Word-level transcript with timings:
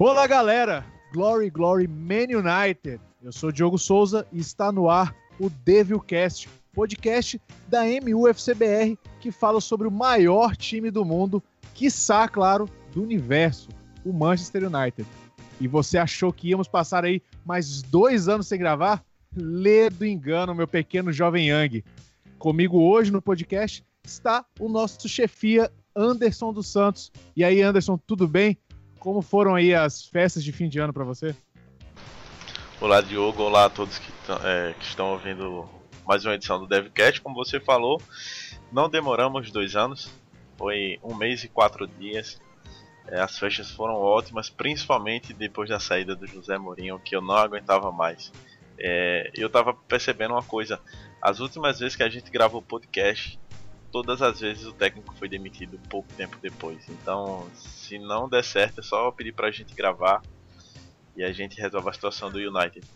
Olá, 0.00 0.28
galera! 0.28 0.86
Glory, 1.12 1.50
Glory, 1.50 1.88
Man 1.88 2.28
United. 2.30 3.00
Eu 3.20 3.32
sou 3.32 3.50
Diogo 3.50 3.76
Souza 3.76 4.24
e 4.30 4.38
está 4.38 4.70
no 4.70 4.88
ar 4.88 5.12
o 5.40 5.50
Devilcast, 5.50 6.48
podcast 6.72 7.40
da 7.66 7.80
MUFCBR 7.82 8.96
que 9.18 9.32
fala 9.32 9.60
sobre 9.60 9.88
o 9.88 9.90
maior 9.90 10.54
time 10.54 10.88
do 10.92 11.04
mundo, 11.04 11.42
quiçá, 11.74 12.28
claro, 12.28 12.70
do 12.92 13.02
universo, 13.02 13.70
o 14.04 14.12
Manchester 14.12 14.72
United. 14.72 15.04
E 15.60 15.66
você 15.66 15.98
achou 15.98 16.32
que 16.32 16.50
íamos 16.50 16.68
passar 16.68 17.04
aí 17.04 17.20
mais 17.44 17.82
dois 17.82 18.28
anos 18.28 18.46
sem 18.46 18.56
gravar? 18.56 19.04
Lê 19.34 19.90
do 19.90 20.06
engano, 20.06 20.54
meu 20.54 20.68
pequeno 20.68 21.12
jovem 21.12 21.48
Yang. 21.48 21.84
Comigo 22.38 22.80
hoje 22.80 23.10
no 23.10 23.20
podcast 23.20 23.84
está 24.04 24.44
o 24.60 24.68
nosso 24.68 25.08
chefia 25.08 25.68
Anderson 25.96 26.52
dos 26.52 26.68
Santos. 26.68 27.10
E 27.34 27.42
aí, 27.42 27.60
Anderson, 27.60 27.98
tudo 28.06 28.28
bem? 28.28 28.56
Como 28.98 29.22
foram 29.22 29.54
aí 29.54 29.74
as 29.74 30.04
festas 30.06 30.42
de 30.42 30.52
fim 30.52 30.68
de 30.68 30.78
ano 30.78 30.92
para 30.92 31.04
você? 31.04 31.34
Olá, 32.80 33.00
Diogo. 33.00 33.42
Olá 33.42 33.66
a 33.66 33.70
todos 33.70 33.98
que, 33.98 34.12
é, 34.44 34.74
que, 34.78 34.84
estão 34.84 35.12
ouvindo 35.12 35.68
mais 36.06 36.24
uma 36.24 36.34
edição 36.34 36.58
do 36.58 36.66
DevCast. 36.66 37.20
Como 37.20 37.34
você 37.34 37.60
falou, 37.60 38.00
não 38.72 38.88
demoramos 38.88 39.50
dois 39.50 39.76
anos. 39.76 40.10
Foi 40.56 40.98
um 41.02 41.14
mês 41.14 41.44
e 41.44 41.48
quatro 41.48 41.86
dias. 41.86 42.40
É, 43.06 43.20
as 43.20 43.38
festas 43.38 43.70
foram 43.70 43.94
ótimas, 43.94 44.50
principalmente 44.50 45.32
depois 45.32 45.70
da 45.70 45.78
saída 45.78 46.14
do 46.14 46.26
José 46.26 46.58
Mourinho, 46.58 46.98
que 46.98 47.14
eu 47.14 47.22
não 47.22 47.36
aguentava 47.36 47.92
mais. 47.92 48.32
É, 48.78 49.30
eu 49.34 49.46
estava 49.46 49.72
percebendo 49.72 50.34
uma 50.34 50.42
coisa. 50.42 50.80
As 51.22 51.40
últimas 51.40 51.78
vezes 51.78 51.96
que 51.96 52.02
a 52.02 52.08
gente 52.08 52.30
gravou 52.30 52.60
podcast, 52.60 53.38
todas 53.90 54.22
as 54.22 54.40
vezes 54.40 54.66
o 54.66 54.72
técnico 54.72 55.14
foi 55.14 55.28
demitido 55.28 55.78
pouco 55.88 56.08
tempo 56.14 56.36
depois. 56.40 56.78
Então, 56.88 57.46
se 57.54 57.98
não 57.98 58.28
der 58.28 58.44
certo, 58.44 58.80
é 58.80 58.82
só 58.82 59.10
pedir 59.10 59.32
pra 59.32 59.50
gente 59.50 59.74
gravar 59.74 60.22
e 61.16 61.24
a 61.24 61.32
gente 61.32 61.60
resolve 61.60 61.88
a 61.88 61.92
situação 61.92 62.30
do 62.30 62.38
United. 62.38 62.86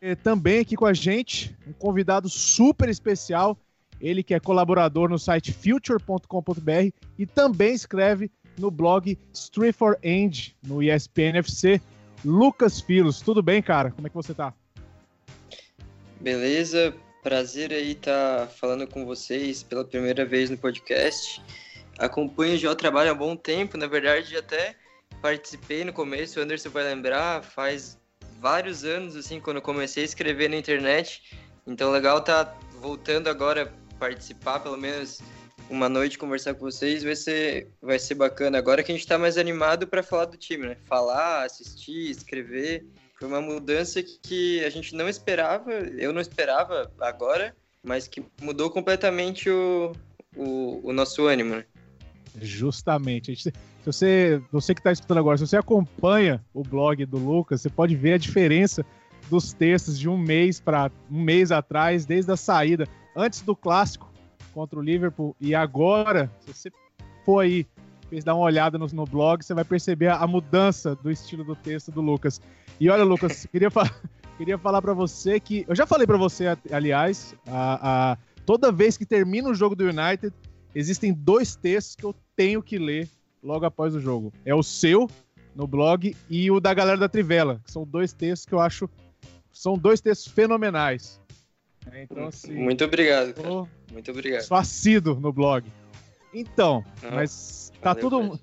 E 0.00 0.16
também 0.16 0.60
aqui 0.60 0.76
com 0.76 0.86
a 0.86 0.92
gente, 0.92 1.56
um 1.66 1.72
convidado 1.72 2.28
super 2.28 2.88
especial, 2.88 3.56
ele 4.00 4.22
que 4.22 4.34
é 4.34 4.40
colaborador 4.40 5.08
no 5.08 5.18
site 5.18 5.52
future.com.br 5.52 6.90
e 7.16 7.24
também 7.24 7.72
escreve 7.72 8.30
no 8.58 8.70
blog 8.70 9.16
Street 9.32 9.74
for 9.74 9.96
End, 10.02 10.56
no 10.66 10.82
ESPN 10.82 11.38
FC, 11.38 11.80
Lucas 12.24 12.80
Filos. 12.80 13.20
Tudo 13.20 13.42
bem, 13.42 13.62
cara? 13.62 13.92
Como 13.92 14.06
é 14.06 14.10
que 14.10 14.16
você 14.16 14.34
tá? 14.34 14.52
Beleza, 16.20 16.94
Prazer 17.22 17.72
aí 17.72 17.92
estar 17.92 18.40
tá 18.40 18.46
falando 18.48 18.84
com 18.84 19.06
vocês 19.06 19.62
pela 19.62 19.84
primeira 19.84 20.26
vez 20.26 20.50
no 20.50 20.58
podcast. 20.58 21.40
Acompanho 21.96 22.58
já 22.58 22.68
o 22.68 22.74
trabalho 22.74 23.12
há 23.12 23.14
bom 23.14 23.36
tempo, 23.36 23.76
na 23.76 23.86
verdade 23.86 24.36
até 24.36 24.74
participei 25.20 25.84
no 25.84 25.92
começo, 25.92 26.40
o 26.40 26.42
Anderson 26.42 26.70
vai 26.70 26.82
lembrar, 26.82 27.44
faz 27.44 27.96
vários 28.40 28.82
anos 28.82 29.14
assim 29.14 29.38
quando 29.38 29.62
comecei 29.62 30.02
a 30.02 30.06
escrever 30.06 30.50
na 30.50 30.56
internet. 30.56 31.22
Então 31.64 31.92
legal 31.92 32.20
tá 32.20 32.58
voltando 32.80 33.28
agora 33.28 33.72
participar 34.00 34.58
pelo 34.58 34.76
menos 34.76 35.20
uma 35.70 35.88
noite 35.88 36.18
conversar 36.18 36.54
com 36.54 36.62
vocês, 36.62 37.04
vai 37.04 37.14
ser 37.14 37.70
vai 37.80 38.00
ser 38.00 38.16
bacana. 38.16 38.58
Agora 38.58 38.82
que 38.82 38.90
a 38.90 38.94
gente 38.96 39.04
está 39.04 39.16
mais 39.16 39.38
animado 39.38 39.86
para 39.86 40.02
falar 40.02 40.24
do 40.24 40.36
time, 40.36 40.66
né? 40.66 40.76
Falar, 40.86 41.44
assistir, 41.44 42.10
escrever. 42.10 42.84
Foi 43.22 43.28
uma 43.28 43.40
mudança 43.40 44.02
que 44.02 44.64
a 44.64 44.68
gente 44.68 44.96
não 44.96 45.08
esperava, 45.08 45.70
eu 45.70 46.12
não 46.12 46.20
esperava 46.20 46.90
agora, 47.00 47.54
mas 47.80 48.08
que 48.08 48.20
mudou 48.42 48.68
completamente 48.68 49.48
o, 49.48 49.92
o, 50.36 50.88
o 50.88 50.92
nosso 50.92 51.28
ânimo. 51.28 51.54
Né? 51.54 51.64
Justamente. 52.40 53.36
Se 53.36 53.52
você, 53.86 54.42
você 54.50 54.74
que 54.74 54.80
está 54.80 54.90
escutando 54.90 55.18
agora, 55.18 55.38
se 55.38 55.46
você 55.46 55.56
acompanha 55.56 56.44
o 56.52 56.64
blog 56.64 57.06
do 57.06 57.16
Lucas, 57.16 57.60
você 57.60 57.70
pode 57.70 57.94
ver 57.94 58.14
a 58.14 58.18
diferença 58.18 58.84
dos 59.30 59.52
textos 59.52 59.96
de 59.96 60.08
um 60.08 60.18
mês 60.18 60.58
para 60.58 60.90
um 61.08 61.22
mês 61.22 61.52
atrás, 61.52 62.04
desde 62.04 62.32
a 62.32 62.36
saída, 62.36 62.88
antes 63.14 63.40
do 63.42 63.54
clássico 63.54 64.12
contra 64.52 64.76
o 64.76 64.82
Liverpool 64.82 65.36
e 65.40 65.54
agora, 65.54 66.28
se 66.40 66.52
você 66.52 66.72
for 67.24 67.38
aí 67.38 67.68
fez 68.12 68.24
dar 68.24 68.34
uma 68.34 68.44
olhada 68.44 68.76
no, 68.76 68.86
no 68.88 69.06
blog, 69.06 69.42
você 69.42 69.54
vai 69.54 69.64
perceber 69.64 70.08
a, 70.08 70.16
a, 70.16 70.26
mudança 70.26 70.94
do 70.96 71.10
estilo 71.10 71.42
do 71.42 71.56
texto 71.56 71.90
do 71.90 72.02
Lucas. 72.02 72.42
E 72.82 72.90
olha, 72.90 73.04
Lucas, 73.04 73.46
queria, 73.52 73.70
fa 73.70 73.88
queria 74.36 74.58
falar 74.58 74.82
para 74.82 74.92
você 74.92 75.38
que. 75.38 75.64
Eu 75.68 75.74
já 75.76 75.86
falei 75.86 76.04
para 76.04 76.16
você, 76.16 76.46
aliás, 76.72 77.32
a, 77.46 78.10
a, 78.12 78.18
toda 78.44 78.72
vez 78.72 78.96
que 78.96 79.06
termina 79.06 79.48
o 79.48 79.54
jogo 79.54 79.76
do 79.76 79.84
United, 79.84 80.34
existem 80.74 81.12
dois 81.12 81.54
textos 81.54 81.94
que 81.94 82.02
eu 82.02 82.12
tenho 82.34 82.60
que 82.60 82.78
ler 82.78 83.08
logo 83.40 83.64
após 83.64 83.94
o 83.94 84.00
jogo. 84.00 84.32
É 84.44 84.52
o 84.52 84.64
seu, 84.64 85.08
no 85.54 85.64
blog, 85.64 86.16
e 86.28 86.50
o 86.50 86.58
da 86.58 86.74
galera 86.74 86.98
da 86.98 87.08
Trivela, 87.08 87.60
que 87.64 87.70
são 87.70 87.84
dois 87.84 88.12
textos 88.12 88.46
que 88.46 88.52
eu 88.52 88.58
acho. 88.58 88.90
São 89.52 89.78
dois 89.78 90.00
textos 90.00 90.32
fenomenais. 90.32 91.20
É, 91.92 92.02
então, 92.02 92.26
assim, 92.26 92.52
Muito 92.52 92.82
obrigado, 92.82 93.32
cara. 93.32 93.64
Muito 93.92 94.10
obrigado. 94.10 94.42
Sou 94.42 94.56
assíduo 94.56 95.14
no 95.20 95.32
blog. 95.32 95.64
Então, 96.34 96.84
mas 97.12 97.62
Tá 97.82 97.96
tudo, 97.96 98.38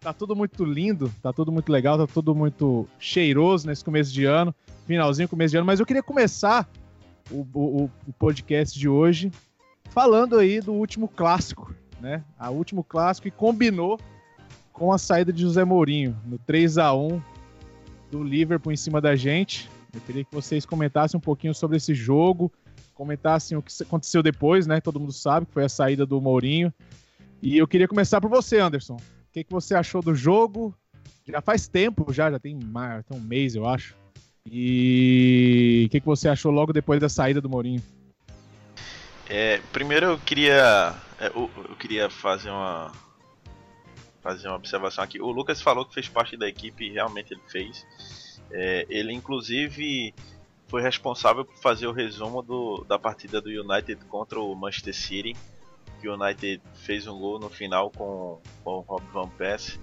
tá 0.00 0.14
tudo 0.14 0.34
muito 0.34 0.64
lindo, 0.64 1.12
tá 1.22 1.30
tudo 1.32 1.52
muito 1.52 1.70
legal, 1.70 1.98
tá 1.98 2.06
tudo 2.06 2.34
muito 2.34 2.88
cheiroso 2.98 3.66
nesse 3.66 3.84
começo 3.84 4.10
de 4.10 4.24
ano, 4.24 4.54
finalzinho, 4.86 5.28
começo 5.28 5.52
de 5.52 5.58
ano, 5.58 5.66
mas 5.66 5.78
eu 5.78 5.84
queria 5.84 6.02
começar 6.02 6.66
o, 7.30 7.46
o, 7.52 7.90
o 8.06 8.12
podcast 8.14 8.78
de 8.78 8.88
hoje 8.88 9.30
falando 9.90 10.38
aí 10.38 10.60
do 10.60 10.72
último 10.72 11.06
clássico, 11.06 11.74
né? 12.00 12.24
A 12.38 12.50
último 12.50 12.82
clássico 12.82 13.28
e 13.28 13.30
combinou 13.30 14.00
com 14.72 14.90
a 14.90 14.96
saída 14.96 15.30
de 15.32 15.42
José 15.42 15.64
Mourinho 15.64 16.16
no 16.24 16.38
3 16.38 16.78
a 16.78 16.94
1 16.94 17.20
do 18.10 18.24
Liverpool 18.24 18.72
em 18.72 18.76
cima 18.76 19.02
da 19.02 19.14
gente. 19.14 19.68
Eu 19.92 20.00
queria 20.00 20.24
que 20.24 20.34
vocês 20.34 20.64
comentassem 20.64 21.18
um 21.18 21.20
pouquinho 21.20 21.54
sobre 21.54 21.76
esse 21.76 21.94
jogo, 21.94 22.50
comentassem 22.94 23.58
o 23.58 23.62
que 23.62 23.82
aconteceu 23.82 24.22
depois, 24.22 24.66
né? 24.66 24.80
Todo 24.80 24.98
mundo 24.98 25.12
sabe 25.12 25.44
que 25.44 25.52
foi 25.52 25.64
a 25.64 25.68
saída 25.68 26.06
do 26.06 26.20
Mourinho. 26.22 26.72
E 27.42 27.58
eu 27.58 27.68
queria 27.68 27.88
começar 27.88 28.20
por 28.20 28.30
você, 28.30 28.58
Anderson. 28.58 28.96
O 29.30 29.32
que, 29.32 29.44
que 29.44 29.52
você 29.52 29.76
achou 29.76 30.02
do 30.02 30.12
jogo? 30.12 30.74
Já 31.24 31.40
faz 31.40 31.68
tempo, 31.68 32.12
já, 32.12 32.28
já 32.28 32.40
tem, 32.40 32.58
mais, 32.58 33.04
tem 33.06 33.16
um 33.16 33.20
mês, 33.20 33.54
eu 33.54 33.64
acho. 33.64 33.94
E 34.44 35.84
o 35.86 35.90
que, 35.90 36.00
que 36.00 36.06
você 36.06 36.28
achou 36.28 36.50
logo 36.50 36.72
depois 36.72 37.00
da 37.00 37.08
saída 37.08 37.40
do 37.40 37.48
Mourinho? 37.48 37.80
É, 39.28 39.60
primeiro 39.72 40.06
eu 40.06 40.18
queria 40.18 40.96
é, 41.20 41.28
eu, 41.28 41.48
eu, 41.56 41.76
queria 41.76 42.10
fazer 42.10 42.50
uma 42.50 42.90
fazer 44.20 44.48
uma 44.48 44.56
observação 44.56 45.04
aqui. 45.04 45.20
O 45.20 45.30
Lucas 45.30 45.62
falou 45.62 45.84
que 45.84 45.94
fez 45.94 46.08
parte 46.08 46.36
da 46.36 46.48
equipe 46.48 46.86
e 46.86 46.90
realmente 46.90 47.32
ele 47.32 47.42
fez. 47.46 47.86
É, 48.50 48.84
ele 48.90 49.12
inclusive 49.12 50.12
foi 50.66 50.82
responsável 50.82 51.44
por 51.44 51.54
fazer 51.54 51.86
o 51.86 51.92
resumo 51.92 52.42
do, 52.42 52.84
da 52.88 52.98
partida 52.98 53.40
do 53.40 53.48
United 53.48 54.04
contra 54.06 54.40
o 54.40 54.52
Manchester 54.56 54.94
City 54.94 55.36
que 56.00 56.08
o 56.08 56.14
United 56.14 56.62
fez 56.74 57.06
um 57.06 57.18
gol 57.18 57.38
no 57.38 57.48
final 57.48 57.90
com, 57.90 58.40
com 58.64 58.70
o 58.70 58.80
Rob 58.80 59.04
Van 59.12 59.28
Persie 59.28 59.78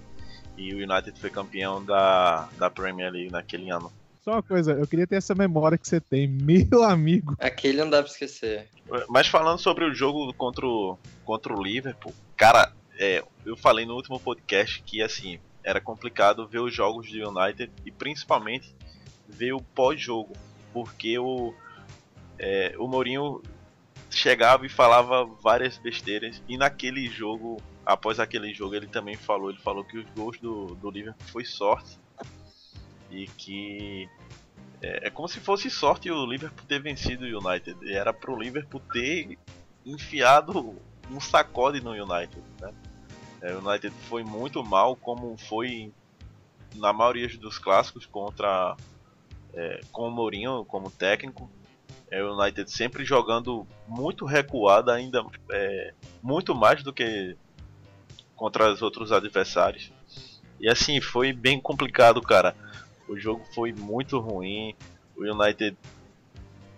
e 0.56 0.74
o 0.74 0.78
United 0.78 1.18
foi 1.18 1.30
campeão 1.30 1.84
da, 1.84 2.48
da 2.58 2.68
Premier 2.68 3.12
League 3.12 3.30
naquele 3.30 3.70
ano. 3.70 3.92
Só 4.20 4.32
uma 4.32 4.42
coisa, 4.42 4.72
eu 4.72 4.86
queria 4.86 5.06
ter 5.06 5.16
essa 5.16 5.34
memória 5.34 5.78
que 5.78 5.88
você 5.88 6.00
tem, 6.00 6.26
meu 6.28 6.82
amigo. 6.82 7.36
Aquele 7.38 7.78
não 7.78 7.88
dá 7.88 8.02
pra 8.02 8.10
esquecer. 8.10 8.68
Mas 9.08 9.28
falando 9.28 9.58
sobre 9.58 9.84
o 9.84 9.94
jogo 9.94 10.32
contra 10.34 10.66
o, 10.66 10.98
contra 11.24 11.54
o 11.54 11.62
Liverpool, 11.62 12.12
cara, 12.36 12.72
é, 12.98 13.24
eu 13.46 13.56
falei 13.56 13.86
no 13.86 13.94
último 13.94 14.18
podcast 14.18 14.82
que 14.82 15.00
assim, 15.00 15.38
era 15.62 15.80
complicado 15.80 16.46
ver 16.46 16.58
os 16.58 16.74
jogos 16.74 17.10
do 17.10 17.28
United 17.28 17.70
e 17.86 17.90
principalmente 17.90 18.74
ver 19.28 19.52
o 19.52 19.60
pós-jogo, 19.60 20.32
porque 20.72 21.18
o, 21.18 21.54
é, 22.38 22.74
o 22.78 22.88
Mourinho 22.88 23.42
chegava 24.18 24.66
e 24.66 24.68
falava 24.68 25.24
várias 25.24 25.78
besteiras. 25.78 26.42
E 26.48 26.58
naquele 26.58 27.08
jogo, 27.08 27.62
após 27.86 28.18
aquele 28.18 28.52
jogo, 28.52 28.74
ele 28.74 28.86
também 28.86 29.16
falou, 29.16 29.50
ele 29.50 29.60
falou 29.60 29.84
que 29.84 29.98
os 29.98 30.10
gols 30.10 30.38
do, 30.38 30.74
do 30.74 30.90
Liverpool 30.90 31.26
foi 31.28 31.44
sorte. 31.44 31.98
E 33.10 33.26
que 33.26 34.08
é, 34.82 35.06
é 35.06 35.10
como 35.10 35.28
se 35.28 35.40
fosse 35.40 35.70
sorte 35.70 36.10
o 36.10 36.26
Liverpool 36.26 36.66
ter 36.66 36.80
vencido 36.80 37.24
o 37.24 37.48
United. 37.48 37.76
Era 37.90 38.12
pro 38.12 38.38
Liverpool 38.38 38.80
ter 38.92 39.38
enfiado 39.86 40.76
um 41.10 41.20
sacode 41.20 41.80
no 41.80 41.92
United. 41.92 42.42
Né? 42.60 42.74
É, 43.40 43.54
o 43.54 43.66
United 43.66 43.94
foi 44.08 44.24
muito 44.24 44.62
mal, 44.64 44.96
como 44.96 45.36
foi 45.36 45.92
na 46.74 46.92
maioria 46.92 47.28
dos 47.38 47.58
clássicos 47.58 48.04
contra 48.04 48.76
é, 49.54 49.80
com 49.90 50.08
o 50.08 50.10
Mourinho 50.10 50.64
como 50.64 50.90
técnico. 50.90 51.50
É 52.10 52.22
o 52.22 52.38
United 52.38 52.70
sempre 52.70 53.04
jogando 53.04 53.66
muito 53.86 54.24
recuado, 54.24 54.90
ainda 54.90 55.24
é, 55.50 55.94
muito 56.22 56.54
mais 56.54 56.82
do 56.82 56.92
que 56.92 57.36
contra 58.34 58.72
os 58.72 58.80
outros 58.80 59.12
adversários. 59.12 59.92
E 60.58 60.68
assim, 60.68 61.00
foi 61.00 61.32
bem 61.32 61.60
complicado, 61.60 62.20
cara. 62.22 62.56
O 63.08 63.16
jogo 63.18 63.44
foi 63.54 63.72
muito 63.72 64.18
ruim. 64.18 64.74
O 65.16 65.22
United 65.22 65.76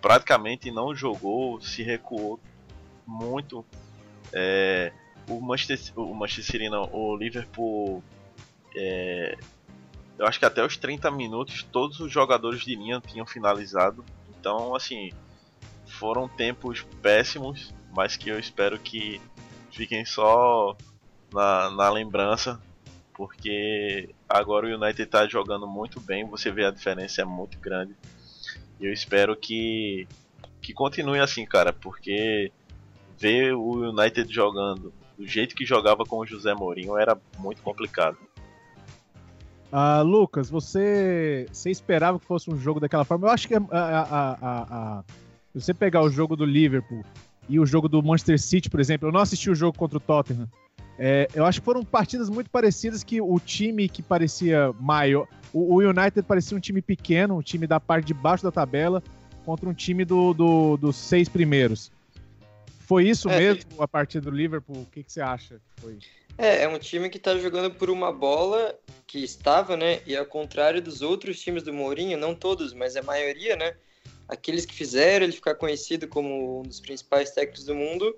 praticamente 0.01 0.71
não 0.71 0.93
jogou, 0.93 1.61
se 1.61 1.81
recuou 1.83 2.39
muito. 3.05 3.65
É, 4.33 4.91
o 5.29 5.39
Manchester, 5.39 5.97
o 5.97 6.13
Manchester 6.13 6.45
City 6.45 6.69
não, 6.69 6.89
o 6.91 7.15
Liverpool 7.15 8.03
é, 8.75 9.37
eu 10.21 10.27
acho 10.27 10.37
que 10.37 10.45
até 10.45 10.63
os 10.63 10.77
30 10.77 11.09
minutos 11.09 11.63
todos 11.63 11.99
os 11.99 12.11
jogadores 12.11 12.61
de 12.61 12.75
linha 12.75 13.01
tinham 13.01 13.25
finalizado. 13.25 14.05
Então, 14.41 14.75
assim, 14.75 15.11
foram 15.85 16.27
tempos 16.27 16.81
péssimos, 16.99 17.71
mas 17.95 18.17
que 18.17 18.27
eu 18.27 18.39
espero 18.39 18.79
que 18.79 19.21
fiquem 19.71 20.03
só 20.03 20.75
na, 21.31 21.69
na 21.69 21.89
lembrança, 21.91 22.59
porque 23.13 24.09
agora 24.27 24.65
o 24.65 24.75
United 24.75 25.03
está 25.03 25.27
jogando 25.27 25.67
muito 25.67 26.01
bem, 26.01 26.25
você 26.25 26.49
vê 26.49 26.65
a 26.65 26.71
diferença 26.71 27.21
é 27.21 27.25
muito 27.25 27.59
grande. 27.59 27.95
E 28.79 28.87
eu 28.87 28.91
espero 28.91 29.37
que, 29.37 30.07
que 30.59 30.73
continue 30.73 31.19
assim, 31.19 31.45
cara, 31.45 31.71
porque 31.71 32.51
ver 33.19 33.53
o 33.53 33.91
United 33.91 34.33
jogando 34.33 34.91
do 35.15 35.27
jeito 35.27 35.55
que 35.55 35.67
jogava 35.67 36.03
com 36.03 36.17
o 36.17 36.25
José 36.25 36.55
Mourinho 36.55 36.97
era 36.97 37.15
muito 37.37 37.61
complicado. 37.61 38.17
Uh, 39.71 40.03
Lucas, 40.03 40.49
você, 40.49 41.47
você 41.51 41.69
esperava 41.69 42.19
que 42.19 42.25
fosse 42.25 42.51
um 42.51 42.57
jogo 42.57 42.79
daquela 42.79 43.05
forma? 43.05 43.27
Eu 43.27 43.31
acho 43.31 43.47
que 43.47 43.55
a, 43.55 43.61
a, 43.71 44.37
a, 44.41 45.03
você 45.53 45.73
pegar 45.73 46.01
o 46.01 46.09
jogo 46.09 46.35
do 46.35 46.45
Liverpool 46.45 47.03
e 47.47 47.57
o 47.59 47.65
jogo 47.65 47.87
do 47.87 48.03
Manchester 48.03 48.39
City, 48.39 48.69
por 48.69 48.81
exemplo, 48.81 49.07
eu 49.07 49.11
não 49.13 49.21
assisti 49.21 49.49
o 49.49 49.55
jogo 49.55 49.77
contra 49.77 49.97
o 49.97 50.01
Tottenham. 50.01 50.47
É, 50.99 51.27
eu 51.33 51.45
acho 51.45 51.61
que 51.61 51.65
foram 51.65 51.83
partidas 51.83 52.29
muito 52.29 52.49
parecidas 52.49 53.03
que 53.03 53.21
o 53.21 53.39
time 53.39 53.87
que 53.87 54.03
parecia 54.03 54.73
maior. 54.79 55.27
O, 55.53 55.75
o, 55.75 55.79
United 55.79 56.21
parecia 56.23 56.55
um 56.55 56.59
time 56.59 56.81
pequeno, 56.81 57.37
um 57.37 57.41
time 57.41 57.65
da 57.65 57.79
parte 57.79 58.05
de 58.05 58.13
baixo 58.13 58.43
da 58.43 58.51
tabela, 58.51 59.01
contra 59.45 59.67
um 59.67 59.73
time 59.73 60.05
do, 60.05 60.33
do 60.33 60.77
dos 60.77 60.95
seis 60.97 61.27
primeiros. 61.27 61.91
Foi 62.79 63.07
isso 63.07 63.29
é, 63.29 63.39
mesmo 63.39 63.81
a 63.81 63.87
partida 63.87 64.29
do 64.29 64.35
Liverpool? 64.35 64.81
O 64.81 64.85
que, 64.85 65.01
que 65.01 65.11
você 65.11 65.21
acha 65.21 65.55
que 65.55 65.81
foi? 65.81 65.97
É, 66.41 66.63
é 66.63 66.67
um 66.67 66.79
time 66.79 67.07
que 67.07 67.17
está 67.17 67.37
jogando 67.37 67.69
por 67.69 67.91
uma 67.91 68.11
bola 68.11 68.75
que 69.05 69.23
estava, 69.23 69.77
né? 69.77 70.01
E 70.07 70.17
ao 70.17 70.25
contrário 70.25 70.81
dos 70.81 71.03
outros 71.03 71.39
times 71.39 71.61
do 71.61 71.71
Mourinho, 71.71 72.17
não 72.17 72.33
todos, 72.33 72.73
mas 72.73 72.95
a 72.95 73.03
maioria, 73.03 73.55
né? 73.55 73.75
Aqueles 74.27 74.65
que 74.65 74.73
fizeram 74.73 75.23
ele 75.23 75.33
ficar 75.33 75.53
conhecido 75.53 76.07
como 76.07 76.61
um 76.61 76.63
dos 76.63 76.79
principais 76.79 77.29
técnicos 77.29 77.65
do 77.65 77.75
mundo, 77.75 78.17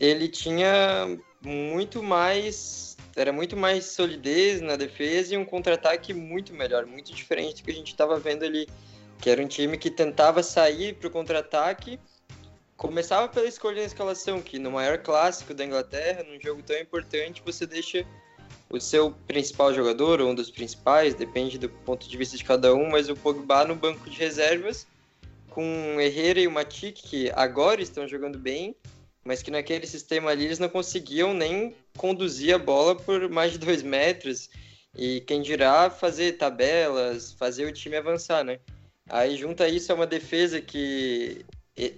ele 0.00 0.26
tinha 0.26 1.18
muito 1.44 2.02
mais. 2.02 2.96
Era 3.14 3.30
muito 3.30 3.58
mais 3.58 3.84
solidez 3.84 4.62
na 4.62 4.76
defesa 4.76 5.34
e 5.34 5.36
um 5.36 5.44
contra-ataque 5.44 6.14
muito 6.14 6.54
melhor, 6.54 6.86
muito 6.86 7.12
diferente 7.12 7.60
do 7.60 7.66
que 7.66 7.72
a 7.72 7.74
gente 7.74 7.90
estava 7.90 8.18
vendo 8.18 8.42
ali. 8.42 8.66
Que 9.20 9.28
era 9.28 9.42
um 9.42 9.46
time 9.46 9.76
que 9.76 9.90
tentava 9.90 10.42
sair 10.42 10.94
para 10.94 11.08
o 11.08 11.10
contra-ataque 11.10 12.00
começava 12.80 13.28
pela 13.28 13.46
escolha 13.46 13.76
da 13.76 13.86
escalação, 13.86 14.40
que 14.40 14.58
no 14.58 14.70
maior 14.70 14.96
clássico 14.96 15.52
da 15.52 15.62
Inglaterra, 15.62 16.24
num 16.24 16.40
jogo 16.40 16.62
tão 16.62 16.78
importante, 16.78 17.42
você 17.44 17.66
deixa 17.66 18.06
o 18.70 18.80
seu 18.80 19.10
principal 19.26 19.74
jogador, 19.74 20.18
ou 20.18 20.30
um 20.30 20.34
dos 20.34 20.50
principais, 20.50 21.14
depende 21.14 21.58
do 21.58 21.68
ponto 21.68 22.08
de 22.08 22.16
vista 22.16 22.38
de 22.38 22.44
cada 22.44 22.74
um, 22.74 22.88
mas 22.88 23.10
o 23.10 23.14
Pogba 23.14 23.66
no 23.66 23.74
banco 23.74 24.08
de 24.08 24.16
reservas, 24.16 24.86
com 25.50 25.96
o 25.96 26.00
Herrera 26.00 26.40
e 26.40 26.48
o 26.48 26.50
Matip, 26.50 27.02
que 27.02 27.30
agora 27.34 27.82
estão 27.82 28.08
jogando 28.08 28.38
bem, 28.38 28.74
mas 29.22 29.42
que 29.42 29.50
naquele 29.50 29.86
sistema 29.86 30.30
ali 30.30 30.46
eles 30.46 30.58
não 30.58 30.70
conseguiam 30.70 31.34
nem 31.34 31.76
conduzir 31.98 32.54
a 32.54 32.58
bola 32.58 32.96
por 32.96 33.28
mais 33.28 33.52
de 33.52 33.58
dois 33.58 33.82
metros, 33.82 34.48
e 34.96 35.20
quem 35.20 35.42
dirá 35.42 35.90
fazer 35.90 36.38
tabelas, 36.38 37.34
fazer 37.34 37.66
o 37.66 37.72
time 37.74 37.96
avançar, 37.96 38.42
né? 38.42 38.58
Aí 39.06 39.36
junta 39.36 39.68
isso 39.68 39.92
a 39.92 39.94
uma 39.94 40.06
defesa 40.06 40.62
que 40.62 41.44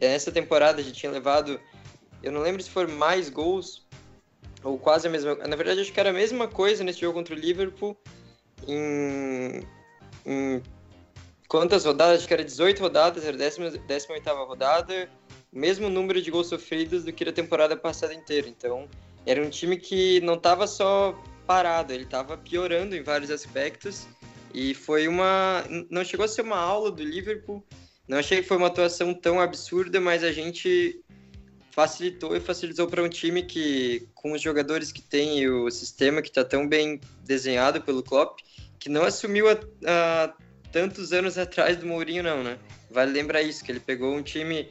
essa 0.01 0.31
temporada 0.31 0.81
a 0.81 0.85
gente 0.85 0.99
tinha 0.99 1.13
levado, 1.13 1.61
eu 2.23 2.31
não 2.31 2.41
lembro 2.41 2.63
se 2.63 2.71
foram 2.71 2.95
mais 2.95 3.29
gols 3.29 3.87
ou 4.63 4.79
quase 4.79 5.09
a 5.09 5.11
mesma. 5.11 5.35
Na 5.35 5.57
verdade, 5.57 5.81
acho 5.81 5.93
que 5.93 6.01
era 6.01 6.11
a 6.11 6.13
mesma 6.13 6.47
coisa 6.47 6.85
nesse 6.85 7.01
jogo 7.01 7.15
contra 7.15 7.35
o 7.35 7.39
Liverpool. 7.39 7.97
Em, 8.67 9.67
em 10.25 10.63
quantas 11.49 11.85
rodadas? 11.85 12.19
Acho 12.19 12.29
que 12.29 12.35
era 12.35 12.45
18 12.45 12.81
rodadas, 12.81 13.25
era 13.25 13.35
a 13.35 13.51
18 13.51 14.31
rodada, 14.47 15.09
mesmo 15.53 15.89
número 15.89 16.23
de 16.23 16.31
gols 16.31 16.47
sofridos 16.47 17.05
do 17.05 17.13
que 17.13 17.25
na 17.25 17.33
temporada 17.33 17.77
passada 17.77 18.15
inteira. 18.15 18.49
Então, 18.49 18.89
era 19.27 19.43
um 19.43 19.51
time 19.51 19.77
que 19.77 20.21
não 20.21 20.35
estava 20.35 20.67
só 20.67 21.21
parado, 21.47 21.93
ele 21.93 22.05
estava 22.05 22.37
piorando 22.37 22.95
em 22.95 23.03
vários 23.03 23.31
aspectos. 23.31 24.07
E 24.55 24.75
foi 24.75 25.09
uma. 25.09 25.65
Não 25.91 26.05
chegou 26.05 26.25
a 26.25 26.29
ser 26.29 26.43
uma 26.43 26.59
aula 26.59 26.91
do 26.91 27.03
Liverpool, 27.03 27.65
não 28.13 28.19
achei 28.19 28.43
que 28.43 28.47
foi 28.47 28.59
uma 28.59 28.67
atuação 28.67 29.15
tão 29.15 29.41
absurda, 29.41 29.99
mas 29.99 30.23
a 30.23 30.31
gente 30.31 31.03
facilitou 31.71 32.37
e 32.37 32.41
facilitou 32.41 32.87
para 32.87 33.03
um 33.03 33.09
time 33.09 33.43
que, 33.43 34.07
com 34.15 34.33
os 34.33 34.43
jogadores 34.43 34.93
que 34.93 35.01
tem 35.01 35.39
e 35.39 35.49
o 35.49 35.71
sistema 35.71 36.21
que 36.21 36.29
está 36.29 36.45
tão 36.45 36.69
bem 36.69 37.01
desenhado 37.25 37.81
pelo 37.81 38.03
Klopp, 38.03 38.41
que 38.79 38.91
não 38.91 39.03
assumiu 39.03 39.47
há, 39.49 40.35
tantos 40.71 41.15
anos 41.15 41.39
atrás 41.39 41.79
do 41.79 41.87
Mourinho, 41.87 42.23
não, 42.23 42.43
né? 42.45 42.59
Vale 42.91 43.13
lembrar 43.13 43.41
isso, 43.41 43.65
que 43.65 43.73
ele 43.73 43.81
pegou 43.81 44.15
um 44.15 44.23
time 44.23 44.69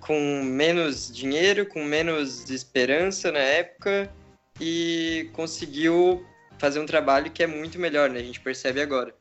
com 0.00 0.42
menos 0.42 1.14
dinheiro, 1.14 1.66
com 1.66 1.84
menos 1.84 2.50
esperança 2.50 3.30
na 3.30 3.38
época 3.38 4.12
e 4.60 5.30
conseguiu 5.32 6.26
fazer 6.58 6.80
um 6.80 6.86
trabalho 6.86 7.30
que 7.30 7.44
é 7.44 7.46
muito 7.46 7.78
melhor, 7.78 8.10
né? 8.10 8.18
A 8.18 8.24
gente 8.24 8.40
percebe 8.40 8.80
agora. 8.80 9.14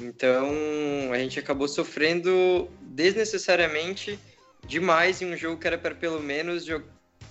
Então 0.00 1.12
a 1.12 1.18
gente 1.18 1.38
acabou 1.38 1.66
sofrendo 1.66 2.68
desnecessariamente 2.98 4.18
demais 4.66 5.22
em 5.22 5.32
um 5.32 5.36
jogo 5.36 5.56
que 5.56 5.68
era 5.68 5.78
para 5.78 5.94
pelo 5.94 6.20
menos 6.20 6.66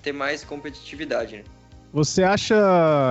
ter 0.01 0.13
mais 0.13 0.41
competitividade. 0.45 1.35
Né? 1.35 1.43
Você 1.91 2.23
acha, 2.23 2.55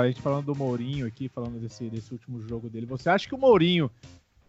a 0.01 0.07
gente 0.07 0.23
falando 0.23 0.47
do 0.47 0.57
Mourinho 0.57 1.07
aqui, 1.07 1.29
falando 1.29 1.61
desse, 1.61 1.91
desse 1.91 2.11
último 2.13 2.41
jogo 2.41 2.71
dele, 2.71 2.87
você 2.87 3.11
acha 3.11 3.29
que 3.29 3.35
o 3.35 3.39
Mourinho 3.39 3.91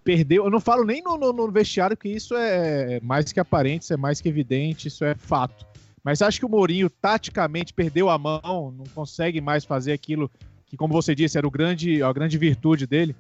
perdeu? 0.06 0.45
Eu 0.45 0.50
não 0.50 0.62
falo 0.62 0.86
nem 0.86 1.01
no, 1.04 1.18
no, 1.18 1.33
no 1.33 1.51
vestiário, 1.51 1.98
que 1.98 2.07
isso 2.07 2.33
é 2.38 3.01
mais 3.01 3.33
que 3.33 3.42
aparente, 3.42 3.83
isso 3.83 3.94
é 3.94 3.98
mais 3.98 4.21
que 4.21 4.30
evidente, 4.30 4.88
isso 4.88 5.03
é 5.03 5.13
fato. 5.13 5.65
Mas 6.01 6.21
acho 6.21 6.39
que 6.39 6.45
o 6.45 6.50
Mourinho 6.50 6.89
taticamente 6.89 7.74
perdeu 7.74 8.10
a 8.10 8.18
mão, 8.18 8.71
não 8.71 8.86
consegue 8.95 9.42
mais 9.42 9.65
fazer 9.65 9.92
aquilo 9.92 10.31
que, 10.65 10.77
como 10.77 10.94
você 10.94 11.13
disse, 11.13 11.38
era 11.38 11.45
o 11.45 11.51
grande, 11.51 12.01
a 12.01 12.13
grande 12.13 12.38
virtude 12.38 12.88
dele? 12.88 13.13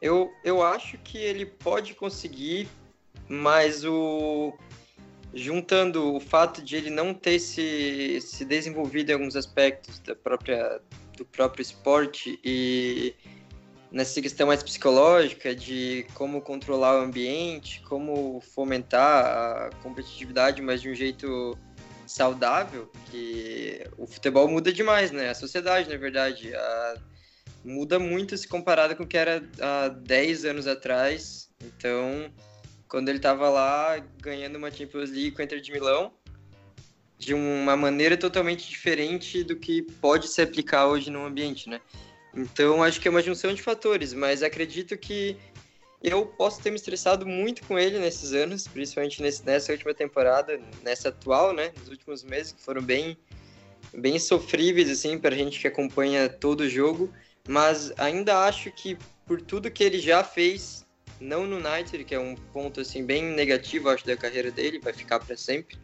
Eu, 0.00 0.30
eu 0.44 0.62
acho 0.62 0.98
que 0.98 1.16
ele 1.16 1.46
pode 1.46 1.94
conseguir, 1.94 2.68
mas 3.28 3.84
o 3.84 4.56
juntando 5.34 6.14
o 6.14 6.20
fato 6.20 6.62
de 6.62 6.76
ele 6.76 6.90
não 6.90 7.12
ter 7.12 7.38
se, 7.38 8.18
se 8.20 8.44
desenvolvido 8.44 9.10
em 9.10 9.12
alguns 9.12 9.36
aspectos 9.36 9.98
da 10.00 10.14
própria, 10.16 10.80
do 11.16 11.24
próprio 11.24 11.62
esporte 11.62 12.40
e 12.42 13.14
nessa 13.90 14.20
questão 14.20 14.46
mais 14.46 14.62
psicológica 14.62 15.54
de 15.54 16.06
como 16.14 16.40
controlar 16.40 16.98
o 16.98 17.02
ambiente, 17.02 17.82
como 17.82 18.40
fomentar 18.40 19.24
a 19.24 19.70
competitividade, 19.82 20.62
mas 20.62 20.80
de 20.80 20.90
um 20.90 20.94
jeito 20.94 21.56
saudável, 22.06 22.90
que 23.10 23.84
o 23.98 24.06
futebol 24.06 24.48
muda 24.48 24.72
demais, 24.72 25.10
né? 25.10 25.28
A 25.28 25.34
sociedade, 25.34 25.88
na 25.90 25.96
verdade, 25.96 26.54
a 26.54 26.94
muda 27.64 27.98
muito 27.98 28.36
se 28.36 28.48
comparado 28.48 28.96
com 28.96 29.02
o 29.02 29.06
que 29.06 29.16
era 29.16 29.42
há 29.60 29.88
10 29.88 30.44
anos 30.46 30.66
atrás. 30.66 31.50
Então, 31.62 32.32
quando 32.88 33.08
ele 33.08 33.18
estava 33.18 33.48
lá 33.48 33.98
ganhando 34.20 34.56
uma 34.56 34.70
Champions 34.70 35.10
League 35.10 35.32
com 35.32 35.42
a 35.42 35.44
Inter 35.44 35.60
de 35.60 35.72
Milão, 35.72 36.12
de 37.18 37.34
uma 37.34 37.76
maneira 37.76 38.16
totalmente 38.16 38.68
diferente 38.68 39.42
do 39.42 39.56
que 39.56 39.82
pode 39.82 40.28
se 40.28 40.40
aplicar 40.40 40.86
hoje 40.86 41.10
no 41.10 41.24
ambiente, 41.24 41.68
né? 41.68 41.80
Então, 42.34 42.82
acho 42.82 43.00
que 43.00 43.08
é 43.08 43.10
uma 43.10 43.22
junção 43.22 43.52
de 43.52 43.60
fatores, 43.60 44.12
mas 44.12 44.42
acredito 44.42 44.96
que 44.96 45.36
eu 46.02 46.26
posso 46.26 46.62
ter 46.62 46.70
me 46.70 46.76
estressado 46.76 47.26
muito 47.26 47.64
com 47.64 47.78
ele 47.78 47.98
nesses 47.98 48.32
anos, 48.32 48.68
principalmente 48.68 49.20
nesse, 49.20 49.44
nessa 49.44 49.72
última 49.72 49.92
temporada, 49.92 50.60
nessa 50.82 51.08
atual, 51.08 51.52
né? 51.52 51.72
Nos 51.80 51.88
últimos 51.88 52.22
meses, 52.22 52.52
que 52.52 52.62
foram 52.62 52.80
bem, 52.80 53.18
bem 53.92 54.18
sofríveis, 54.18 54.88
assim, 54.88 55.18
para 55.18 55.34
a 55.34 55.38
gente 55.38 55.58
que 55.58 55.66
acompanha 55.66 56.28
todo 56.28 56.60
o 56.60 56.68
jogo 56.68 57.12
mas 57.48 57.92
ainda 57.96 58.44
acho 58.44 58.70
que 58.70 58.96
por 59.26 59.40
tudo 59.40 59.70
que 59.70 59.82
ele 59.82 59.98
já 59.98 60.22
fez, 60.22 60.77
não 61.20 61.46
no 61.46 61.56
United, 61.56 62.04
que 62.04 62.14
é 62.14 62.18
um 62.18 62.34
ponto 62.34 62.80
assim 62.80 63.04
bem 63.04 63.22
negativo 63.22 63.88
acho 63.88 64.06
da 64.06 64.16
carreira 64.16 64.50
dele, 64.50 64.78
vai 64.78 64.92
ficar 64.92 65.20
para 65.20 65.36
sempre. 65.36 65.78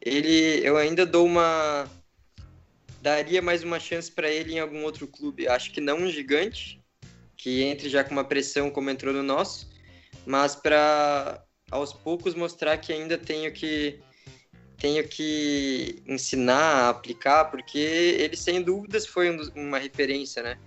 Ele, 0.00 0.60
eu 0.66 0.76
ainda 0.76 1.06
dou 1.06 1.26
uma 1.26 1.88
daria 3.00 3.42
mais 3.42 3.62
uma 3.62 3.80
chance 3.80 4.10
para 4.10 4.28
ele 4.30 4.54
em 4.54 4.58
algum 4.60 4.82
outro 4.84 5.06
clube. 5.06 5.48
Acho 5.48 5.72
que 5.72 5.80
não 5.80 5.98
um 5.98 6.10
gigante 6.10 6.80
que 7.36 7.62
entre 7.62 7.88
já 7.88 8.04
com 8.04 8.12
uma 8.12 8.24
pressão 8.24 8.70
como 8.70 8.90
entrou 8.90 9.12
no 9.12 9.22
nosso, 9.22 9.68
mas 10.24 10.54
para 10.54 11.44
aos 11.70 11.92
poucos 11.92 12.34
mostrar 12.34 12.78
que 12.78 12.92
ainda 12.92 13.18
tenho 13.18 13.52
que 13.52 14.00
tenho 14.78 15.06
que 15.06 16.02
ensinar, 16.06 16.88
aplicar, 16.88 17.44
porque 17.46 17.78
ele 17.78 18.36
sem 18.36 18.60
dúvidas 18.60 19.06
foi 19.06 19.30
um, 19.30 19.40
uma 19.54 19.78
referência, 19.78 20.42
né? 20.42 20.58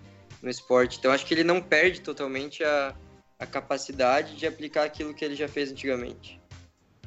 no 0.46 0.50
esporte. 0.50 0.98
Então 0.98 1.12
acho 1.12 1.26
que 1.26 1.34
ele 1.34 1.44
não 1.44 1.62
perde 1.62 2.02
totalmente 2.02 2.64
a, 2.64 2.96
a 3.40 3.46
capacidade 3.46 4.36
de 4.36 4.48
aplicar 4.48 4.84
aquilo 4.84 5.14
que 5.14 5.24
ele 5.24 5.36
já 5.36 5.48
fez 5.48 5.72
antigamente. 5.72 6.40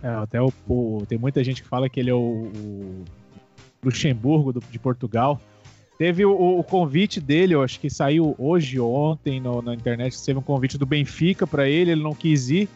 É, 0.03 0.09
até 0.09 0.41
o, 0.41 0.53
o, 0.69 1.05
tem 1.09 1.19
muita 1.19 1.43
gente 1.43 1.63
que 1.63 1.69
fala 1.69 1.89
que 1.89 1.99
ele 1.99 2.11
é 2.11 2.15
o, 2.15 2.51
o 2.55 3.05
Luxemburgo 3.83 4.53
do, 4.53 4.61
de 4.61 4.79
Portugal. 4.79 5.41
Teve 5.99 6.25
o, 6.25 6.63
convite 6.63 7.21
dele, 7.21 7.55
eu 7.55 7.63
acho 7.63 7.81
que 7.81 7.91
saiu 7.91 8.37
hoje 8.39 8.79
ou 8.79 8.95
ontem 8.95 9.41
no, 9.41 9.61
na 9.61 9.75
internet, 9.75 10.17
teve 10.25 10.39
um 10.39 10.43
convite 10.43 10.79
do 10.79 10.87
Benfica 10.87 11.45
para 11.45 11.69
ele, 11.69 11.91
ele 11.91 12.03
não 12.03 12.15
quis 12.15 12.51
ir. 12.51 12.69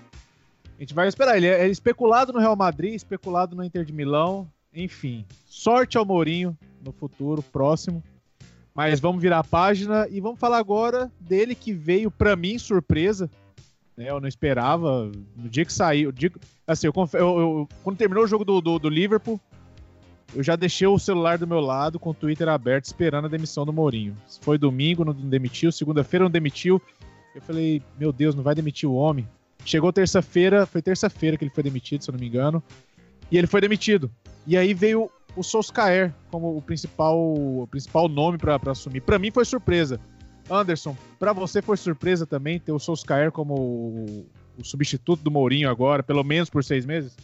A 0.76 0.80
gente 0.80 0.92
vai 0.92 1.06
esperar. 1.06 1.36
Ele 1.36 1.46
é, 1.46 1.60
é 1.60 1.68
especulado 1.68 2.32
no 2.32 2.40
Real 2.40 2.56
Madrid, 2.56 2.94
especulado 2.94 3.54
no 3.54 3.62
Inter 3.62 3.84
de 3.84 3.92
Milão. 3.92 4.50
Enfim, 4.74 5.24
sorte 5.46 5.96
ao 5.96 6.04
Mourinho 6.04 6.58
no 6.84 6.90
futuro 6.90 7.40
próximo. 7.40 8.02
Mas 8.74 8.98
vamos 8.98 9.22
virar 9.22 9.38
a 9.38 9.44
página 9.44 10.08
e 10.10 10.20
vamos 10.20 10.40
falar 10.40 10.58
agora 10.58 11.12
dele 11.20 11.54
que 11.54 11.72
veio 11.72 12.10
para 12.10 12.34
mim 12.34 12.58
surpresa. 12.58 13.30
Né? 13.96 14.10
Eu 14.10 14.20
não 14.20 14.28
esperava. 14.28 15.10
No 15.36 15.48
dia 15.48 15.64
que 15.64 15.72
saiu. 15.72 16.12
Dia, 16.12 16.30
assim, 16.66 16.86
eu, 16.86 16.92
eu, 17.14 17.20
eu, 17.20 17.68
quando 17.82 17.96
terminou 17.96 18.24
o 18.24 18.26
jogo 18.28 18.44
do, 18.44 18.60
do, 18.60 18.78
do 18.78 18.88
Liverpool, 18.88 19.40
eu 20.34 20.42
já 20.42 20.56
deixei 20.56 20.86
o 20.86 20.98
celular 20.98 21.38
do 21.38 21.46
meu 21.46 21.60
lado 21.60 21.98
com 21.98 22.10
o 22.10 22.14
Twitter 22.14 22.48
aberto 22.48 22.86
esperando 22.86 23.26
a 23.26 23.28
demissão 23.28 23.66
do 23.66 23.72
Mourinho. 23.72 24.16
Foi 24.40 24.56
domingo, 24.56 25.04
não 25.04 25.12
demitiu, 25.12 25.70
segunda-feira 25.70 26.24
não 26.24 26.30
demitiu. 26.30 26.80
Eu 27.34 27.42
falei, 27.42 27.82
meu 27.98 28.12
Deus, 28.12 28.34
não 28.34 28.42
vai 28.42 28.54
demitir 28.54 28.88
o 28.88 28.94
homem. 28.94 29.28
Chegou 29.64 29.92
terça-feira, 29.92 30.66
foi 30.66 30.82
terça-feira 30.82 31.36
que 31.36 31.44
ele 31.44 31.52
foi 31.54 31.62
demitido, 31.62 32.02
se 32.02 32.10
eu 32.10 32.12
não 32.12 32.20
me 32.20 32.26
engano. 32.26 32.62
E 33.30 33.38
ele 33.38 33.46
foi 33.46 33.60
demitido. 33.60 34.10
E 34.46 34.56
aí 34.56 34.74
veio 34.74 35.10
o 35.36 35.42
Solskjaer 35.42 36.12
como 36.30 36.56
o 36.56 36.62
principal, 36.62 37.18
o 37.18 37.66
principal 37.70 38.08
nome 38.08 38.38
para 38.38 38.58
assumir. 38.66 39.00
Para 39.00 39.18
mim 39.18 39.30
foi 39.30 39.44
surpresa. 39.44 40.00
Anderson, 40.50 40.96
para 41.18 41.32
você 41.32 41.62
foi 41.62 41.76
surpresa 41.76 42.26
também 42.26 42.58
ter 42.58 42.72
o 42.72 42.78
Solskjaer 42.78 43.30
como 43.30 43.54
o, 43.54 44.26
substituto 44.62 45.22
do 45.22 45.30
Mourinho 45.30 45.70
agora, 45.70 46.02
pelo 46.02 46.22
menos 46.22 46.50
por 46.50 46.62
seis 46.62 46.84
meses? 46.84 47.16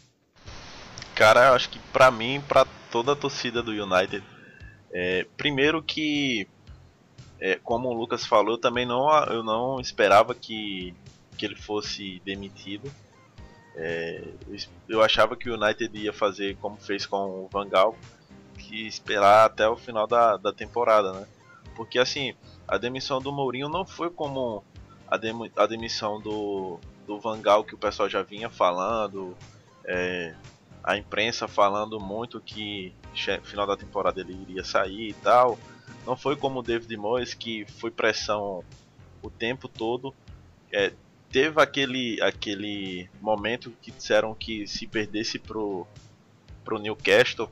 Cara, 1.14 1.48
eu 1.48 1.54
acho 1.54 1.68
que 1.70 1.78
para 1.92 2.10
mim, 2.10 2.40
para 2.48 2.66
toda 2.90 3.12
a 3.12 3.16
torcida 3.16 3.62
do 3.62 3.72
United, 3.72 4.24
é, 4.92 5.26
primeiro 5.36 5.82
que, 5.82 6.48
é, 7.40 7.56
como 7.62 7.88
o 7.88 7.92
Lucas 7.92 8.24
falou, 8.24 8.54
eu 8.54 8.58
também 8.58 8.86
não, 8.86 9.08
eu 9.24 9.42
não 9.42 9.80
esperava 9.80 10.34
que, 10.34 10.94
que 11.36 11.44
ele 11.44 11.56
fosse 11.56 12.20
demitido. 12.24 12.90
É, 13.76 14.24
eu 14.88 15.02
achava 15.02 15.36
que 15.36 15.48
o 15.48 15.54
United 15.54 15.96
ia 15.96 16.12
fazer 16.12 16.56
como 16.56 16.76
fez 16.76 17.06
com 17.06 17.44
o 17.44 17.48
Van 17.52 17.68
Gaal, 17.68 17.96
que 18.56 18.86
esperar 18.86 19.46
até 19.46 19.68
o 19.68 19.76
final 19.76 20.06
da, 20.06 20.36
da 20.36 20.52
temporada, 20.52 21.12
né? 21.12 21.26
Porque 21.76 21.98
assim, 21.98 22.34
a 22.68 22.76
demissão 22.76 23.20
do 23.20 23.32
Mourinho 23.32 23.68
não 23.68 23.84
foi 23.84 24.10
como 24.10 24.62
a, 25.08 25.16
dem 25.16 25.50
a 25.56 25.66
demissão 25.66 26.20
do, 26.20 26.78
do 27.06 27.18
Van 27.18 27.40
Gaal 27.40 27.64
que 27.64 27.74
o 27.74 27.78
pessoal 27.78 28.08
já 28.08 28.22
vinha 28.22 28.50
falando. 28.50 29.34
É, 29.84 30.34
a 30.84 30.96
imprensa 30.96 31.48
falando 31.48 31.98
muito 31.98 32.40
que 32.40 32.94
final 33.42 33.66
da 33.66 33.76
temporada 33.76 34.20
ele 34.20 34.34
iria 34.42 34.62
sair 34.62 35.08
e 35.08 35.14
tal. 35.14 35.58
Não 36.06 36.14
foi 36.14 36.36
como 36.36 36.60
o 36.60 36.62
David 36.62 36.94
Moyes 36.96 37.32
que 37.32 37.64
foi 37.78 37.90
pressão 37.90 38.62
o 39.22 39.30
tempo 39.30 39.66
todo. 39.66 40.14
É, 40.70 40.92
teve 41.30 41.60
aquele, 41.60 42.20
aquele 42.20 43.08
momento 43.20 43.72
que 43.80 43.90
disseram 43.90 44.34
que 44.34 44.66
se 44.66 44.86
perdesse 44.86 45.38
pro, 45.38 45.86
pro 46.64 46.78
Newcastle 46.78 47.48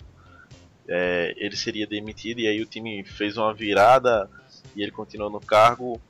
é, 0.88 1.35
ele 1.37 1.56
seria 1.56 1.87
demitido 1.87 2.40
e 2.40 2.46
aí 2.46 2.61
o 2.61 2.66
time 2.66 3.04
fez 3.04 3.37
uma 3.37 3.52
virada 3.52 4.30
e 4.76 4.83
ele 4.83 4.92
continuou 4.92 5.30
no 5.30 5.40
cargo. 5.40 6.00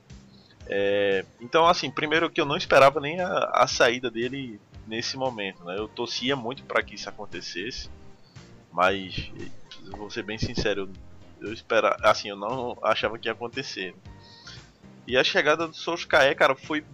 É, 0.67 1.25
então 1.41 1.67
assim, 1.67 1.91
primeiro 1.91 2.29
que 2.29 2.41
eu 2.41 2.45
não 2.45 2.57
esperava 2.57 3.01
nem 3.01 3.21
a, 3.21 3.51
a 3.55 3.67
saída 3.69 4.11
dele 4.11 4.61
nesse 4.87 5.17
momento. 5.17 5.65
Né? 5.65 5.79
Eu 5.79 5.89
torcia 5.89 6.35
muito 6.37 6.65
para 6.65 6.83
que 6.83 6.97
isso 6.97 7.09
acontecesse, 7.09 7.89
mas 8.73 9.31
vou 9.97 10.11
ser 10.11 10.25
bem 10.25 10.37
sincero, 10.37 10.91
eu, 11.41 11.49
eu 11.49 11.55
assim, 12.03 12.29
eu 12.29 12.37
não 12.37 12.77
achava 12.83 13.19
que 13.19 13.29
ia 13.29 13.33
acontecer. 13.33 13.95
E 15.07 15.17
a 15.17 15.23
chegada 15.23 15.69
do 15.69 15.75
Solskjaer, 15.75 16.37
cara, 16.37 16.57
foi 16.57 16.85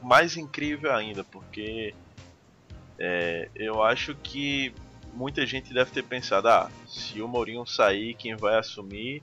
mais 0.00 0.36
incrível 0.36 0.94
ainda, 0.94 1.24
porque 1.24 1.92
é, 2.98 3.48
eu 3.56 3.82
acho 3.82 4.14
que 4.14 4.72
muita 5.12 5.44
gente 5.44 5.74
deve 5.74 5.90
ter 5.90 6.04
pensado, 6.04 6.48
ah, 6.48 6.70
se 6.86 7.20
o 7.20 7.26
Mourinho 7.26 7.66
sair, 7.66 8.14
quem 8.14 8.36
vai 8.36 8.56
assumir 8.56 9.20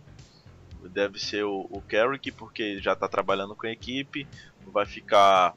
deve 0.83 1.19
ser 1.19 1.43
o, 1.43 1.67
o 1.69 1.81
Carrick, 1.81 2.31
porque 2.31 2.79
já 2.79 2.93
está 2.93 3.07
trabalhando 3.07 3.55
com 3.55 3.67
a 3.67 3.71
equipe, 3.71 4.27
vai 4.65 4.85
ficar 4.85 5.55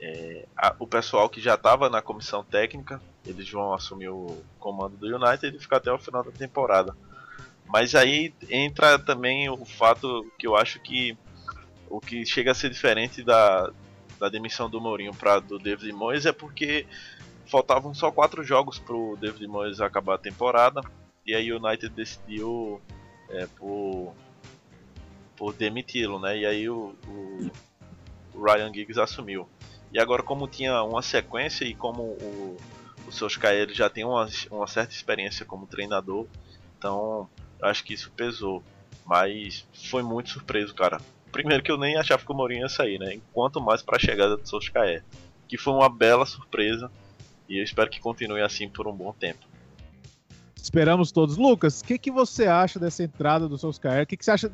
é, 0.00 0.46
a, 0.56 0.74
o 0.78 0.86
pessoal 0.86 1.28
que 1.28 1.40
já 1.40 1.54
estava 1.54 1.88
na 1.88 2.02
comissão 2.02 2.44
técnica, 2.44 3.00
eles 3.24 3.48
vão 3.50 3.72
assumir 3.72 4.08
o 4.08 4.42
comando 4.58 4.96
do 4.96 5.06
United 5.06 5.56
e 5.56 5.60
ficar 5.60 5.76
até 5.76 5.92
o 5.92 5.98
final 5.98 6.24
da 6.24 6.32
temporada. 6.32 6.96
Mas 7.66 7.94
aí 7.94 8.34
entra 8.50 8.98
também 8.98 9.48
o 9.48 9.64
fato 9.64 10.30
que 10.38 10.46
eu 10.46 10.56
acho 10.56 10.80
que 10.80 11.16
o 11.88 12.00
que 12.00 12.26
chega 12.26 12.50
a 12.50 12.54
ser 12.54 12.68
diferente 12.70 13.22
da, 13.22 13.70
da 14.18 14.28
demissão 14.28 14.68
do 14.68 14.80
Mourinho 14.80 15.14
para 15.14 15.38
do 15.38 15.58
David 15.58 15.92
Moyes 15.92 16.26
é 16.26 16.32
porque 16.32 16.86
faltavam 17.46 17.94
só 17.94 18.10
quatro 18.10 18.42
jogos 18.42 18.78
para 18.78 18.96
o 18.96 19.16
David 19.16 19.46
Moyes 19.46 19.80
acabar 19.80 20.14
a 20.14 20.18
temporada 20.18 20.80
e 21.24 21.34
aí 21.34 21.52
o 21.52 21.64
United 21.64 21.94
decidiu 21.94 22.80
é, 23.28 23.46
por, 23.56 24.14
por 25.42 25.54
demiti-lo, 25.54 26.20
né? 26.20 26.38
E 26.38 26.46
aí 26.46 26.70
o, 26.70 26.94
o, 27.08 27.50
Ryan 28.40 28.72
Giggs 28.72 29.00
assumiu. 29.00 29.48
E 29.92 29.98
agora, 29.98 30.22
como 30.22 30.46
tinha 30.46 30.80
uma 30.84 31.02
sequência 31.02 31.64
e 31.64 31.74
como 31.74 32.00
o, 32.00 32.56
o 33.08 33.10
Solskjaer 33.10 33.68
já 33.74 33.90
tem 33.90 34.04
uma, 34.04 34.28
uma 34.52 34.68
certa 34.68 34.94
experiência 34.94 35.44
como 35.44 35.66
treinador, 35.66 36.28
então 36.78 37.28
acho 37.60 37.82
que 37.82 37.92
isso 37.92 38.12
pesou. 38.12 38.62
Mas 39.04 39.66
foi 39.74 40.04
muito 40.04 40.30
surpreso, 40.30 40.72
cara. 40.76 41.00
Primeiro 41.32 41.60
que 41.60 41.72
eu 41.72 41.76
nem 41.76 41.96
achava 41.96 42.24
que 42.24 42.30
o 42.30 42.36
Mourinho 42.36 42.62
ia 42.62 42.68
sair, 42.68 43.00
né? 43.00 43.12
Enquanto 43.14 43.60
mais 43.60 43.82
para 43.82 43.96
a 43.96 44.00
chegada 44.00 44.36
do 44.36 44.48
Solskjaer. 44.48 45.02
Que 45.48 45.58
foi 45.58 45.72
uma 45.72 45.88
bela 45.88 46.24
surpresa 46.24 46.88
e 47.48 47.58
eu 47.58 47.64
espero 47.64 47.90
que 47.90 47.98
continue 47.98 48.42
assim 48.42 48.68
por 48.68 48.86
um 48.86 48.94
bom 48.94 49.12
tempo. 49.12 49.44
Esperamos 50.54 51.10
todos. 51.10 51.36
Lucas, 51.36 51.80
o 51.80 51.84
que, 51.84 51.98
que 51.98 52.12
você 52.12 52.46
acha 52.46 52.78
dessa 52.78 53.02
entrada 53.02 53.48
do 53.48 53.58
Solskjaer? 53.58 54.04
O 54.04 54.06
que, 54.06 54.16
que 54.16 54.24
você 54.24 54.30
acha... 54.30 54.48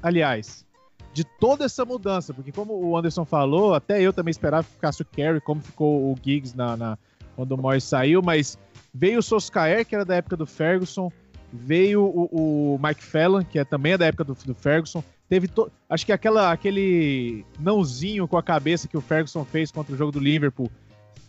Aliás, 0.00 0.64
de 1.12 1.24
toda 1.24 1.64
essa 1.64 1.84
mudança, 1.84 2.32
porque 2.32 2.52
como 2.52 2.74
o 2.74 2.96
Anderson 2.96 3.24
falou, 3.24 3.74
até 3.74 4.00
eu 4.00 4.12
também 4.12 4.30
esperava 4.30 4.64
que 4.64 4.74
ficasse 4.74 5.02
o 5.02 5.04
Kerry, 5.04 5.40
como 5.40 5.60
ficou 5.60 6.12
o 6.12 6.16
Giggs 6.22 6.56
na, 6.56 6.76
na 6.76 6.98
quando 7.36 7.52
o 7.52 7.58
Moyes 7.58 7.84
saiu, 7.84 8.22
mas 8.22 8.58
veio 8.92 9.18
o 9.18 9.22
Soskaer, 9.22 9.86
que 9.86 9.94
era 9.94 10.04
da 10.04 10.16
época 10.16 10.36
do 10.36 10.46
Ferguson, 10.46 11.10
veio 11.52 12.02
o, 12.02 12.74
o 12.74 12.80
Mike 12.82 13.02
Fallon, 13.02 13.44
que 13.44 13.58
é 13.58 13.64
também 13.64 13.96
da 13.96 14.06
época 14.06 14.24
do, 14.24 14.34
do 14.34 14.54
Ferguson, 14.54 15.02
teve 15.28 15.48
to... 15.48 15.70
acho 15.88 16.04
que 16.04 16.12
aquela, 16.12 16.52
aquele 16.52 17.44
nãozinho 17.58 18.28
com 18.28 18.36
a 18.36 18.42
cabeça 18.42 18.88
que 18.88 18.96
o 18.96 19.00
Ferguson 19.00 19.44
fez 19.44 19.70
contra 19.70 19.94
o 19.94 19.96
jogo 19.96 20.12
do 20.12 20.18
Liverpool, 20.18 20.70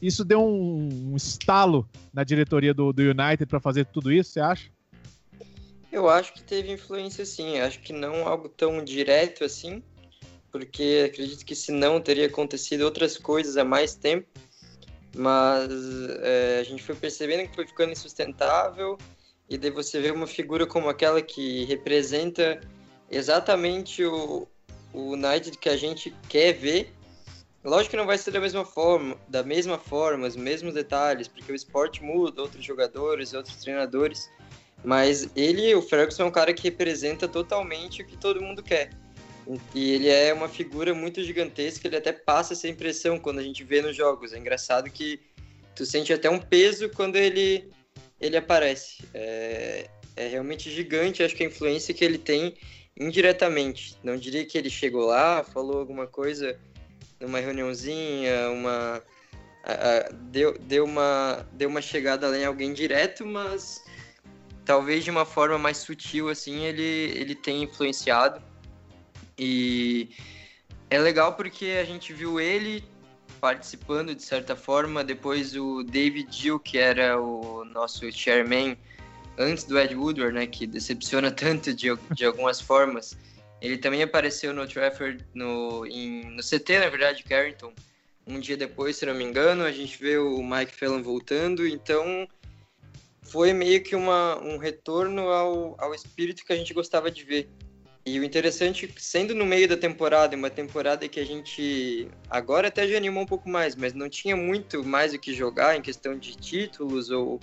isso 0.02 0.26
deu 0.26 0.42
um, 0.42 1.12
um 1.12 1.16
estalo 1.16 1.88
na 2.14 2.24
diretoria 2.24 2.74
do, 2.74 2.92
do 2.92 3.02
United 3.02 3.46
para 3.46 3.60
fazer 3.60 3.86
tudo 3.86 4.12
isso, 4.12 4.32
você 4.32 4.40
acha? 4.42 4.70
Eu 5.94 6.10
acho 6.10 6.34
que 6.34 6.42
teve 6.42 6.72
influência 6.72 7.24
sim, 7.24 7.60
acho 7.60 7.80
que 7.80 7.94
não 7.94 8.28
algo 8.28 8.50
tão 8.50 8.84
direto 8.84 9.44
assim, 9.44 9.84
porque 10.52 11.04
acredito 11.06 11.46
que 11.46 11.54
se 11.54 11.72
não 11.72 12.02
teria 12.02 12.26
acontecido 12.26 12.82
outras 12.82 13.16
coisas 13.16 13.58
há 13.58 13.64
mais 13.64 13.94
tempo, 13.94 14.28
mas 15.16 15.70
é, 16.24 16.58
a 16.60 16.64
gente 16.64 16.82
foi 16.82 16.96
percebendo 16.96 17.48
que 17.48 17.54
foi 17.54 17.68
ficando 17.68 17.92
insustentável, 17.92 18.98
e 19.48 19.56
daí 19.56 19.70
você 19.70 20.02
vê 20.02 20.10
uma 20.10 20.26
figura 20.26 20.66
como 20.66 20.90
aquela 20.90 21.22
que 21.22 21.64
representa 21.66 22.60
exatamente 23.08 24.04
o, 24.04 24.48
o 24.92 25.12
United 25.12 25.56
que 25.60 25.70
a 25.70 25.78
gente 25.78 26.10
quer 26.28 26.54
ver. 26.54 26.92
Lógico 27.64 27.92
que 27.92 27.98
não 27.98 28.08
vai 28.08 28.18
ser 28.18 28.32
da 28.32 28.42
mesma 28.42 28.66
forma, 28.66 29.16
da 29.30 29.44
mesma 29.44 29.78
forma, 29.78 30.26
os 30.26 30.36
mesmos 30.36 30.74
detalhes, 30.74 31.28
porque 31.28 31.52
o 31.52 31.56
esporte 31.56 32.04
muda, 32.04 32.42
outros 32.42 32.66
jogadores, 32.66 33.36
outros 33.36 33.58
treinadores, 33.58 34.28
mas 34.84 35.30
ele, 35.36 35.74
o 35.76 35.82
Ferguson, 35.82 36.24
é 36.24 36.26
um 36.26 36.32
cara 36.32 36.54
que 36.54 36.64
representa 36.64 37.28
totalmente 37.28 38.02
o 38.02 38.06
que 38.06 38.18
todo 38.18 38.42
mundo 38.42 38.62
quer. 38.62 38.90
E 39.74 39.92
ele 39.92 40.10
é 40.10 40.34
uma 40.34 40.48
figura 40.48 40.94
muito 40.94 41.22
gigantesca, 41.24 41.88
ele 41.88 41.98
até 41.98 42.12
passa 42.12 42.54
essa 42.54 42.68
impressão 42.68 43.20
quando 43.20 43.40
a 43.40 43.44
gente 43.44 43.64
vê 43.64 43.82
nos 43.82 43.96
jogos. 43.96 44.34
É 44.34 44.38
engraçado 44.38 44.90
que 44.90 45.20
tu 45.76 45.86
sente 45.86 46.14
até 46.14 46.30
um 46.30 46.40
peso 46.40 46.90
quando 46.90 47.16
ele, 47.18 47.70
ele 48.20 48.38
aparece. 48.38 49.04
É, 49.14 49.90
é 50.16 50.28
realmente 50.28 50.70
gigante, 50.72 51.24
acho 51.24 51.36
que 51.36 51.44
a 51.44 51.48
influência 51.48 51.94
que 51.94 52.06
ele 52.06 52.18
tem 52.18 52.56
indiretamente. 52.98 53.98
Não 54.04 54.16
diria 54.16 54.46
que 54.46 54.58
ele 54.58 54.70
chegou 54.70 55.06
lá, 55.06 55.44
falou 55.44 55.80
alguma 55.80 56.08
coisa 56.08 56.58
numa 57.20 57.40
reuniãozinha, 57.40 58.50
uma, 58.50 59.02
deu, 60.30 60.58
deu, 60.60 60.86
uma, 60.86 61.46
deu 61.54 61.70
uma 61.70 61.82
chegada 61.82 62.28
além 62.28 62.42
em 62.42 62.46
alguém 62.46 62.74
direto, 62.74 63.26
mas 63.26 63.83
talvez 64.66 65.04
de 65.04 65.12
uma 65.12 65.26
forma 65.26 65.58
mais 65.58 65.78
sutil, 65.78 66.30
assim, 66.30 66.64
ele, 66.66 66.82
ele 66.82 67.36
tem 67.36 67.64
influenciado. 67.64 68.42
E 69.38 70.10
é 70.90 71.00
legal 71.00 71.34
porque 71.34 71.78
a 71.82 71.84
gente 71.84 72.14
viu 72.14 72.40
ele 72.40 72.84
participando 73.42 74.16
de 74.16 74.24
certa 74.24 74.56
forma, 74.56 75.04
depois 75.04 75.56
o 75.56 75.84
David 75.84 76.30
Gill, 76.32 76.60
que 76.60 76.78
era 76.78 77.20
o 77.20 77.66
nosso 77.66 78.10
chairman, 78.12 78.78
antes 79.38 79.66
do 79.66 79.78
Ed 79.78 79.94
Woodward, 79.96 80.34
né, 80.34 80.48
que 80.48 80.66
decepciona 80.66 81.30
tanto 81.32 81.74
de, 81.74 81.90
de 82.12 82.26
algumas 82.26 82.62
formas. 82.62 83.18
Ele 83.62 83.78
também 83.78 84.04
apareceu 84.04 84.54
no 84.54 84.68
Trafford, 84.68 85.26
no, 85.34 85.86
em, 85.86 86.26
no 86.32 86.42
CT, 86.42 86.80
na 86.80 86.90
verdade, 86.90 87.24
Carrington, 87.24 87.74
um 88.26 88.40
dia 88.40 88.56
depois, 88.56 88.98
se 88.98 89.06
não 89.06 89.14
me 89.14 89.24
engano. 89.24 89.64
A 89.64 89.72
gente 89.72 89.98
vê 89.98 90.18
o 90.18 90.42
Mike 90.42 90.76
Fallon 90.76 91.02
voltando, 91.02 91.68
então 91.68 92.28
foi 93.24 93.54
meio 93.54 93.82
que 93.82 93.96
uma, 93.96 94.38
um 94.42 94.58
retorno 94.58 95.30
ao, 95.30 95.76
ao 95.80 95.94
espírito 95.94 96.46
que 96.46 96.54
a 96.54 96.56
gente 96.56 96.74
gostava 96.74 97.10
de 97.10 97.24
ver. 97.24 97.50
E 98.06 98.20
o 98.20 98.24
interessante, 98.24 98.94
sendo 98.98 99.34
no 99.34 99.46
meio 99.46 99.68
da 99.68 99.78
temporada, 99.78 100.36
uma 100.36 100.50
temporada 100.50 101.08
que 101.08 101.22
a 101.22 101.26
gente 101.26 102.08
agora 102.30 102.68
até 102.68 102.86
já 102.86 102.98
animou 102.98 103.24
um 103.24 103.26
pouco 103.26 103.50
mais, 103.50 103.76
mas 103.76 103.94
não 103.94 104.10
tinha 104.10 104.36
muito 104.36 104.84
mais 104.84 105.14
o 105.14 105.20
que 105.20 105.34
jogar 105.34 105.78
em 105.78 105.82
questão 105.82 106.18
de 106.18 106.36
títulos 106.36 107.10
ou 107.10 107.40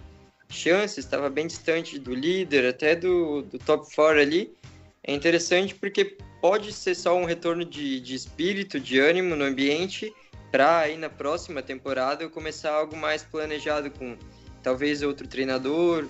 chances, 0.51 0.99
estava 0.99 1.31
bem 1.31 1.47
distante 1.47 1.99
do 1.99 2.15
líder, 2.15 2.67
até 2.67 2.95
do, 2.95 3.41
do 3.43 3.59
top 3.59 3.87
4 3.95 4.21
ali. 4.21 4.55
É 5.03 5.15
interessante 5.15 5.75
porque 5.75 6.19
pode 6.43 6.73
ser 6.75 6.95
só 6.95 7.17
um 7.17 7.25
retorno 7.25 7.65
de, 7.65 7.99
de 7.99 8.15
espírito, 8.15 8.79
de 8.79 8.99
ânimo 8.99 9.35
no 9.35 9.45
ambiente, 9.45 10.13
para 10.53 10.81
aí 10.81 10.99
na 10.99 11.09
próxima 11.09 11.63
temporada 11.63 12.23
eu 12.23 12.29
começar 12.29 12.73
algo 12.73 12.97
mais 12.97 13.23
planejado 13.23 13.91
com 13.91 14.15
talvez 14.63 15.03
outro 15.03 15.27
treinador, 15.27 16.07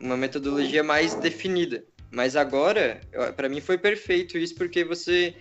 uma 0.00 0.16
metodologia 0.16 0.82
mais 0.82 1.14
definida. 1.14 1.84
Mas 2.10 2.36
agora, 2.36 3.00
para 3.36 3.48
mim 3.48 3.60
foi 3.60 3.76
perfeito 3.76 4.38
isso, 4.38 4.54
porque 4.54 4.84
você, 4.84 5.34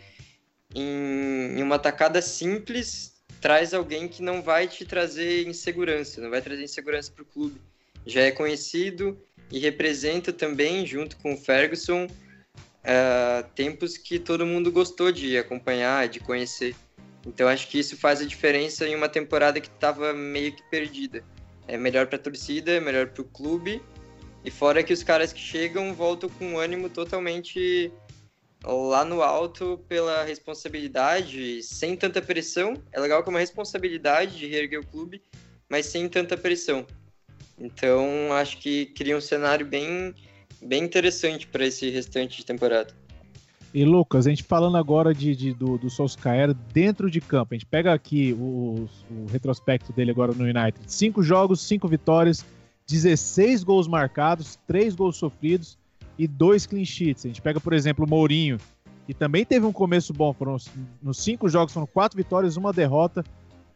em, 0.76 1.58
em 1.58 1.64
uma 1.64 1.80
tacada 1.80 2.22
simples, 2.22 3.14
traz 3.40 3.74
alguém 3.74 4.08
que 4.08 4.22
não 4.22 4.42
vai 4.42 4.68
te 4.68 4.86
trazer 4.86 5.48
insegurança, 5.48 6.20
não 6.20 6.30
vai 6.30 6.42
trazer 6.42 6.64
insegurança 6.64 7.12
para 7.12 7.24
o 7.24 7.26
clube. 7.26 7.62
Já 8.06 8.22
é 8.22 8.32
conhecido 8.32 9.18
e 9.52 9.60
representa 9.60 10.34
também, 10.34 10.86
junto 10.86 11.18
com 11.18 11.34
o 11.34 11.38
Ferguson, 11.38 12.06
uh, 12.06 13.48
tempos 13.56 13.98
que 13.98 14.20
todo 14.20 14.46
mundo 14.46 14.72
gostou 14.72 15.12
de 15.12 15.38
acompanhar, 15.38 16.08
de 16.08 16.20
conhecer. 16.20 16.76
Então 17.26 17.48
acho 17.48 17.68
que 17.68 17.80
isso 17.80 17.98
faz 17.98 18.22
a 18.22 18.26
diferença 18.26 18.88
em 18.88 18.96
uma 18.96 19.10
temporada 19.10 19.60
que 19.60 19.68
estava 19.68 20.14
meio 20.14 20.54
que 20.54 20.64
perdida. 20.70 21.24
É 21.68 21.78
melhor 21.78 22.08
para 22.08 22.16
a 22.16 22.22
torcida, 22.22 22.72
é 22.72 22.80
melhor 22.80 23.08
para 23.08 23.22
o 23.22 23.26
clube 23.26 23.82
e 24.44 24.52
fora 24.52 24.82
que 24.82 24.94
os 24.94 25.04
caras 25.04 25.34
que 25.34 25.40
chegam 25.42 25.94
voltam 25.94 26.30
com 26.30 26.58
ânimo 26.58 26.90
totalmente 26.90 27.92
lá 28.64 29.04
no 29.04 29.22
alto 29.22 29.84
pela 29.88 30.24
responsabilidade, 30.24 31.62
sem 31.64 31.96
tanta 31.96 32.22
pressão. 32.22 32.82
É 32.92 33.00
legal 33.00 33.22
que 33.22 33.30
é 33.30 33.32
uma 33.32 33.40
responsabilidade 33.40 34.38
de 34.38 34.48
reerguer 34.48 34.80
o 34.80 34.86
clube, 34.86 35.22
mas 35.70 35.86
sem 35.86 36.08
tanta 36.08 36.38
pressão. 36.38 36.86
Então, 37.60 38.32
acho 38.34 38.58
que 38.60 38.88
cria 38.88 39.18
um 39.18 39.22
cenário 39.22 39.66
bem, 39.66 40.14
bem 40.62 40.84
interessante 40.84 41.48
para 41.48 41.66
esse 41.66 41.90
restante 41.90 42.38
de 42.38 42.46
temporada. 42.46 42.94
E 43.78 43.86
Lucas, 43.86 44.26
a 44.26 44.32
gente 44.32 44.42
falando 44.42 44.76
agora 44.76 45.14
de, 45.14 45.36
de 45.36 45.54
do, 45.54 45.78
do 45.78 45.88
Solskjaer 45.88 46.52
dentro 46.74 47.12
de 47.12 47.22
campo, 47.22 47.54
a 47.54 47.56
gente 47.56 47.68
pega 47.68 47.94
aqui 47.94 48.34
o, 48.34 48.90
o 49.12 49.26
retrospecto 49.32 49.94
dele 49.94 50.10
agora 50.10 50.34
no 50.34 50.46
United: 50.46 50.80
cinco 50.88 51.22
jogos, 51.22 51.62
cinco 51.62 51.88
vitórias, 51.88 52.44
16 52.88 53.64
gols 53.64 53.88
marcados, 53.88 54.58
3 54.66 54.96
gols 54.96 55.18
sofridos 55.18 55.78
e 56.18 56.28
2 56.28 56.66
clean 56.66 56.86
sheets. 56.86 57.24
A 57.26 57.28
gente 57.28 57.40
pega, 57.40 57.60
por 57.60 57.72
exemplo, 57.72 58.04
o 58.04 58.10
Mourinho, 58.10 58.58
que 59.06 59.14
também 59.14 59.46
teve 59.46 59.68
um 59.68 59.72
começo 59.72 60.12
bom. 60.12 60.34
Foram, 60.34 60.58
nos 61.00 61.20
cinco 61.20 61.48
jogos 61.48 61.72
foram 61.72 61.86
quatro 61.86 62.18
vitórias, 62.18 62.58
uma 62.58 62.74
derrota. 62.74 63.24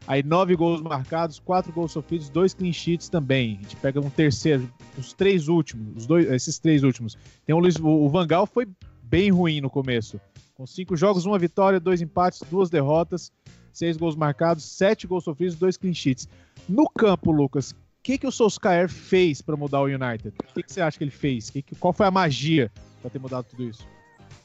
Aí 0.04 0.20
nove 0.20 0.56
gols 0.56 0.82
marcados, 0.82 1.38
quatro 1.38 1.72
gols 1.72 1.92
sofridos, 1.92 2.28
dois 2.28 2.52
clean 2.52 2.72
sheets 2.72 3.08
também. 3.08 3.60
A 3.60 3.62
gente 3.62 3.76
pega 3.76 4.00
um 4.00 4.10
terceiro, 4.10 4.68
os 4.98 5.12
três 5.12 5.46
últimos, 5.46 5.98
os 5.98 6.06
dois, 6.06 6.28
esses 6.28 6.58
três 6.58 6.82
últimos. 6.82 7.16
Tem 7.46 7.54
o, 7.54 7.60
Luiz, 7.60 7.76
o 7.78 8.08
Vangal 8.08 8.46
foi 8.46 8.66
bem 9.12 9.30
ruim 9.30 9.60
no 9.60 9.68
começo. 9.68 10.18
Com 10.54 10.66
cinco 10.66 10.96
jogos, 10.96 11.26
uma 11.26 11.38
vitória, 11.38 11.78
dois 11.78 12.00
empates, 12.00 12.40
duas 12.50 12.70
derrotas, 12.70 13.30
seis 13.70 13.98
gols 13.98 14.16
marcados, 14.16 14.64
sete 14.64 15.06
gols 15.06 15.24
sofridos, 15.24 15.54
dois 15.54 15.76
clean 15.76 15.92
sheets. 15.92 16.26
No 16.66 16.88
campo, 16.88 17.30
Lucas, 17.30 17.74
que, 18.02 18.16
que 18.16 18.26
o 18.26 18.32
Solskjaer 18.32 18.88
fez 18.88 19.42
para 19.42 19.54
mudar 19.54 19.82
o 19.82 19.84
United? 19.84 20.28
O 20.28 20.54
que, 20.54 20.62
que, 20.62 20.72
você 20.72 20.80
acha 20.80 20.96
que 20.96 21.04
ele 21.04 21.10
fez? 21.10 21.50
Que, 21.50 21.62
qual 21.78 21.92
foi 21.92 22.06
a 22.06 22.10
magia 22.10 22.72
para 23.02 23.10
ter 23.10 23.18
mudado 23.18 23.44
tudo 23.50 23.64
isso? 23.64 23.86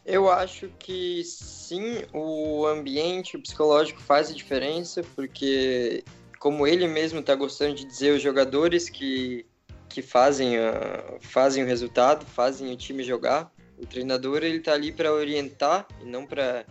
Eu 0.06 0.30
acho 0.30 0.70
que 0.78 1.24
sim, 1.24 2.04
o 2.14 2.66
ambiente, 2.66 3.38
o 3.38 3.42
psicológico 3.42 4.02
faz 4.02 4.30
a 4.30 4.34
diferença, 4.34 5.02
porque, 5.16 6.04
como 6.40 6.68
ele 6.68 6.88
mesmo 6.90 7.20
está 7.20 7.36
gostando 7.36 7.76
de 7.76 7.86
dizer, 7.86 8.14
os 8.14 8.22
jogadores 8.22 8.90
que, 8.90 9.46
que 9.88 10.02
fazem, 10.02 10.58
a, 10.58 11.18
fazem 11.22 11.64
o 11.64 11.68
resultado, 11.68 12.26
fazem 12.26 12.72
o 12.74 12.76
time 12.76 13.02
jogar. 13.02 13.50
O 13.78 13.86
treinador 13.86 14.44
ele 14.44 14.58
está 14.58 14.74
ali 14.74 14.92
para 14.92 15.14
orientar 15.14 15.88
e 16.02 16.06
não 16.06 16.26
para 16.26 16.66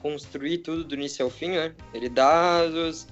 construir 0.00 0.58
tudo 0.58 0.84
do 0.84 0.94
início 0.94 1.24
ao 1.24 1.30
fim, 1.30 1.50
né? 1.50 1.74
Ele 1.92 2.08
dá 2.08 2.64
os, 2.64 3.06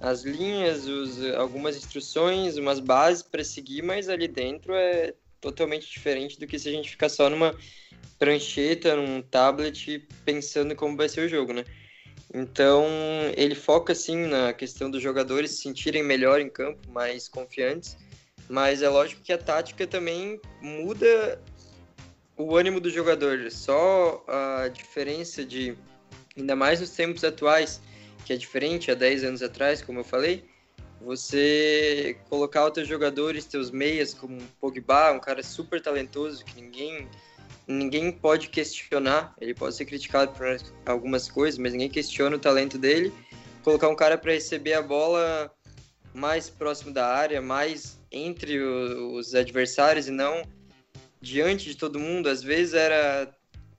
as 0.00 0.24
linhas, 0.24 0.86
os, 0.86 1.24
algumas 1.34 1.76
instruções, 1.76 2.56
umas 2.56 2.80
bases 2.80 3.22
para 3.22 3.44
seguir, 3.44 3.82
mas 3.82 4.08
ali 4.08 4.26
dentro 4.26 4.74
é 4.74 5.14
totalmente 5.40 5.88
diferente 5.88 6.38
do 6.38 6.46
que 6.46 6.58
se 6.58 6.68
a 6.68 6.72
gente 6.72 6.90
ficar 6.90 7.08
só 7.08 7.28
numa 7.30 7.54
prancheta, 8.18 8.96
num 8.96 9.22
tablet, 9.22 10.06
pensando 10.24 10.74
como 10.74 10.96
vai 10.96 11.08
ser 11.08 11.26
o 11.26 11.28
jogo, 11.28 11.52
né? 11.52 11.64
Então, 12.34 12.86
ele 13.36 13.54
foca, 13.54 13.94
sim, 13.94 14.26
na 14.26 14.52
questão 14.52 14.90
dos 14.90 15.02
jogadores 15.02 15.52
se 15.52 15.62
sentirem 15.62 16.02
melhor 16.02 16.40
em 16.40 16.48
campo, 16.48 16.90
mais 16.90 17.28
confiantes, 17.28 17.96
mas 18.48 18.82
é 18.82 18.88
lógico 18.88 19.22
que 19.22 19.32
a 19.32 19.38
tática 19.38 19.86
também 19.86 20.40
muda 20.60 21.40
o 22.38 22.56
ânimo 22.56 22.80
do 22.80 22.88
jogador. 22.88 23.50
Só 23.50 24.24
a 24.26 24.68
diferença 24.68 25.44
de, 25.44 25.76
ainda 26.36 26.54
mais 26.54 26.80
nos 26.80 26.90
tempos 26.90 27.24
atuais, 27.24 27.80
que 28.24 28.32
é 28.32 28.36
diferente 28.36 28.90
há 28.90 28.94
10 28.94 29.24
anos 29.24 29.42
atrás, 29.42 29.82
como 29.82 30.00
eu 30.00 30.04
falei, 30.04 30.44
você 31.00 32.16
colocar 32.28 32.64
outros 32.64 32.88
jogadores, 32.88 33.44
teus 33.44 33.70
meias, 33.70 34.14
como 34.14 34.36
um 34.36 34.46
Pogba, 34.60 35.12
um 35.12 35.20
cara 35.20 35.42
super 35.42 35.80
talentoso 35.80 36.44
que 36.44 36.60
ninguém 36.60 37.08
ninguém 37.66 38.10
pode 38.10 38.48
questionar, 38.48 39.34
ele 39.38 39.52
pode 39.52 39.76
ser 39.76 39.84
criticado 39.84 40.32
por 40.32 40.46
algumas 40.86 41.30
coisas, 41.30 41.58
mas 41.58 41.72
ninguém 41.72 41.90
questiona 41.90 42.36
o 42.36 42.38
talento 42.38 42.78
dele. 42.78 43.12
Colocar 43.62 43.90
um 43.90 43.94
cara 43.94 44.16
para 44.16 44.32
receber 44.32 44.72
a 44.72 44.80
bola 44.80 45.52
mais 46.14 46.48
próximo 46.48 46.94
da 46.94 47.06
área, 47.06 47.42
mais 47.42 48.00
entre 48.10 48.58
os 48.58 49.34
adversários 49.34 50.08
e 50.08 50.10
não 50.10 50.42
diante 51.20 51.66
de 51.66 51.76
todo 51.76 51.98
mundo. 51.98 52.28
Às 52.28 52.42
vezes 52.42 52.74
era 52.74 53.34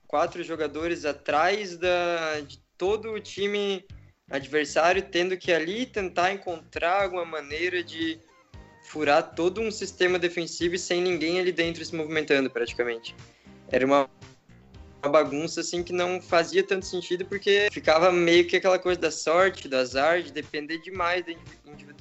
quatro 0.06 0.42
jogadores 0.42 1.04
atrás 1.04 1.76
da, 1.76 2.40
de 2.40 2.58
todo 2.76 3.12
o 3.12 3.20
time 3.20 3.84
adversário 4.30 5.02
tendo 5.02 5.36
que 5.36 5.52
ali 5.52 5.84
tentar 5.84 6.32
encontrar 6.32 7.02
alguma 7.02 7.24
maneira 7.24 7.82
de 7.82 8.20
furar 8.84 9.34
todo 9.34 9.60
um 9.60 9.70
sistema 9.70 10.18
defensivo 10.18 10.78
sem 10.78 11.02
ninguém 11.02 11.38
ali 11.38 11.52
dentro 11.52 11.84
se 11.84 11.94
movimentando 11.94 12.50
praticamente. 12.50 13.14
Era 13.68 13.84
uma, 13.84 14.10
uma 15.02 15.12
bagunça 15.12 15.60
assim 15.60 15.82
que 15.82 15.92
não 15.92 16.20
fazia 16.20 16.62
tanto 16.62 16.86
sentido 16.86 17.24
porque 17.24 17.68
ficava 17.70 18.10
meio 18.10 18.46
que 18.46 18.56
aquela 18.56 18.78
coisa 18.78 19.00
da 19.00 19.10
sorte, 19.10 19.68
do 19.68 19.76
azar, 19.76 20.22
de 20.22 20.32
depender 20.32 20.78
demais 20.78 21.24
da 21.24 21.32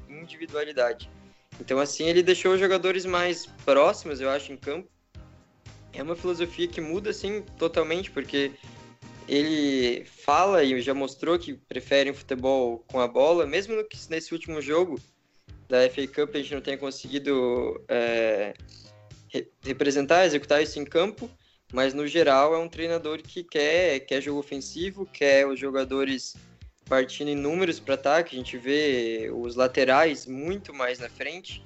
individualidade. 0.09 1.09
Então 1.59 1.79
assim 1.79 2.05
ele 2.05 2.23
deixou 2.23 2.53
os 2.53 2.59
jogadores 2.59 3.05
mais 3.05 3.45
próximos, 3.65 4.21
eu 4.21 4.29
acho, 4.29 4.51
em 4.51 4.57
campo. 4.57 4.89
É 5.93 6.03
uma 6.03 6.15
filosofia 6.15 6.67
que 6.67 6.79
muda 6.79 7.09
assim 7.09 7.41
totalmente 7.57 8.11
porque 8.11 8.51
ele 9.27 10.05
fala 10.05 10.63
e 10.63 10.81
já 10.81 10.93
mostrou 10.93 11.37
que 11.37 11.53
prefere 11.53 12.09
um 12.09 12.15
futebol 12.15 12.83
com 12.87 12.99
a 12.99 13.07
bola, 13.07 13.45
mesmo 13.45 13.75
no, 13.75 13.85
nesse 14.09 14.33
último 14.33 14.59
jogo 14.59 14.99
da 15.67 15.87
FA 15.89 16.07
Cup 16.07 16.35
a 16.35 16.39
gente 16.39 16.55
não 16.55 16.61
tenha 16.61 16.77
conseguido 16.77 17.79
é, 17.87 18.55
representar, 19.63 20.25
executar 20.25 20.63
isso 20.63 20.79
em 20.79 20.85
campo, 20.85 21.29
mas 21.71 21.93
no 21.93 22.07
geral 22.07 22.55
é 22.55 22.57
um 22.57 22.67
treinador 22.67 23.21
que 23.21 23.43
quer, 23.43 23.99
quer 23.99 24.19
jogo 24.19 24.39
ofensivo, 24.39 25.05
quer 25.05 25.45
os 25.45 25.59
jogadores 25.59 26.35
partindo 26.85 27.29
em 27.29 27.35
números 27.35 27.79
para 27.79 27.93
ataque, 27.93 28.35
a 28.35 28.39
gente 28.39 28.57
vê 28.57 29.31
os 29.31 29.55
laterais 29.55 30.25
muito 30.25 30.73
mais 30.73 30.97
na 30.97 31.07
frente, 31.07 31.63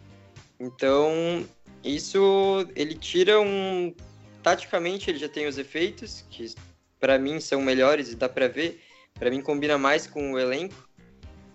então 0.60 1.48
isso 1.82 2.68
ele 2.76 2.94
tira 2.94 3.40
um 3.40 3.96
taticamente 4.44 5.10
ele 5.10 5.18
já 5.18 5.30
tem 5.30 5.48
os 5.48 5.58
efeitos 5.58 6.26
que 6.30 6.54
para 7.00 7.18
mim 7.18 7.40
são 7.40 7.62
melhores 7.62 8.12
e 8.12 8.16
dá 8.16 8.30
para 8.30 8.48
ver. 8.48 8.82
Para 9.16 9.30
mim 9.30 9.42
combina 9.42 9.78
mais 9.78 10.06
com 10.06 10.34
o 10.34 10.40
elenco. 10.40 10.90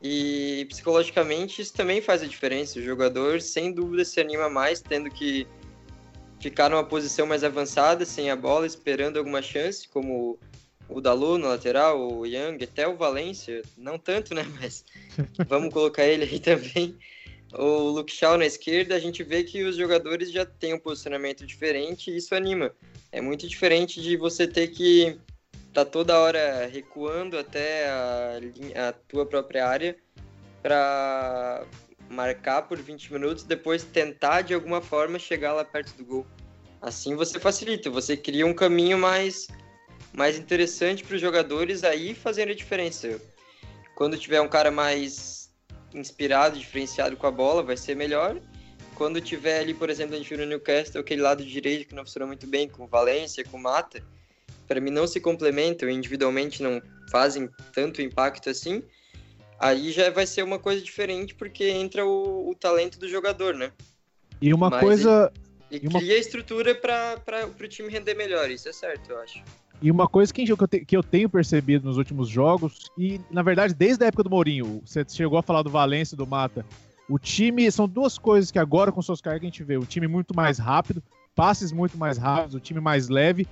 E 0.02 0.64
psicologicamente 0.68 1.60
isso 1.60 1.74
também 1.74 2.00
faz 2.00 2.22
a 2.22 2.26
diferença. 2.26 2.78
O 2.78 2.82
jogador 2.82 3.40
sem 3.40 3.72
dúvida 3.72 4.04
se 4.04 4.20
anima 4.20 4.48
mais 4.48 4.80
tendo 4.80 5.10
que 5.10 5.46
ficar 6.40 6.70
numa 6.70 6.84
posição 6.84 7.26
mais 7.26 7.42
avançada, 7.42 8.04
sem 8.04 8.30
a 8.30 8.36
bola, 8.36 8.66
esperando 8.66 9.18
alguma 9.18 9.42
chance, 9.42 9.88
como 9.88 10.38
o 10.88 11.00
Dalu 11.00 11.36
no 11.36 11.48
lateral, 11.48 12.00
o 12.00 12.24
Young, 12.24 12.62
até 12.62 12.86
o 12.86 12.96
Valência, 12.96 13.62
não 13.76 13.98
tanto, 13.98 14.34
né, 14.34 14.46
mas 14.60 14.84
vamos 15.46 15.72
colocar 15.72 16.04
ele 16.04 16.24
aí 16.24 16.38
também. 16.38 16.96
O 17.52 17.90
Luke 17.90 18.12
Shaw 18.12 18.36
na 18.36 18.46
esquerda, 18.46 18.94
a 18.94 18.98
gente 18.98 19.22
vê 19.22 19.42
que 19.42 19.62
os 19.64 19.76
jogadores 19.76 20.30
já 20.30 20.44
têm 20.44 20.74
um 20.74 20.78
posicionamento 20.78 21.46
diferente 21.46 22.10
e 22.10 22.16
isso 22.16 22.34
anima. 22.34 22.72
É 23.10 23.20
muito 23.20 23.48
diferente 23.48 24.02
de 24.02 24.16
você 24.16 24.46
ter 24.46 24.68
que 24.68 25.18
tá 25.72 25.84
toda 25.84 26.18
hora 26.18 26.66
recuando 26.66 27.38
até 27.38 27.88
a, 27.88 28.88
a 28.88 28.92
tua 28.92 29.24
própria 29.24 29.66
área 29.66 29.96
para 30.62 31.64
marcar 32.10 32.62
por 32.62 32.78
20 32.78 33.12
minutos, 33.12 33.44
depois 33.44 33.84
tentar 33.84 34.42
de 34.42 34.54
alguma 34.54 34.80
forma 34.80 35.18
chegar 35.18 35.52
lá 35.52 35.64
perto 35.64 35.94
do 35.96 36.04
gol. 36.04 36.26
Assim 36.80 37.14
você 37.14 37.38
facilita, 37.38 37.90
você 37.90 38.16
cria 38.16 38.46
um 38.46 38.54
caminho 38.54 38.98
mais 38.98 39.48
mais 40.12 40.38
interessante 40.38 41.04
para 41.04 41.14
os 41.14 41.20
jogadores 41.20 41.84
aí 41.84 42.14
fazendo 42.14 42.50
a 42.50 42.54
diferença. 42.54 43.20
Quando 43.94 44.18
tiver 44.18 44.40
um 44.40 44.48
cara 44.48 44.70
mais 44.70 45.37
inspirado, 45.94 46.58
diferenciado 46.58 47.16
com 47.16 47.26
a 47.26 47.30
bola, 47.30 47.62
vai 47.62 47.76
ser 47.76 47.94
melhor. 47.94 48.40
Quando 48.94 49.20
tiver 49.20 49.60
ali, 49.60 49.72
por 49.72 49.90
exemplo, 49.90 50.14
a 50.14 50.18
gente 50.18 50.28
viu 50.28 50.38
no 50.38 50.46
Newcastle, 50.46 51.00
aquele 51.00 51.22
lado 51.22 51.44
direito 51.44 51.88
que 51.88 51.94
não 51.94 52.04
funcionou 52.04 52.26
muito 52.26 52.46
bem, 52.46 52.68
com 52.68 52.86
Valência, 52.86 53.44
com 53.44 53.58
Mata, 53.58 54.02
para 54.66 54.80
mim 54.80 54.90
não 54.90 55.06
se 55.06 55.20
complementam, 55.20 55.88
individualmente 55.88 56.62
não 56.62 56.82
fazem 57.10 57.48
tanto 57.72 58.02
impacto 58.02 58.50
assim, 58.50 58.82
aí 59.58 59.90
já 59.92 60.10
vai 60.10 60.26
ser 60.26 60.42
uma 60.42 60.58
coisa 60.58 60.82
diferente, 60.82 61.34
porque 61.34 61.68
entra 61.68 62.04
o, 62.04 62.50
o 62.50 62.54
talento 62.54 62.98
do 62.98 63.08
jogador, 63.08 63.54
né? 63.54 63.72
E 64.40 64.52
uma 64.52 64.68
Mas 64.68 64.80
coisa. 64.80 65.32
E, 65.70 65.76
e 65.76 65.80
cria 65.80 66.14
uma... 66.14 66.20
estrutura 66.20 66.74
para 66.74 67.48
o 67.60 67.68
time 67.68 67.88
render 67.88 68.14
melhor, 68.14 68.50
isso 68.50 68.68
é 68.68 68.72
certo, 68.72 69.10
eu 69.10 69.20
acho. 69.20 69.42
E 69.80 69.90
uma 69.90 70.08
coisa 70.08 70.32
que 70.32 70.48
eu, 70.48 70.56
que 70.56 70.96
eu 70.96 71.02
tenho 71.02 71.28
percebido 71.28 71.86
nos 71.86 71.96
últimos 71.96 72.28
jogos, 72.28 72.90
e 72.98 73.20
na 73.30 73.42
verdade 73.42 73.74
desde 73.74 74.04
a 74.04 74.08
época 74.08 74.24
do 74.24 74.30
Mourinho, 74.30 74.82
você 74.84 75.04
chegou 75.08 75.38
a 75.38 75.42
falar 75.42 75.62
do 75.62 75.70
Valência 75.70 76.14
e 76.14 76.18
do 76.18 76.26
Mata. 76.26 76.66
O 77.08 77.18
time, 77.18 77.70
são 77.70 77.88
duas 77.88 78.18
coisas 78.18 78.50
que 78.50 78.58
agora 78.58 78.92
com 78.92 79.00
seus 79.00 79.20
caras 79.20 79.40
a 79.40 79.44
gente 79.44 79.62
vê. 79.62 79.78
O 79.78 79.86
time 79.86 80.06
muito 80.06 80.34
mais 80.34 80.58
rápido, 80.58 81.02
passes 81.34 81.72
muito 81.72 81.96
mais 81.96 82.18
rápidos, 82.18 82.54
o 82.54 82.60
time 82.60 82.80
mais 82.80 83.08
leve. 83.08 83.46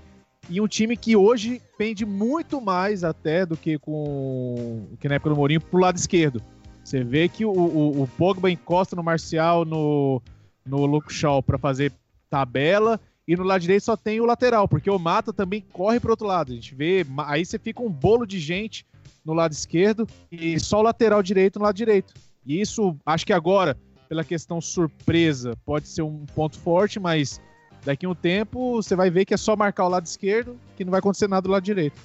E 0.50 0.60
um 0.60 0.68
time 0.68 0.96
que 0.96 1.16
hoje 1.16 1.62
pende 1.78 2.04
muito 2.04 2.60
mais 2.60 3.02
até 3.02 3.46
do 3.46 3.56
que 3.56 3.78
com 3.78 4.86
que 5.00 5.08
na 5.08 5.14
época 5.14 5.30
do 5.30 5.36
Mourinho 5.36 5.60
pro 5.60 5.80
lado 5.80 5.96
esquerdo. 5.96 6.42
Você 6.84 7.02
vê 7.02 7.28
que 7.28 7.44
o, 7.44 7.50
o, 7.50 8.02
o 8.02 8.08
Pogba 8.16 8.50
encosta 8.50 8.94
no 8.94 9.02
Marcial, 9.02 9.64
no, 9.64 10.22
no 10.64 10.86
Luke 10.86 11.12
Shaw 11.12 11.42
para 11.42 11.58
fazer 11.58 11.92
tabela 12.28 13.00
e 13.26 13.34
no 13.34 13.42
lado 13.42 13.60
direito 13.60 13.84
só 13.84 13.96
tem 13.96 14.20
o 14.20 14.24
lateral, 14.24 14.68
porque 14.68 14.88
o 14.88 14.98
Mata 14.98 15.32
também 15.32 15.64
corre 15.72 15.98
para 15.98 16.12
outro 16.12 16.26
lado. 16.26 16.52
A 16.52 16.54
gente 16.54 16.74
vê, 16.74 17.04
aí 17.26 17.44
você 17.44 17.58
fica 17.58 17.82
um 17.82 17.90
bolo 17.90 18.24
de 18.24 18.38
gente 18.38 18.86
no 19.24 19.32
lado 19.32 19.52
esquerdo 19.52 20.06
e 20.30 20.58
só 20.60 20.78
o 20.78 20.82
lateral 20.82 21.22
direito 21.22 21.58
no 21.58 21.64
lado 21.64 21.74
direito. 21.74 22.14
E 22.44 22.60
isso, 22.60 22.96
acho 23.04 23.26
que 23.26 23.32
agora, 23.32 23.76
pela 24.08 24.22
questão 24.22 24.60
surpresa, 24.60 25.56
pode 25.64 25.88
ser 25.88 26.02
um 26.02 26.24
ponto 26.26 26.56
forte, 26.56 27.00
mas 27.00 27.40
daqui 27.84 28.06
a 28.06 28.08
um 28.08 28.14
tempo 28.14 28.76
você 28.76 28.94
vai 28.94 29.10
ver 29.10 29.24
que 29.24 29.34
é 29.34 29.36
só 29.36 29.56
marcar 29.56 29.86
o 29.86 29.88
lado 29.88 30.06
esquerdo 30.06 30.56
que 30.76 30.84
não 30.84 30.92
vai 30.92 31.00
acontecer 31.00 31.28
nada 31.28 31.42
do 31.42 31.50
lado 31.50 31.64
direito. 31.64 32.00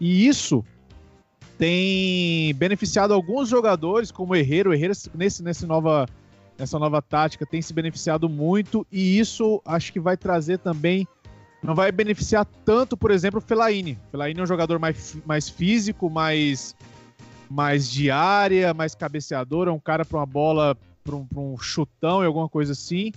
E 0.00 0.26
isso 0.26 0.64
tem 1.58 2.54
beneficiado 2.54 3.12
alguns 3.12 3.48
jogadores, 3.48 4.10
como 4.10 4.32
o 4.32 4.36
Herrera. 4.36 4.70
O 4.70 4.74
Herrera, 4.74 4.94
nesse, 5.14 5.42
nesse 5.42 5.66
nova 5.66 6.06
nessa 6.58 6.78
nova 6.78 7.02
tática 7.02 7.44
tem 7.44 7.60
se 7.60 7.72
beneficiado 7.72 8.28
muito 8.28 8.86
e 8.90 9.18
isso 9.18 9.60
acho 9.64 9.92
que 9.92 10.00
vai 10.00 10.16
trazer 10.16 10.58
também 10.58 11.06
não 11.64 11.74
vai 11.74 11.90
beneficiar 11.90 12.44
tanto, 12.64 12.94
por 12.94 13.10
exemplo, 13.10 13.38
o 13.38 13.40
Fellaini. 13.40 13.98
O 14.08 14.10
Fellaini 14.10 14.38
é 14.38 14.42
um 14.42 14.46
jogador 14.46 14.78
mais, 14.78 15.16
mais 15.24 15.48
físico, 15.48 16.10
mais 16.10 16.76
mais 17.48 17.90
de 17.90 18.10
área, 18.10 18.74
mais 18.74 18.94
cabeceador, 18.94 19.68
é 19.68 19.70
um 19.70 19.78
cara 19.78 20.04
para 20.04 20.18
uma 20.18 20.26
bola, 20.26 20.76
para 21.02 21.14
um, 21.14 21.26
um, 21.36 21.58
chutão 21.58 22.22
e 22.22 22.26
alguma 22.26 22.48
coisa 22.48 22.72
assim. 22.72 23.12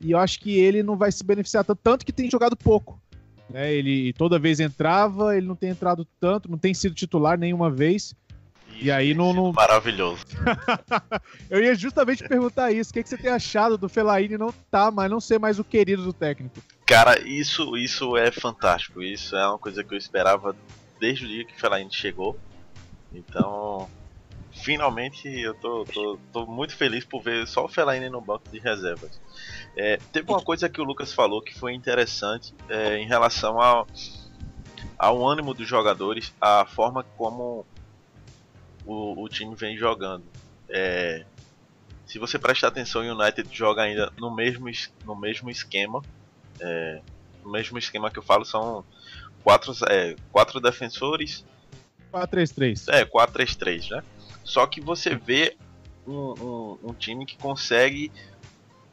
E 0.00 0.12
eu 0.12 0.18
acho 0.18 0.38
que 0.40 0.58
ele 0.58 0.82
não 0.82 0.96
vai 0.96 1.10
se 1.10 1.24
beneficiar 1.24 1.64
tanto, 1.64 1.80
tanto 1.82 2.06
que 2.06 2.12
tem 2.12 2.30
jogado 2.30 2.56
pouco. 2.56 3.00
Né? 3.48 3.74
Ele 3.74 4.12
toda 4.12 4.38
vez 4.38 4.60
entrava, 4.60 5.36
ele 5.36 5.46
não 5.46 5.56
tem 5.56 5.70
entrado 5.70 6.06
tanto, 6.18 6.50
não 6.50 6.58
tem 6.58 6.72
sido 6.72 6.94
titular 6.94 7.38
nenhuma 7.38 7.70
vez. 7.70 8.14
E 8.80 8.90
aí 8.90 9.14
não. 9.14 9.32
não... 9.32 9.52
Maravilhoso. 9.52 10.24
eu 11.50 11.62
ia 11.62 11.74
justamente 11.74 12.26
perguntar 12.26 12.72
isso. 12.72 12.90
O 12.90 12.94
que, 12.94 13.02
que 13.02 13.08
você 13.08 13.18
tem 13.18 13.30
achado 13.30 13.76
do 13.76 13.88
Felaine 13.88 14.38
não 14.38 14.52
tá, 14.70 14.90
mas 14.90 15.10
não 15.10 15.20
ser 15.20 15.38
mais 15.38 15.58
o 15.58 15.64
querido 15.64 16.02
do 16.02 16.12
técnico? 16.12 16.56
Cara, 16.86 17.20
isso, 17.20 17.76
isso 17.76 18.16
é 18.16 18.30
fantástico. 18.30 19.02
Isso 19.02 19.36
é 19.36 19.46
uma 19.46 19.58
coisa 19.58 19.84
que 19.84 19.94
eu 19.94 19.98
esperava 19.98 20.56
desde 20.98 21.24
o 21.24 21.28
dia 21.28 21.44
que 21.44 21.54
o 21.54 21.58
Felaine 21.58 21.92
chegou. 21.92 22.38
Então, 23.12 23.88
finalmente 24.52 25.28
eu 25.28 25.54
tô, 25.54 25.84
tô, 25.84 26.18
tô, 26.32 26.46
muito 26.46 26.76
feliz 26.76 27.04
por 27.04 27.22
ver 27.22 27.46
só 27.46 27.64
o 27.64 27.68
Felaine 27.68 28.08
no 28.08 28.20
banco 28.20 28.48
de 28.50 28.58
reservas. 28.58 29.20
É, 29.76 29.98
teve 30.12 30.30
uma 30.30 30.40
coisa 30.40 30.68
que 30.68 30.80
o 30.80 30.84
Lucas 30.84 31.12
falou 31.12 31.42
que 31.42 31.58
foi 31.58 31.74
interessante 31.74 32.54
é, 32.68 32.98
em 32.98 33.06
relação 33.06 33.60
ao, 33.60 33.86
ao 34.98 35.26
ânimo 35.26 35.54
dos 35.54 35.68
jogadores, 35.68 36.32
a 36.40 36.64
forma 36.66 37.04
como 37.16 37.66
o, 38.84 39.22
o 39.22 39.28
time 39.28 39.54
vem 39.54 39.76
jogando. 39.76 40.24
É, 40.68 41.24
se 42.06 42.18
você 42.18 42.38
prestar 42.38 42.68
atenção, 42.68 43.02
o 43.02 43.18
United 43.18 43.48
joga 43.52 43.82
ainda 43.82 44.12
no 44.18 44.34
mesmo, 44.34 44.66
no 45.04 45.14
mesmo 45.14 45.50
esquema. 45.50 46.02
É, 46.58 47.00
no 47.44 47.50
mesmo 47.50 47.78
esquema 47.78 48.10
que 48.10 48.18
eu 48.18 48.22
falo, 48.22 48.44
são 48.44 48.84
quatro, 49.42 49.72
é, 49.88 50.16
quatro 50.32 50.60
defensores. 50.60 51.44
4-3-3. 52.12 52.92
É, 52.92 53.04
4-3-3, 53.04 53.90
né? 53.90 54.02
Só 54.42 54.66
que 54.66 54.80
você 54.80 55.14
vê 55.14 55.56
um, 56.06 56.34
um, 56.40 56.78
um, 56.84 56.92
time 56.92 57.24
que 57.24 57.36
consegue 57.36 58.10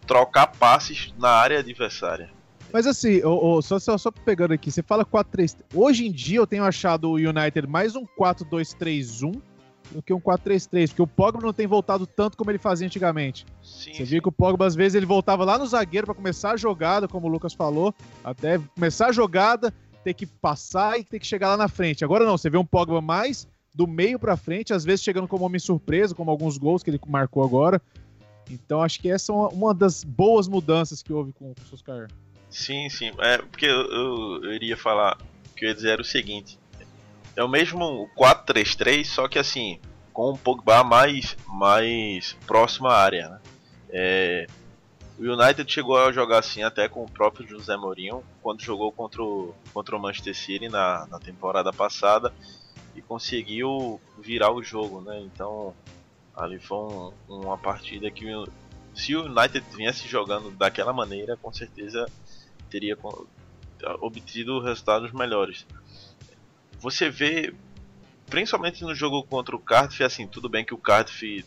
trocar 0.05 0.47
passes 0.47 1.13
na 1.17 1.29
área 1.29 1.59
adversária. 1.59 2.29
Mas 2.71 2.85
assim, 2.85 3.23
oh, 3.23 3.55
oh, 3.55 3.61
só, 3.61 3.79
só, 3.79 3.97
só, 3.97 4.11
pegando 4.11 4.53
aqui, 4.53 4.71
você 4.71 4.83
fala 4.83 5.03
4-3. 5.03 5.57
Hoje 5.73 6.05
em 6.05 6.11
dia 6.11 6.37
eu 6.37 6.45
tenho 6.45 6.63
achado 6.63 7.09
o 7.09 7.15
United 7.15 7.65
mais 7.65 7.95
um 7.95 8.05
4-2-3-1 8.05 9.41
do 9.91 10.01
que 10.01 10.13
um 10.13 10.19
4-3-3, 10.19 10.89
porque 10.89 11.01
o 11.01 11.07
Pogba 11.07 11.41
não 11.41 11.53
tem 11.53 11.67
voltado 11.67 12.05
tanto 12.05 12.37
como 12.37 12.51
ele 12.51 12.57
fazia 12.57 12.85
antigamente. 12.85 13.45
Sim, 13.63 13.93
Você 13.93 14.03
viu 14.03 14.21
que 14.21 14.29
o 14.29 14.31
Pogba, 14.31 14.65
às 14.65 14.75
vezes, 14.75 14.95
ele 14.95 15.05
voltava 15.05 15.43
lá 15.43 15.57
no 15.57 15.65
zagueiro 15.65 16.05
para 16.05 16.15
começar 16.15 16.51
a 16.51 16.57
jogada, 16.57 17.07
como 17.07 17.27
o 17.27 17.29
Lucas 17.29 17.53
falou, 17.53 17.93
até 18.23 18.59
começar 18.75 19.07
a 19.07 19.11
jogada, 19.11 19.73
ter 20.03 20.13
que 20.13 20.25
passar 20.25 20.99
e 20.99 21.03
ter 21.03 21.19
que 21.19 21.27
chegar 21.27 21.49
lá 21.49 21.57
na 21.57 21.67
frente. 21.67 22.03
Agora 22.03 22.25
não, 22.25 22.37
você 22.37 22.49
vê 22.49 22.57
um 22.57 22.65
Pogba 22.65 23.01
mais 23.01 23.47
do 23.73 23.85
meio 23.85 24.17
para 24.17 24.35
frente, 24.35 24.73
às 24.73 24.83
vezes 24.83 25.03
chegando 25.03 25.27
como 25.27 25.45
homem 25.45 25.59
surpresa, 25.59 26.15
como 26.15 26.31
alguns 26.31 26.57
gols 26.57 26.81
que 26.81 26.89
ele 26.89 26.99
marcou 27.07 27.43
agora. 27.43 27.81
Então 28.49 28.81
acho 28.81 28.99
que 28.99 29.09
essa 29.09 29.31
é 29.31 29.35
uma 29.35 29.73
das 29.73 30.03
boas 30.03 30.47
mudanças 30.47 31.03
que 31.03 31.13
houve 31.13 31.31
com 31.33 31.51
o 31.51 31.55
Solskjaer. 31.69 32.07
Sim, 32.49 32.89
sim. 32.89 33.11
É, 33.19 33.37
porque 33.37 33.65
eu, 33.65 33.91
eu, 33.91 34.43
eu 34.45 34.53
iria 34.53 34.77
falar, 34.77 35.17
que 35.55 35.65
eu 35.65 35.69
ia 35.69 35.75
dizer 35.75 35.89
era 35.89 36.01
o 36.01 36.05
seguinte, 36.05 36.57
é 37.37 37.43
o 37.43 37.47
mesmo 37.47 38.09
4-3-3, 38.17 39.05
só 39.05 39.27
que 39.27 39.37
assim, 39.37 39.79
com 40.11 40.31
o 40.31 40.37
Pogba 40.37 40.83
mais, 40.83 41.37
mais 41.47 42.33
próximo 42.47 42.87
à 42.87 42.97
área. 42.97 43.29
Né? 43.29 43.39
É, 43.91 44.47
o 45.19 45.21
United 45.21 45.71
chegou 45.71 45.99
a 45.99 46.11
jogar 46.11 46.39
assim 46.39 46.63
até 46.63 46.89
com 46.89 47.03
o 47.03 47.09
próprio 47.09 47.47
José 47.47 47.77
Mourinho, 47.77 48.23
quando 48.41 48.63
jogou 48.63 48.91
contra 48.91 49.21
o, 49.21 49.53
contra 49.71 49.95
o 49.95 49.99
Manchester 49.99 50.35
City 50.35 50.67
na, 50.67 51.05
na 51.05 51.19
temporada 51.19 51.71
passada 51.71 52.33
e 52.95 53.03
conseguiu 53.03 54.01
virar 54.17 54.51
o 54.51 54.63
jogo. 54.63 54.99
Né? 55.01 55.21
Então, 55.21 55.75
ali 56.35 56.57
foi 56.57 56.77
um, 56.77 57.13
uma 57.29 57.57
partida 57.57 58.09
que 58.09 58.25
se 58.95 59.15
o 59.15 59.25
United 59.25 59.63
viesse 59.75 60.07
jogando 60.07 60.49
daquela 60.49 60.91
maneira, 60.91 61.37
com 61.37 61.53
certeza 61.53 62.07
teria 62.67 62.97
obtido 64.01 64.59
resultados 64.59 65.11
melhores 65.11 65.67
você 66.79 67.09
vê, 67.09 67.53
principalmente 68.27 68.83
no 68.83 68.93
jogo 68.93 69.23
contra 69.23 69.55
o 69.55 69.59
Cardiff, 69.59 70.03
assim, 70.03 70.27
tudo 70.27 70.49
bem 70.49 70.65
que 70.65 70.73
o 70.73 70.77
Cardiff 70.77 71.45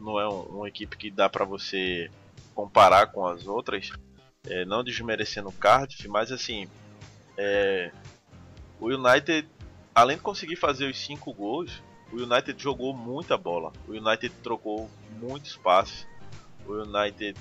não 0.00 0.18
é 0.20 0.28
um, 0.28 0.40
uma 0.42 0.68
equipe 0.68 0.96
que 0.96 1.10
dá 1.10 1.28
para 1.28 1.44
você 1.44 2.10
comparar 2.54 3.08
com 3.08 3.26
as 3.26 3.46
outras, 3.46 3.90
é, 4.46 4.64
não 4.64 4.82
desmerecendo 4.82 5.48
o 5.48 5.52
Cardiff, 5.52 6.06
mas 6.08 6.32
assim, 6.32 6.68
é, 7.36 7.90
o 8.80 8.86
United, 8.86 9.48
além 9.94 10.16
de 10.16 10.22
conseguir 10.22 10.56
fazer 10.56 10.90
os 10.90 10.98
cinco 10.98 11.32
gols, 11.32 11.82
o 12.12 12.16
United 12.16 12.60
jogou 12.62 12.94
muita 12.94 13.36
bola, 13.36 13.72
o 13.88 13.92
United 13.92 14.34
trocou 14.42 14.90
muitos 15.20 15.56
passes, 15.56 16.06
o 16.66 16.72
United 16.72 17.38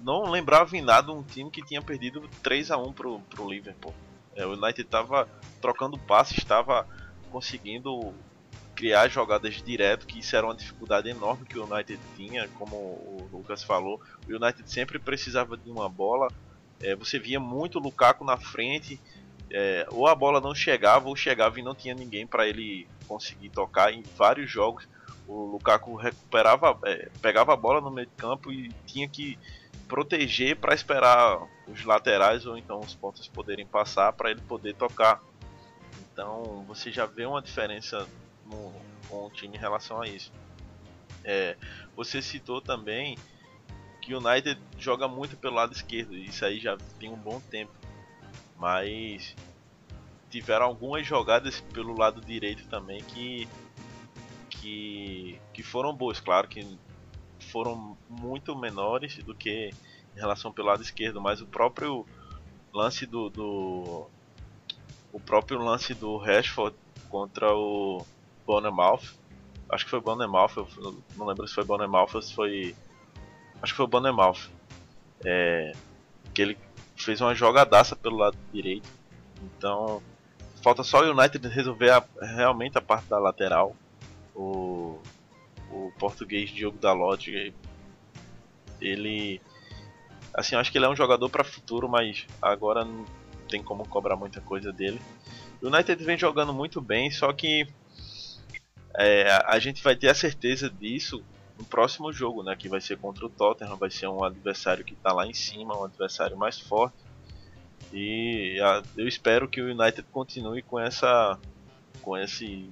não 0.00 0.24
lembrava 0.24 0.76
em 0.76 0.82
nada 0.82 1.12
um 1.12 1.22
time 1.22 1.50
que 1.50 1.64
tinha 1.64 1.80
perdido 1.80 2.28
3 2.42 2.70
a 2.70 2.76
1 2.76 2.92
pro, 2.92 3.20
pro 3.20 3.48
Liverpool. 3.48 3.94
É, 4.34 4.46
o 4.46 4.52
United 4.52 4.82
estava 4.82 5.28
trocando 5.60 5.98
passes, 5.98 6.38
estava 6.38 6.86
conseguindo 7.30 8.14
criar 8.74 9.08
jogadas 9.08 9.62
direto, 9.62 10.06
que 10.06 10.18
isso 10.18 10.34
era 10.34 10.46
uma 10.46 10.54
dificuldade 10.54 11.08
enorme 11.08 11.46
que 11.46 11.58
o 11.58 11.64
United 11.64 12.00
tinha, 12.16 12.48
como 12.58 12.76
o 12.76 13.28
Lucas 13.32 13.62
falou. 13.62 14.00
O 14.28 14.34
United 14.34 14.70
sempre 14.70 14.98
precisava 14.98 15.56
de 15.56 15.70
uma 15.70 15.88
bola. 15.88 16.28
É, 16.80 16.96
você 16.96 17.18
via 17.18 17.38
muito 17.38 17.78
o 17.78 17.82
Lukaku 17.82 18.24
na 18.24 18.36
frente, 18.36 19.00
é, 19.50 19.86
ou 19.90 20.06
a 20.06 20.14
bola 20.14 20.40
não 20.40 20.54
chegava, 20.54 21.08
ou 21.08 21.14
chegava 21.14 21.60
e 21.60 21.62
não 21.62 21.74
tinha 21.74 21.94
ninguém 21.94 22.26
para 22.26 22.48
ele 22.48 22.88
conseguir 23.06 23.50
tocar. 23.50 23.92
Em 23.92 24.02
vários 24.16 24.50
jogos, 24.50 24.88
o 25.28 25.44
Lukaku 25.44 25.94
recuperava, 25.94 26.78
é, 26.84 27.08
pegava 27.20 27.52
a 27.52 27.56
bola 27.56 27.80
no 27.80 27.90
meio 27.90 28.06
de 28.06 28.14
campo 28.14 28.50
e 28.50 28.70
tinha 28.86 29.08
que 29.08 29.38
proteger 29.92 30.56
para 30.56 30.74
esperar 30.74 31.46
os 31.68 31.84
laterais 31.84 32.46
ou 32.46 32.56
então 32.56 32.80
os 32.80 32.94
pontos 32.94 33.28
poderem 33.28 33.66
passar 33.66 34.10
para 34.14 34.30
ele 34.30 34.40
poder 34.40 34.74
tocar. 34.74 35.22
Então 36.00 36.64
você 36.66 36.90
já 36.90 37.04
vê 37.04 37.26
uma 37.26 37.42
diferença 37.42 38.08
no, 38.46 38.72
com 39.06 39.26
o 39.26 39.30
time 39.30 39.54
em 39.54 39.60
relação 39.60 40.00
a 40.00 40.08
isso. 40.08 40.32
É, 41.22 41.58
você 41.94 42.22
citou 42.22 42.62
também 42.62 43.18
que 44.00 44.14
o 44.14 44.26
United 44.26 44.58
joga 44.78 45.06
muito 45.06 45.36
pelo 45.36 45.56
lado 45.56 45.74
esquerdo, 45.74 46.16
isso 46.16 46.42
aí 46.42 46.58
já 46.58 46.74
tem 46.98 47.10
um 47.10 47.16
bom 47.16 47.38
tempo. 47.38 47.74
Mas 48.56 49.36
tiveram 50.30 50.64
algumas 50.64 51.06
jogadas 51.06 51.60
pelo 51.60 51.94
lado 51.94 52.18
direito 52.22 52.66
também 52.66 53.04
que 53.04 53.46
que, 54.48 55.38
que 55.52 55.62
foram 55.62 55.94
boas, 55.94 56.18
claro 56.18 56.48
que 56.48 56.78
foram 57.52 57.96
muito 58.08 58.56
menores 58.56 59.22
do 59.22 59.34
que 59.34 59.70
em 60.16 60.18
relação 60.18 60.50
pelo 60.50 60.68
lado 60.68 60.82
esquerdo, 60.82 61.20
mas 61.20 61.42
o 61.42 61.46
próprio 61.46 62.06
lance 62.72 63.04
do, 63.06 63.28
do 63.28 64.06
o 65.12 65.20
próprio 65.20 65.58
lance 65.58 65.92
do 65.92 66.16
Rashford 66.16 66.74
contra 67.10 67.54
o 67.54 68.04
Bournemouth, 68.46 69.02
acho 69.68 69.84
que 69.84 69.90
foi 69.90 70.00
Bournemouth, 70.00 70.56
eu 70.56 71.02
não 71.16 71.26
lembro 71.26 71.46
se 71.46 71.54
foi 71.54 71.64
Bournemouth 71.64 72.08
ou 72.14 72.22
se 72.22 72.34
foi 72.34 72.74
acho 73.62 73.72
que 73.74 73.76
foi 73.76 73.86
Bournemouth, 73.86 74.50
é, 75.24 75.72
que 76.32 76.40
ele 76.40 76.58
fez 76.96 77.20
uma 77.20 77.34
jogadaça 77.34 77.94
pelo 77.94 78.16
lado 78.16 78.36
direito, 78.52 78.88
então 79.42 80.02
falta 80.62 80.82
só 80.82 81.02
o 81.02 81.10
United 81.10 81.46
resolver 81.48 81.90
a, 81.90 82.04
realmente 82.20 82.78
a 82.78 82.80
parte 82.80 83.06
da 83.08 83.18
lateral 83.18 83.76
o, 84.34 84.98
o 85.72 85.92
português 85.98 86.50
Diogo 86.50 86.78
Dalot, 86.78 87.52
ele 88.80 89.40
assim, 90.34 90.56
acho 90.56 90.70
que 90.70 90.78
ele 90.78 90.86
é 90.86 90.88
um 90.88 90.96
jogador 90.96 91.28
para 91.28 91.44
futuro, 91.44 91.88
mas 91.88 92.26
agora 92.40 92.84
não 92.84 93.04
tem 93.48 93.62
como 93.62 93.86
cobrar 93.86 94.16
muita 94.16 94.40
coisa 94.40 94.72
dele. 94.72 95.00
O 95.60 95.66
United 95.66 96.02
vem 96.02 96.18
jogando 96.18 96.52
muito 96.52 96.80
bem, 96.80 97.10
só 97.10 97.32
que 97.32 97.66
é, 98.96 99.30
a 99.46 99.58
gente 99.58 99.82
vai 99.82 99.94
ter 99.94 100.08
a 100.08 100.14
certeza 100.14 100.68
disso 100.68 101.22
no 101.58 101.64
próximo 101.64 102.12
jogo, 102.12 102.42
né, 102.42 102.56
que 102.56 102.68
vai 102.68 102.80
ser 102.80 102.98
contra 102.98 103.24
o 103.24 103.28
Tottenham, 103.28 103.76
vai 103.76 103.90
ser 103.90 104.08
um 104.08 104.24
adversário 104.24 104.84
que 104.84 104.94
está 104.94 105.12
lá 105.12 105.26
em 105.26 105.34
cima, 105.34 105.78
um 105.78 105.84
adversário 105.84 106.36
mais 106.36 106.58
forte. 106.58 106.96
E 107.92 108.58
a, 108.60 108.82
eu 108.96 109.06
espero 109.06 109.48
que 109.48 109.60
o 109.60 109.70
United 109.70 110.06
continue 110.10 110.62
com 110.62 110.80
essa 110.80 111.38
com 112.00 112.16
esse 112.16 112.68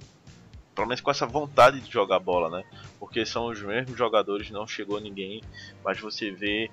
pelo 0.75 0.87
menos 0.87 1.01
com 1.01 1.11
essa 1.11 1.25
vontade 1.25 1.79
de 1.79 1.91
jogar 1.91 2.19
bola, 2.19 2.49
né? 2.49 2.63
Porque 2.99 3.25
são 3.25 3.47
os 3.47 3.61
mesmos 3.61 3.97
jogadores, 3.97 4.49
não 4.49 4.65
chegou 4.65 4.99
ninguém, 4.99 5.41
mas 5.83 5.99
você 5.99 6.31
vê 6.31 6.69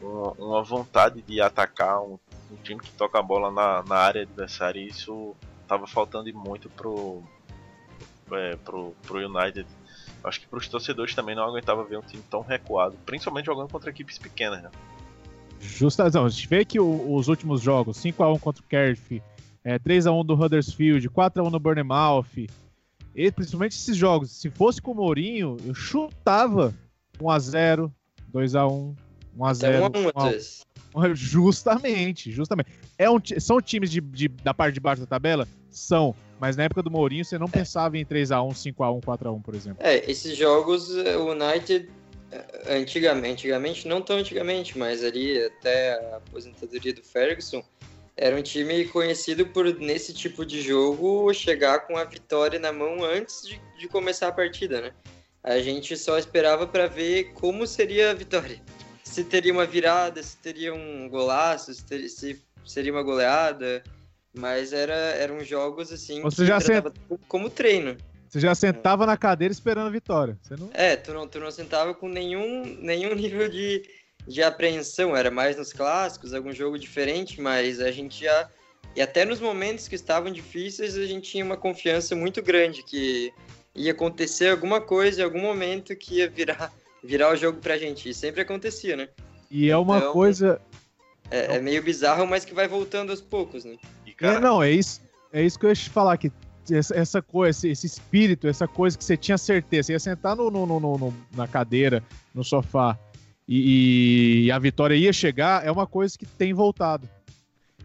uma, 0.00 0.32
uma 0.32 0.62
vontade 0.62 1.22
de 1.22 1.40
atacar 1.40 2.00
um, 2.02 2.18
um, 2.50 2.56
time 2.62 2.80
que 2.80 2.90
toca 2.92 3.18
a 3.18 3.22
bola 3.22 3.50
na, 3.50 3.82
na 3.82 3.96
área 3.96 4.22
adversária 4.22 4.80
e 4.80 4.88
isso 4.88 5.34
estava 5.62 5.86
faltando 5.86 6.32
muito 6.34 6.68
pro, 6.70 7.22
é, 8.32 8.56
pro, 8.56 8.94
pro 9.02 9.18
United. 9.18 9.66
Acho 10.24 10.40
que 10.40 10.46
para 10.46 10.58
os 10.58 10.68
torcedores 10.68 11.14
também 11.14 11.34
não 11.34 11.44
aguentava 11.44 11.84
ver 11.84 11.98
um 11.98 12.02
time 12.02 12.22
tão 12.28 12.40
recuado, 12.40 12.96
principalmente 13.06 13.46
jogando 13.46 13.70
contra 13.70 13.90
equipes 13.90 14.18
pequenas. 14.18 14.62
Né? 14.62 14.70
Justa 15.60 16.02
razão. 16.02 16.24
A 16.24 16.28
gente 16.28 16.48
vê 16.48 16.64
que 16.64 16.80
o, 16.80 17.14
os 17.14 17.28
últimos 17.28 17.60
jogos, 17.60 17.98
5x1 17.98 18.40
contra 18.40 18.62
o 18.62 18.66
Cardiff, 18.66 19.22
é, 19.64 19.78
3x1 19.78 20.24
do 20.24 20.34
Huddersfield, 20.34 21.08
4x1 21.08 21.50
no 21.50 21.60
Bournemouth, 21.60 22.48
e, 23.16 23.32
principalmente 23.32 23.72
esses 23.72 23.96
jogos, 23.96 24.30
se 24.30 24.50
fosse 24.50 24.80
com 24.80 24.92
o 24.92 24.94
Mourinho, 24.94 25.56
eu 25.64 25.74
chutava 25.74 26.74
1x0, 27.18 27.90
2x1, 28.30 28.94
1x0. 29.38 31.14
Justamente, 31.14 32.30
justamente. 32.30 32.70
É 32.98 33.08
um, 33.08 33.18
são 33.38 33.60
times 33.62 33.90
de, 33.90 34.02
de, 34.02 34.28
da 34.28 34.52
parte 34.52 34.74
de 34.74 34.80
baixo 34.80 35.00
da 35.00 35.06
tabela? 35.06 35.48
São. 35.70 36.14
Mas 36.38 36.58
na 36.58 36.64
época 36.64 36.82
do 36.82 36.90
Mourinho, 36.90 37.24
você 37.24 37.38
não 37.38 37.46
é. 37.46 37.50
pensava 37.50 37.96
em 37.96 38.04
3x1, 38.04 38.74
5x1, 38.74 39.02
4x1, 39.02 39.42
por 39.42 39.54
exemplo. 39.54 39.78
É, 39.80 40.10
esses 40.10 40.36
jogos, 40.36 40.90
o 40.90 41.32
United, 41.32 41.88
eh, 42.30 42.76
antigamente, 42.76 43.32
antigamente, 43.32 43.88
não 43.88 44.02
tão 44.02 44.18
antigamente, 44.18 44.76
mas 44.76 45.02
ali 45.02 45.42
até 45.42 45.94
a 45.94 46.16
aposentadoria 46.16 46.92
do 46.92 47.02
Ferguson, 47.02 47.64
era 48.16 48.34
um 48.34 48.42
time 48.42 48.86
conhecido 48.86 49.46
por, 49.46 49.66
nesse 49.78 50.14
tipo 50.14 50.44
de 50.46 50.62
jogo, 50.62 51.32
chegar 51.34 51.86
com 51.86 51.96
a 51.96 52.04
vitória 52.04 52.58
na 52.58 52.72
mão 52.72 53.04
antes 53.04 53.46
de, 53.46 53.60
de 53.78 53.86
começar 53.88 54.28
a 54.28 54.32
partida, 54.32 54.80
né? 54.80 54.92
A 55.44 55.58
gente 55.58 55.96
só 55.96 56.18
esperava 56.18 56.66
para 56.66 56.86
ver 56.86 57.32
como 57.34 57.66
seria 57.66 58.10
a 58.10 58.14
vitória. 58.14 58.60
Se 59.04 59.22
teria 59.22 59.52
uma 59.52 59.64
virada, 59.64 60.20
se 60.20 60.36
teria 60.38 60.74
um 60.74 61.08
golaço, 61.08 61.72
se, 61.72 61.82
teria, 61.86 62.08
se 62.08 62.42
seria 62.66 62.92
uma 62.92 63.04
goleada. 63.04 63.82
Mas 64.34 64.72
era, 64.72 64.92
eram 64.92 65.42
jogos 65.44 65.92
assim 65.92 66.20
Você 66.20 66.44
já 66.44 66.58
sent... 66.60 66.84
como 67.28 67.48
treino. 67.48 67.96
Você 68.28 68.40
já 68.40 68.54
sentava 68.54 69.04
é. 69.04 69.06
na 69.06 69.16
cadeira 69.16 69.52
esperando 69.52 69.86
a 69.86 69.90
vitória. 69.90 70.36
Você 70.42 70.56
não... 70.56 70.70
É, 70.74 70.96
tu 70.96 71.14
não, 71.14 71.26
tu 71.26 71.38
não 71.38 71.50
sentava 71.52 71.94
com 71.94 72.08
nenhum, 72.08 72.64
nenhum 72.80 73.14
nível 73.14 73.48
de, 73.48 73.88
de 74.26 74.42
apreensão, 74.42 75.16
era 75.16 75.30
mais 75.30 75.56
nos 75.56 75.72
clássicos, 75.72 76.34
algum 76.34 76.52
jogo 76.52 76.78
diferente, 76.78 77.40
mas 77.40 77.80
a 77.80 77.90
gente 77.90 78.24
já. 78.24 78.48
E 78.94 79.00
até 79.00 79.24
nos 79.24 79.40
momentos 79.40 79.88
que 79.88 79.94
estavam 79.94 80.32
difíceis, 80.32 80.96
a 80.96 81.04
gente 81.04 81.30
tinha 81.30 81.44
uma 81.44 81.56
confiança 81.56 82.16
muito 82.16 82.42
grande 82.42 82.82
que 82.82 83.32
ia 83.74 83.92
acontecer 83.92 84.48
alguma 84.48 84.80
coisa 84.80 85.20
em 85.20 85.24
algum 85.24 85.40
momento 85.40 85.94
que 85.94 86.16
ia 86.16 86.28
virar, 86.28 86.72
virar 87.04 87.32
o 87.32 87.36
jogo 87.36 87.60
pra 87.60 87.78
gente. 87.78 88.08
E 88.08 88.14
sempre 88.14 88.40
acontecia, 88.40 88.96
né? 88.96 89.08
E 89.50 89.70
é 89.70 89.76
uma 89.76 89.98
então, 89.98 90.12
coisa. 90.12 90.60
É, 91.30 91.56
é, 91.56 91.60
meio 91.60 91.82
bizarro, 91.82 92.26
mas 92.26 92.44
que 92.44 92.54
vai 92.54 92.66
voltando 92.66 93.10
aos 93.10 93.20
poucos, 93.20 93.64
né? 93.64 93.76
Cara... 94.16 94.38
É, 94.38 94.40
não, 94.40 94.62
é 94.62 94.70
isso, 94.70 95.02
é 95.32 95.42
isso 95.42 95.58
que 95.58 95.66
eu 95.66 95.70
ia 95.70 95.74
te 95.74 95.90
falar, 95.90 96.16
que 96.16 96.30
essa, 96.70 96.96
essa 96.96 97.22
coisa, 97.22 97.50
esse, 97.50 97.68
esse, 97.68 97.86
espírito, 97.86 98.48
essa 98.48 98.66
coisa 98.66 98.96
que 98.96 99.04
você 99.04 99.16
tinha 99.16 99.36
certeza, 99.36 99.88
você 99.88 99.92
ia 99.92 100.00
sentar 100.00 100.34
no, 100.34 100.50
no, 100.50 100.66
no, 100.66 100.80
no 100.80 101.14
na 101.34 101.46
cadeira, 101.46 102.02
no 102.34 102.42
sofá, 102.42 102.98
e, 103.48 104.46
e, 104.46 104.50
a 104.50 104.58
vitória 104.58 104.94
ia 104.94 105.12
chegar, 105.12 105.64
é 105.64 105.70
uma 105.70 105.86
coisa 105.86 106.18
que 106.18 106.26
tem 106.26 106.52
voltado. 106.52 107.08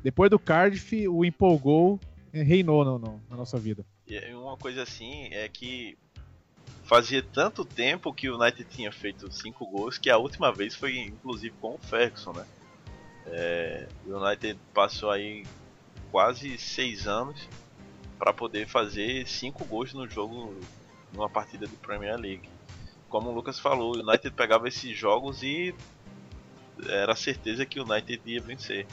Depois 0.04 0.30
do 0.30 0.39
Cardiff, 0.39 1.08
o 1.08 1.24
empolgou 1.24 2.00
reinou 2.34 2.84
no, 2.84 2.97
no, 2.97 3.21
na 3.30 3.36
nossa 3.36 3.58
vida. 3.58 3.86
E 4.08 4.17
uma 4.34 4.58
coisa 4.58 4.84
assim 4.84 5.28
é 5.32 5.47
que 5.47 5.97
fazia 6.84 7.21
tanto 7.21 7.63
tempo 7.63 8.13
que 8.13 8.30
o 8.30 8.39
United 8.39 8.67
tinha 8.69 8.91
feito 8.91 9.32
cinco 9.32 9.65
gols 9.65 9.97
que 9.97 10.10
a 10.10 10.17
última 10.17 10.52
vez 10.52 10.76
foi 10.76 10.97
inclusive 10.97 11.54
com 11.62 11.76
o 11.76 11.78
Ferguson, 11.78 12.34
né? 12.34 12.45
É, 13.28 13.88
o 14.06 14.17
United 14.17 14.60
passou 14.74 15.12
aí 15.12 15.45
quase 16.12 16.58
seis 16.58 17.08
anos 17.08 17.47
para 18.17 18.34
poder 18.34 18.67
fazer 18.67 19.28
cinco 19.28 19.63
gols 19.63 19.93
no 19.93 20.08
jogo 20.08 20.56
numa 21.13 21.30
partida 21.30 21.67
de 21.67 21.76
Premier 21.78 22.17
League 22.17 22.50
como 23.12 23.30
o 23.30 23.34
Lucas 23.34 23.60
falou, 23.60 23.95
o 23.95 24.00
United 24.00 24.32
pegava 24.32 24.67
esses 24.67 24.97
jogos 24.97 25.43
e 25.43 25.76
era 26.88 27.13
certeza 27.13 27.65
que 27.65 27.80
o 27.80 27.84
United 27.84 28.21
ia 28.26 28.41
vencer. 28.41 28.88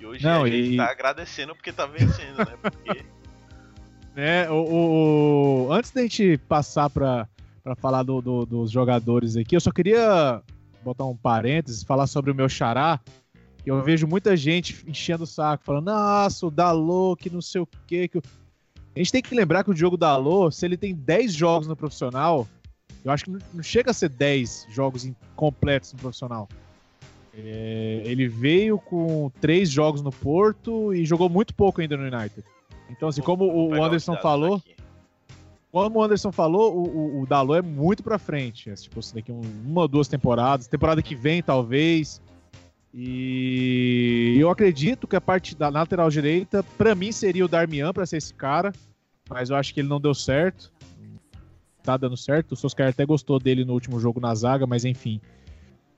E 0.00 0.06
hoje 0.06 0.24
Não, 0.24 0.44
a 0.44 0.48
gente 0.48 0.72
e... 0.72 0.76
tá 0.76 0.90
agradecendo 0.90 1.54
porque 1.54 1.70
tá 1.72 1.86
vencendo, 1.86 2.38
né? 2.38 2.56
Porque... 2.60 3.04
É, 4.16 4.50
o, 4.50 5.68
o, 5.68 5.72
antes 5.72 5.92
da 5.92 6.02
gente 6.02 6.36
passar 6.48 6.90
para 6.90 7.28
falar 7.76 8.02
do, 8.02 8.20
do, 8.20 8.44
dos 8.44 8.68
jogadores 8.68 9.36
aqui, 9.36 9.54
eu 9.54 9.60
só 9.60 9.70
queria 9.70 10.42
botar 10.82 11.04
um 11.04 11.16
parênteses, 11.16 11.84
falar 11.84 12.08
sobre 12.08 12.32
o 12.32 12.34
meu 12.34 12.48
xará. 12.48 13.00
Eu 13.64 13.80
vejo 13.84 14.08
muita 14.08 14.36
gente 14.36 14.84
enchendo 14.84 15.22
o 15.22 15.26
saco, 15.28 15.64
falando, 15.64 15.86
nossa, 15.86 16.44
o 16.44 16.50
Dalô, 16.50 17.14
que 17.14 17.30
não 17.30 17.40
sei 17.40 17.60
o 17.60 17.68
quê. 17.86 18.08
Que... 18.08 18.18
A 18.18 18.98
gente 18.98 19.12
tem 19.12 19.22
que 19.22 19.32
lembrar 19.32 19.62
que 19.62 19.70
o 19.70 19.74
Diogo 19.74 19.96
Dalô, 19.96 20.50
se 20.50 20.66
ele 20.66 20.76
tem 20.76 20.92
10 20.92 21.32
jogos 21.32 21.68
no 21.68 21.76
profissional, 21.76 22.48
eu 23.04 23.10
acho 23.10 23.24
que 23.24 23.30
não 23.30 23.62
chega 23.62 23.90
a 23.90 23.94
ser 23.94 24.08
10 24.08 24.66
jogos 24.70 25.10
completos 25.34 25.92
no 25.92 25.98
profissional. 25.98 26.48
É, 27.32 28.02
ele 28.04 28.28
veio 28.28 28.78
com 28.78 29.30
três 29.40 29.70
jogos 29.70 30.02
no 30.02 30.10
Porto 30.10 30.92
e 30.92 31.04
jogou 31.04 31.28
muito 31.28 31.54
pouco 31.54 31.80
ainda 31.80 31.96
no 31.96 32.04
United. 32.04 32.44
Então, 32.90 33.08
assim, 33.08 33.22
como 33.22 33.44
o 33.44 33.82
Anderson 33.82 34.16
falou, 34.16 34.60
como 35.70 36.00
o 36.00 36.02
Anderson 36.02 36.32
falou, 36.32 36.76
o, 36.76 36.88
o, 36.88 37.22
o 37.22 37.26
Dalot 37.26 37.58
é 37.58 37.62
muito 37.62 38.02
pra 38.02 38.18
frente. 38.18 38.68
É, 38.68 38.74
tipo, 38.74 38.98
assim, 38.98 39.14
daqui 39.14 39.32
uma 39.32 39.82
ou 39.82 39.88
duas 39.88 40.08
temporadas, 40.08 40.66
temporada 40.66 41.00
que 41.00 41.14
vem, 41.14 41.42
talvez. 41.42 42.20
E 42.92 44.36
eu 44.38 44.50
acredito 44.50 45.06
que 45.06 45.14
a 45.14 45.20
parte 45.20 45.54
da 45.54 45.68
lateral 45.68 46.10
direita, 46.10 46.64
para 46.76 46.94
mim, 46.94 47.12
seria 47.12 47.44
o 47.44 47.48
Darmian 47.48 47.92
para 47.92 48.04
ser 48.04 48.16
esse 48.16 48.34
cara, 48.34 48.72
mas 49.28 49.48
eu 49.48 49.56
acho 49.56 49.72
que 49.72 49.80
ele 49.80 49.88
não 49.88 50.00
deu 50.00 50.12
certo 50.12 50.72
tá 51.82 51.96
dando 51.96 52.16
certo. 52.16 52.52
O 52.52 52.56
Solskjaer 52.56 52.90
até 52.90 53.04
gostou 53.04 53.38
dele 53.38 53.64
no 53.64 53.72
último 53.72 53.98
jogo 54.00 54.20
na 54.20 54.34
zaga, 54.34 54.66
mas 54.66 54.84
enfim. 54.84 55.20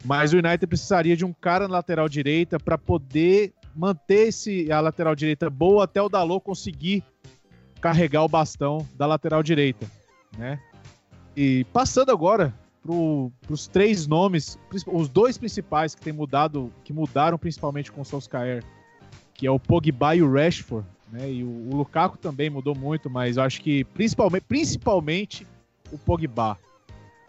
Mas 0.04 0.32
o 0.32 0.36
United 0.36 0.66
precisaria 0.66 1.16
de 1.16 1.24
um 1.24 1.32
cara 1.32 1.68
na 1.68 1.74
lateral 1.74 2.08
direita 2.08 2.58
para 2.58 2.76
poder 2.76 3.52
manter 3.74 4.28
esse, 4.28 4.70
a 4.70 4.80
lateral 4.80 5.14
direita 5.14 5.48
boa 5.48 5.84
até 5.84 6.02
o 6.02 6.08
Dalot 6.08 6.44
conseguir 6.44 7.04
carregar 7.80 8.22
o 8.24 8.28
bastão 8.28 8.86
da 8.96 9.06
lateral 9.06 9.42
direita, 9.42 9.86
né? 10.36 10.60
e 11.36 11.64
passando 11.72 12.10
agora 12.10 12.54
para 12.82 13.52
os 13.54 13.68
três 13.68 14.06
nomes, 14.06 14.58
os 14.86 15.08
dois 15.08 15.38
principais 15.38 15.94
que 15.94 16.00
tem 16.00 16.12
mudado, 16.12 16.72
que 16.82 16.92
mudaram 16.92 17.38
principalmente 17.38 17.92
com 17.92 18.00
o 18.00 18.04
Solskjaer, 18.04 18.64
que 19.34 19.46
é 19.46 19.50
o 19.50 19.58
Pogba 19.58 20.16
e 20.16 20.22
o 20.22 20.32
Rashford, 20.32 20.86
né? 21.12 21.30
E 21.30 21.44
o, 21.44 21.48
o 21.70 21.76
Lukaku 21.76 22.18
também 22.18 22.50
mudou 22.50 22.74
muito, 22.74 23.08
mas 23.08 23.38
acho 23.38 23.60
que 23.60 23.84
principalmente, 23.84 24.44
principalmente 24.48 25.46
o 25.92 25.98
Pogba. 25.98 26.58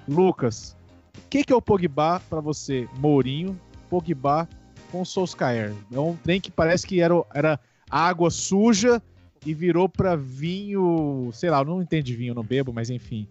Lucas, 0.08 0.76
o 1.18 1.30
que, 1.30 1.44
que 1.44 1.54
é 1.54 1.56
o 1.56 1.62
Pogba 1.62 2.22
para 2.30 2.40
você? 2.42 2.88
Mourinho, 2.98 3.60
Pogba 3.90 4.48
com 4.92 5.04
Solskjaer. 5.04 5.74
É 5.92 6.00
um 6.00 6.16
trem 6.16 6.40
que 6.40 6.52
parece 6.52 6.86
que 6.88 7.02
era, 7.02 7.16
era 7.34 7.60
água 7.90 8.30
suja 8.30 9.02
e 9.46 9.54
virou 9.54 9.90
para 9.90 10.16
vinho, 10.16 11.30
sei 11.34 11.50
lá, 11.50 11.60
eu 11.60 11.66
não 11.66 11.82
entendo 11.82 12.04
de 12.04 12.16
vinho, 12.16 12.34
não 12.34 12.44
bebo, 12.44 12.72
mas 12.72 12.90
enfim. 12.90 13.28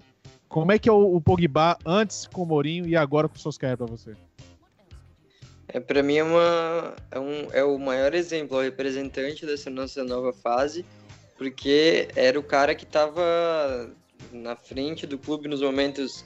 Como 0.49 0.71
é 0.71 0.79
que 0.79 0.88
é 0.88 0.92
o, 0.92 1.16
o 1.16 1.21
Pogba 1.21 1.79
antes 1.87 2.27
com 2.27 2.42
o 2.42 2.47
Mourinho 2.47 2.87
e 2.87 2.95
agora 2.95 3.29
com 3.29 3.37
o 3.37 3.38
Solskjaer 3.38 3.77
para 3.77 3.87
você? 3.87 4.14
É, 5.68 5.81
para 5.81 6.03
mim 6.03 6.16
é, 6.16 6.25
uma, 6.25 6.95
é, 7.11 7.18
um, 7.18 7.49
é 7.53 7.64
o 7.64 7.79
maior 7.79 8.12
exemplo, 8.12 8.59
o 8.59 8.61
representante 8.61 9.47
dessa 9.47 9.71
nossa 9.71 10.05
nova 10.05 10.33
fase, 10.33 10.85
porque 11.38 12.09
era 12.14 12.38
o 12.38 12.42
cara 12.42 12.75
que 12.75 12.85
estava 12.85 13.90
na 14.33 14.57
frente 14.57 15.07
do 15.07 15.18
clube 15.18 15.49
nos 15.49 15.61
momentos 15.61 16.25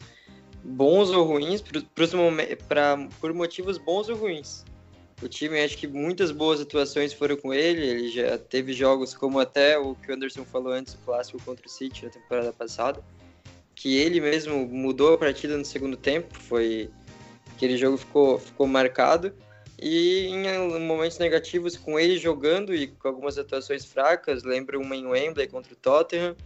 bons 0.63 1.11
ou 1.11 1.25
ruins, 1.25 1.63
pra, 2.69 2.97
por 3.21 3.33
motivos 3.33 3.79
bons 3.79 4.09
ou 4.09 4.17
ruins. 4.17 4.65
O 5.23 5.29
time, 5.29 5.63
acho 5.63 5.79
que 5.79 5.87
muitas 5.87 6.31
boas 6.31 6.61
atuações 6.61 7.13
foram 7.13 7.37
com 7.37 7.55
ele. 7.55 7.87
Ele 7.87 8.09
já 8.11 8.37
teve 8.37 8.73
jogos 8.73 9.15
como 9.15 9.41
até 9.41 9.79
o 9.79 9.95
que 9.95 10.11
o 10.11 10.15
Anderson 10.15 10.45
falou 10.45 10.73
antes, 10.73 10.95
o 10.95 10.99
clássico 10.99 11.43
contra 11.43 11.67
o 11.67 11.71
City 11.71 12.05
na 12.05 12.11
temporada 12.11 12.53
passada, 12.53 13.03
que 13.75 13.97
ele 13.97 14.21
mesmo 14.21 14.67
mudou 14.67 15.15
a 15.15 15.19
partida 15.19 15.57
no 15.57 15.65
segundo 15.65 15.97
tempo. 15.97 16.39
Foi 16.39 16.91
aquele 17.55 17.79
jogo 17.79 17.97
ficou 17.97 18.39
ficou 18.39 18.67
marcado 18.67 19.33
e 19.81 20.27
em 20.29 20.81
momentos 20.81 21.19
negativos 21.19 21.77
com 21.77 21.99
ele 21.99 22.19
jogando 22.19 22.75
e 22.75 22.87
com 22.87 23.09
algumas 23.09 23.39
atuações 23.39 23.87
fracas, 23.87 24.43
lembro 24.43 24.81
uma 24.81 24.97
em 24.97 25.07
Wembley 25.07 25.49
contra 25.49 25.73
o 25.73 25.77
Tottenham 25.77 26.37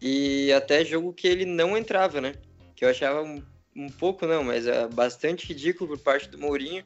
e 0.00 0.52
até 0.52 0.84
jogo 0.84 1.12
que 1.12 1.28
ele 1.28 1.44
não 1.44 1.76
entrava, 1.76 2.20
né? 2.20 2.34
Que 2.74 2.84
eu 2.84 2.88
achava 2.88 3.22
um, 3.22 3.42
um 3.76 3.88
pouco 3.88 4.26
não, 4.26 4.42
mas 4.42 4.66
é 4.66 4.88
bastante 4.88 5.46
ridículo 5.46 5.90
por 5.90 5.98
parte 5.98 6.28
do 6.28 6.38
Mourinho 6.38 6.84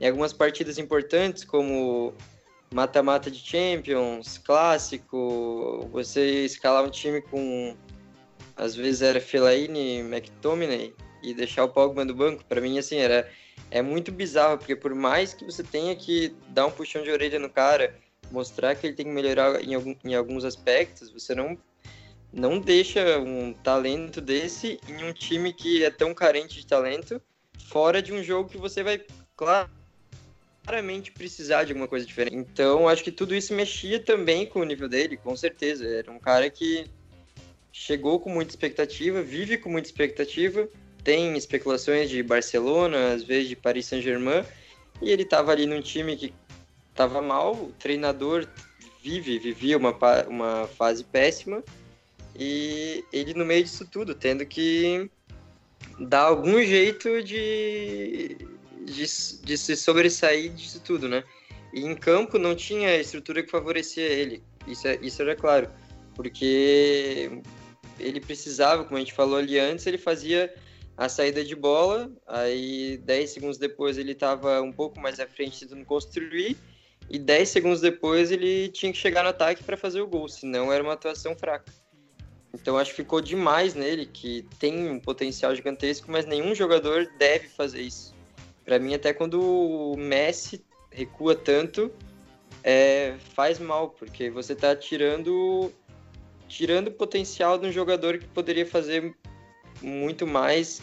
em 0.00 0.08
algumas 0.08 0.32
partidas 0.32 0.78
importantes 0.78 1.44
como 1.44 2.14
mata-mata 2.72 3.30
de 3.30 3.38
Champions, 3.38 4.38
clássico, 4.38 5.88
você 5.92 6.44
escalar 6.44 6.84
um 6.84 6.90
time 6.90 7.20
com 7.20 7.76
às 8.56 8.74
vezes 8.74 9.02
era 9.02 9.20
Fellaini, 9.20 9.98
McTominay 10.00 10.94
e 11.22 11.34
deixar 11.34 11.64
o 11.64 11.68
Pogba 11.68 12.04
no 12.04 12.14
banco, 12.14 12.44
para 12.44 12.60
mim 12.60 12.78
assim 12.78 12.96
era 12.96 13.28
é 13.70 13.82
muito 13.82 14.12
bizarro, 14.12 14.58
porque 14.58 14.76
por 14.76 14.94
mais 14.94 15.34
que 15.34 15.44
você 15.44 15.62
tenha 15.62 15.94
que 15.96 16.34
dar 16.48 16.66
um 16.66 16.70
puxão 16.70 17.02
de 17.02 17.10
orelha 17.10 17.38
no 17.38 17.50
cara, 17.50 17.96
mostrar 18.30 18.74
que 18.74 18.86
ele 18.86 18.94
tem 18.94 19.06
que 19.06 19.12
melhorar 19.12 19.62
em, 19.62 19.74
algum, 19.74 19.94
em 20.04 20.14
alguns 20.14 20.44
aspectos, 20.44 21.10
você 21.10 21.34
não 21.34 21.58
não 22.34 22.58
deixa 22.58 23.18
um 23.18 23.52
talento 23.52 24.20
desse 24.20 24.80
em 24.88 25.04
um 25.04 25.12
time 25.12 25.52
que 25.52 25.84
é 25.84 25.90
tão 25.90 26.12
carente 26.12 26.58
de 26.58 26.66
talento 26.66 27.22
fora 27.66 28.02
de 28.02 28.12
um 28.12 28.22
jogo 28.22 28.48
que 28.48 28.58
você 28.58 28.82
vai 28.82 29.00
claramente 29.36 31.12
precisar 31.12 31.64
de 31.64 31.72
alguma 31.72 31.88
coisa 31.88 32.04
diferente. 32.04 32.36
Então, 32.36 32.88
acho 32.88 33.04
que 33.04 33.12
tudo 33.12 33.34
isso 33.34 33.54
mexia 33.54 34.00
também 34.00 34.46
com 34.46 34.60
o 34.60 34.64
nível 34.64 34.88
dele, 34.88 35.16
com 35.16 35.36
certeza. 35.36 35.86
Era 35.86 36.10
um 36.10 36.18
cara 36.18 36.50
que 36.50 36.86
chegou 37.72 38.18
com 38.18 38.30
muita 38.30 38.50
expectativa, 38.50 39.22
vive 39.22 39.56
com 39.56 39.70
muita 39.70 39.88
expectativa, 39.88 40.68
tem 41.02 41.36
especulações 41.36 42.10
de 42.10 42.22
Barcelona, 42.22 43.12
às 43.12 43.22
vezes 43.22 43.48
de 43.48 43.56
Paris 43.56 43.86
Saint-Germain, 43.86 44.44
e 45.00 45.10
ele 45.10 45.22
estava 45.22 45.52
ali 45.52 45.66
num 45.66 45.80
time 45.80 46.16
que 46.16 46.32
estava 46.90 47.20
mal, 47.20 47.54
o 47.54 47.72
treinador 47.78 48.46
vive, 49.02 49.38
vivia 49.38 49.76
uma, 49.76 49.94
uma 50.28 50.66
fase 50.68 51.04
péssima, 51.04 51.62
e 52.36 53.04
ele 53.12 53.34
no 53.34 53.44
meio 53.44 53.62
disso 53.62 53.86
tudo, 53.86 54.14
tendo 54.14 54.44
que 54.44 55.10
dar 56.00 56.22
algum 56.22 56.62
jeito 56.62 57.22
de, 57.22 58.36
de, 58.84 59.04
de 59.42 59.58
se 59.58 59.76
sobressair 59.76 60.52
disso 60.52 60.80
tudo, 60.80 61.08
né? 61.08 61.22
E 61.72 61.80
em 61.80 61.94
campo 61.94 62.38
não 62.38 62.54
tinha 62.54 62.96
estrutura 62.96 63.42
que 63.42 63.50
favorecia 63.50 64.04
ele, 64.04 64.42
isso, 64.66 64.86
é, 64.86 64.98
isso 65.02 65.22
era 65.22 65.36
claro, 65.36 65.68
porque 66.14 67.30
ele 67.98 68.20
precisava, 68.20 68.84
como 68.84 68.96
a 68.96 69.00
gente 69.00 69.12
falou 69.12 69.38
ali 69.38 69.58
antes, 69.58 69.86
ele 69.86 69.98
fazia 69.98 70.52
a 70.96 71.08
saída 71.08 71.44
de 71.44 71.54
bola, 71.56 72.10
aí 72.26 72.98
10 72.98 73.30
segundos 73.30 73.58
depois 73.58 73.98
ele 73.98 74.12
estava 74.12 74.62
um 74.62 74.72
pouco 74.72 75.00
mais 75.00 75.18
à 75.18 75.26
frente 75.26 75.60
tentando 75.60 75.84
construir, 75.84 76.56
e 77.10 77.18
10 77.18 77.48
segundos 77.48 77.80
depois 77.80 78.30
ele 78.30 78.68
tinha 78.68 78.92
que 78.92 78.98
chegar 78.98 79.22
no 79.22 79.30
ataque 79.30 79.62
para 79.62 79.76
fazer 79.76 80.00
o 80.00 80.06
gol, 80.06 80.28
senão 80.28 80.72
era 80.72 80.82
uma 80.82 80.94
atuação 80.94 81.36
fraca. 81.36 81.72
Então 82.54 82.78
acho 82.78 82.90
que 82.90 82.96
ficou 82.96 83.20
demais 83.20 83.74
nele, 83.74 84.06
que 84.06 84.46
tem 84.60 84.88
um 84.88 85.00
potencial 85.00 85.54
gigantesco, 85.54 86.10
mas 86.10 86.24
nenhum 86.24 86.54
jogador 86.54 87.10
deve 87.18 87.48
fazer 87.48 87.82
isso. 87.82 88.14
Para 88.64 88.78
mim, 88.78 88.94
até 88.94 89.12
quando 89.12 89.42
o 89.42 89.96
Messi 89.96 90.64
recua 90.90 91.34
tanto, 91.34 91.90
é, 92.62 93.16
faz 93.34 93.58
mal, 93.58 93.90
porque 93.90 94.30
você 94.30 94.52
está 94.52 94.74
tirando 94.74 95.72
tirando 96.46 96.88
o 96.88 96.92
potencial 96.92 97.58
de 97.58 97.66
um 97.66 97.72
jogador 97.72 98.18
que 98.18 98.26
poderia 98.28 98.64
fazer 98.64 99.12
muito 99.82 100.24
mais 100.26 100.80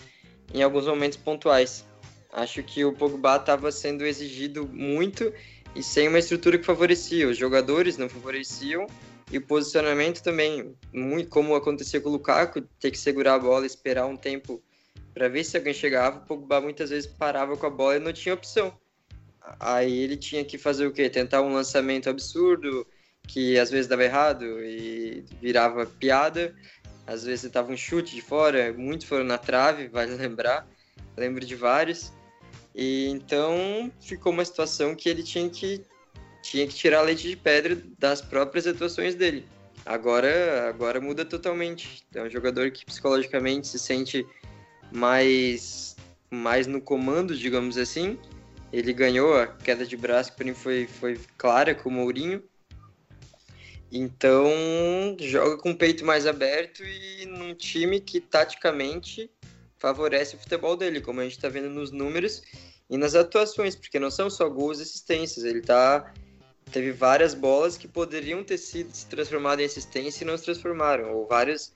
em 0.53 0.61
alguns 0.61 0.85
momentos 0.85 1.17
pontuais. 1.17 1.85
Acho 2.33 2.61
que 2.63 2.83
o 2.83 2.91
Pogba 2.91 3.37
estava 3.37 3.71
sendo 3.71 4.05
exigido 4.05 4.67
muito 4.67 5.31
e 5.73 5.81
sem 5.81 6.09
uma 6.09 6.19
estrutura 6.19 6.57
que 6.57 6.65
favorecia. 6.65 7.29
Os 7.29 7.37
jogadores 7.37 7.97
não 7.97 8.09
favoreciam 8.09 8.85
e 9.31 9.37
o 9.37 9.41
posicionamento 9.41 10.21
também, 10.21 10.75
muito 10.93 11.29
como 11.29 11.55
acontecia 11.55 12.01
com 12.01 12.09
o 12.09 12.11
Lukaku, 12.11 12.61
ter 12.79 12.91
que 12.91 12.97
segurar 12.97 13.35
a 13.35 13.39
bola, 13.39 13.65
esperar 13.65 14.05
um 14.05 14.17
tempo 14.17 14.61
para 15.13 15.29
ver 15.29 15.45
se 15.45 15.55
alguém 15.55 15.73
chegava. 15.73 16.17
O 16.17 16.25
Pogba 16.25 16.59
muitas 16.59 16.89
vezes 16.89 17.09
parava 17.09 17.55
com 17.55 17.65
a 17.65 17.69
bola 17.69 17.95
e 17.95 17.99
não 17.99 18.11
tinha 18.11 18.35
opção. 18.35 18.77
Aí 19.57 19.99
ele 19.99 20.17
tinha 20.17 20.43
que 20.43 20.57
fazer 20.57 20.85
o 20.85 20.91
quê? 20.91 21.09
Tentar 21.09 21.41
um 21.41 21.53
lançamento 21.53 22.09
absurdo, 22.09 22.85
que 23.25 23.57
às 23.57 23.71
vezes 23.71 23.87
dava 23.87 24.03
errado 24.03 24.45
e 24.61 25.23
virava 25.41 25.85
piada. 25.85 26.53
Às 27.07 27.23
vezes 27.23 27.45
estava 27.45 27.71
um 27.71 27.77
chute 27.77 28.13
de 28.13 28.21
fora, 28.21 28.73
muitos 28.73 29.07
foram 29.07 29.23
na 29.23 29.37
trave, 29.37 29.87
vale 29.89 30.13
lembrar. 30.15 30.67
Lembro 31.15 31.45
de 31.45 31.55
vários. 31.55 32.11
E 32.75 33.07
então 33.07 33.89
ficou 34.01 34.33
uma 34.33 34.43
situação 34.43 34.93
que 34.93 35.07
ele 35.07 35.23
tinha 35.23 35.49
que 35.49 35.85
tinha 36.41 36.67
que 36.67 36.73
tirar 36.73 37.01
leite 37.01 37.27
de 37.27 37.35
pedra 37.35 37.77
das 37.97 38.21
próprias 38.21 38.67
atuações 38.67 39.15
dele. 39.15 39.45
Agora, 39.85 40.69
agora 40.69 41.01
muda 41.01 41.25
totalmente. 41.25 42.03
É 42.13 42.21
um 42.21 42.29
jogador 42.29 42.71
que 42.71 42.85
psicologicamente 42.85 43.67
se 43.67 43.79
sente 43.79 44.25
mais 44.91 45.95
mais 46.29 46.65
no 46.65 46.81
comando, 46.81 47.35
digamos 47.35 47.77
assim. 47.77 48.17
Ele 48.71 48.93
ganhou 48.93 49.35
a 49.35 49.47
queda 49.47 49.85
de 49.85 49.97
braço, 49.97 50.31
que 50.31 50.37
para 50.37 50.45
mim 50.45 50.53
foi, 50.53 50.87
foi 50.87 51.19
clara 51.37 51.75
com 51.75 51.89
o 51.89 51.91
Mourinho. 51.91 52.41
Então, 53.91 54.49
joga 55.19 55.57
com 55.57 55.71
o 55.71 55.77
peito 55.77 56.05
mais 56.05 56.25
aberto 56.25 56.81
e 56.81 57.25
num 57.25 57.53
time 57.53 57.99
que 57.99 58.21
taticamente 58.21 59.29
favorece 59.77 60.35
o 60.35 60.39
futebol 60.39 60.77
dele, 60.77 61.01
como 61.01 61.19
a 61.19 61.23
gente 61.23 61.33
está 61.33 61.49
vendo 61.49 61.69
nos 61.69 61.91
números 61.91 62.41
e 62.89 62.95
nas 62.97 63.15
atuações, 63.15 63.75
porque 63.75 63.99
não 63.99 64.09
são 64.09 64.29
só 64.29 64.47
gols 64.47 64.79
e 64.79 64.83
assistências, 64.83 65.43
ele 65.43 65.59
tá 65.59 66.13
teve 66.71 66.91
várias 66.91 67.33
bolas 67.33 67.77
que 67.77 67.87
poderiam 67.87 68.43
ter 68.43 68.57
sido 68.57 68.93
se 68.93 69.05
transformado 69.05 69.59
em 69.59 69.65
assistência 69.65 70.23
e 70.23 70.27
não 70.27 70.37
se 70.37 70.45
transformaram, 70.45 71.13
ou 71.13 71.27
vários 71.27 71.73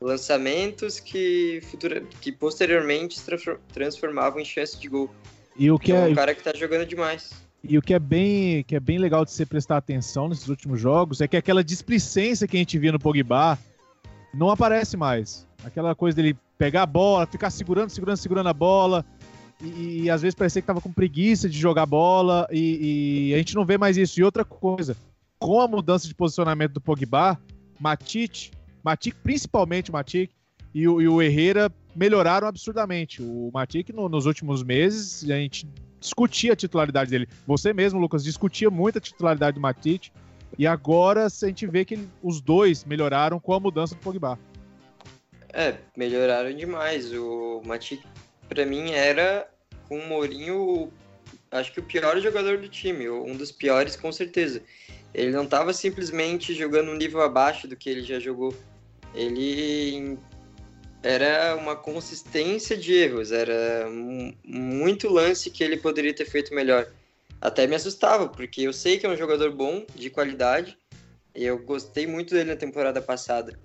lançamentos 0.00 1.00
que, 1.00 1.60
futura, 1.70 2.02
que 2.20 2.30
posteriormente 2.30 3.18
se 3.18 3.26
transformavam 3.72 4.40
em 4.40 4.44
chance 4.44 4.78
de 4.78 4.88
gol. 4.88 5.10
E 5.56 5.70
o 5.70 5.78
que 5.78 5.92
então, 5.92 6.04
é, 6.04 6.08
é 6.08 6.12
um 6.12 6.14
cara 6.14 6.34
que 6.34 6.40
está 6.40 6.56
jogando 6.56 6.86
demais. 6.86 7.32
E 7.62 7.78
o 7.78 7.82
que 7.82 7.94
é 7.94 7.98
bem, 7.98 8.62
que 8.64 8.76
é 8.76 8.80
bem 8.80 8.98
legal 8.98 9.24
de 9.24 9.30
você 9.30 9.46
prestar 9.46 9.78
atenção 9.78 10.28
nesses 10.28 10.48
últimos 10.48 10.78
jogos 10.78 11.22
é 11.22 11.28
que 11.28 11.36
aquela 11.36 11.64
displicência 11.64 12.46
que 12.46 12.56
a 12.56 12.60
gente 12.60 12.78
via 12.78 12.92
no 12.92 12.98
Pogba 12.98 13.58
não 14.34 14.50
aparece 14.50 14.96
mais. 14.96 15.46
Aquela 15.64 15.94
coisa 15.94 16.16
dele 16.16 16.36
pegar 16.58 16.82
a 16.82 16.86
bola, 16.86 17.26
ficar 17.26 17.50
segurando, 17.50 17.88
segurando, 17.88 18.18
segurando 18.18 18.48
a 18.48 18.52
bola. 18.52 19.04
E, 19.64 20.10
às 20.10 20.22
vezes 20.22 20.34
parecia 20.34 20.60
que 20.60 20.66
tava 20.66 20.80
com 20.80 20.92
preguiça 20.92 21.48
de 21.48 21.58
jogar 21.58 21.86
bola. 21.86 22.46
E, 22.50 23.30
e, 23.30 23.34
a 23.34 23.38
gente 23.38 23.54
não 23.54 23.64
vê 23.64 23.78
mais 23.78 23.96
isso. 23.96 24.20
E 24.20 24.24
outra 24.24 24.44
coisa, 24.44 24.96
com 25.38 25.60
a 25.60 25.68
mudança 25.68 26.06
de 26.06 26.14
posicionamento 26.14 26.72
do 26.72 26.80
Pogba, 26.80 27.38
Matite, 27.78 28.50
Matic, 28.82 29.14
principalmente 29.22 29.90
Matic, 29.90 30.30
e 30.74 30.88
o, 30.88 31.00
e 31.00 31.08
o 31.08 31.22
Herrera 31.22 31.72
melhoraram 31.94 32.48
absurdamente. 32.48 33.22
O 33.22 33.50
Matic, 33.52 33.90
no, 33.90 34.08
nos 34.08 34.26
últimos 34.26 34.62
meses, 34.62 35.28
a 35.30 35.36
gente 35.36 35.68
discutia 36.00 36.52
a 36.52 36.56
titularidade 36.56 37.10
dele. 37.10 37.28
Você 37.46 37.72
mesmo, 37.72 37.98
Lucas, 37.98 38.24
discutia 38.24 38.70
muito 38.70 38.98
a 38.98 39.00
titularidade 39.00 39.54
do 39.54 39.60
Matite. 39.60 40.12
E 40.58 40.66
agora 40.66 41.26
a 41.26 41.46
gente 41.46 41.66
vê 41.66 41.84
que 41.84 41.94
ele, 41.94 42.08
os 42.22 42.40
dois 42.40 42.84
melhoraram 42.84 43.40
com 43.40 43.54
a 43.54 43.60
mudança 43.60 43.94
do 43.94 44.00
Pogba. 44.00 44.38
É, 45.52 45.76
melhoraram 45.96 46.54
demais. 46.54 47.12
O 47.12 47.62
Matic, 47.64 48.02
para 48.48 48.66
mim, 48.66 48.90
era 48.90 49.48
com 49.88 49.98
o 49.98 50.06
Mourinho, 50.06 50.92
acho 51.50 51.72
que 51.72 51.80
o 51.80 51.84
pior 51.84 52.18
jogador 52.20 52.58
do 52.58 52.68
time, 52.68 53.08
um 53.08 53.36
dos 53.36 53.52
piores 53.52 53.96
com 53.96 54.10
certeza. 54.10 54.62
Ele 55.12 55.30
não 55.30 55.44
estava 55.44 55.72
simplesmente 55.72 56.54
jogando 56.54 56.90
um 56.90 56.96
nível 56.96 57.20
abaixo 57.20 57.68
do 57.68 57.76
que 57.76 57.88
ele 57.88 58.02
já 58.02 58.18
jogou. 58.18 58.54
Ele 59.14 60.18
era 61.02 61.54
uma 61.54 61.76
consistência 61.76 62.76
de 62.76 62.92
erros, 62.94 63.30
era 63.30 63.88
muito 64.44 65.08
lance 65.08 65.50
que 65.50 65.62
ele 65.62 65.76
poderia 65.76 66.14
ter 66.14 66.24
feito 66.24 66.54
melhor. 66.54 66.90
Até 67.40 67.66
me 67.66 67.76
assustava, 67.76 68.26
porque 68.26 68.62
eu 68.62 68.72
sei 68.72 68.98
que 68.98 69.04
é 69.04 69.08
um 69.08 69.16
jogador 69.16 69.52
bom, 69.52 69.84
de 69.94 70.08
qualidade, 70.08 70.78
e 71.34 71.44
eu 71.44 71.58
gostei 71.58 72.06
muito 72.06 72.34
dele 72.34 72.50
na 72.50 72.56
temporada 72.56 73.02
passada. 73.02 73.58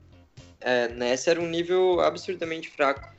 É, 0.59 0.89
nessa 0.89 1.31
era 1.31 1.39
um 1.39 1.47
nível 1.47 2.01
absurdamente 2.01 2.69
fraco. 2.69 3.09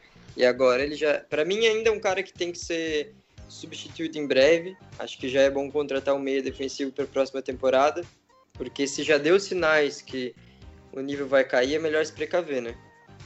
E 0.40 0.46
agora 0.46 0.82
ele 0.82 0.94
já, 0.94 1.18
para 1.18 1.44
mim 1.44 1.66
ainda 1.66 1.90
é 1.90 1.92
um 1.92 2.00
cara 2.00 2.22
que 2.22 2.32
tem 2.32 2.50
que 2.50 2.58
ser 2.58 3.14
substituído 3.46 4.16
em 4.16 4.26
breve. 4.26 4.74
Acho 4.98 5.18
que 5.18 5.28
já 5.28 5.42
é 5.42 5.50
bom 5.50 5.70
contratar 5.70 6.14
um 6.14 6.18
meia 6.18 6.42
defensivo 6.42 6.90
para 6.90 7.04
a 7.04 7.06
próxima 7.06 7.42
temporada, 7.42 8.02
porque 8.54 8.86
se 8.86 9.02
já 9.02 9.18
deu 9.18 9.38
sinais 9.38 10.00
que 10.00 10.34
o 10.94 11.00
nível 11.02 11.28
vai 11.28 11.44
cair, 11.44 11.74
é 11.74 11.78
melhor 11.78 12.02
se 12.06 12.12
precaver, 12.14 12.62
né? 12.62 12.74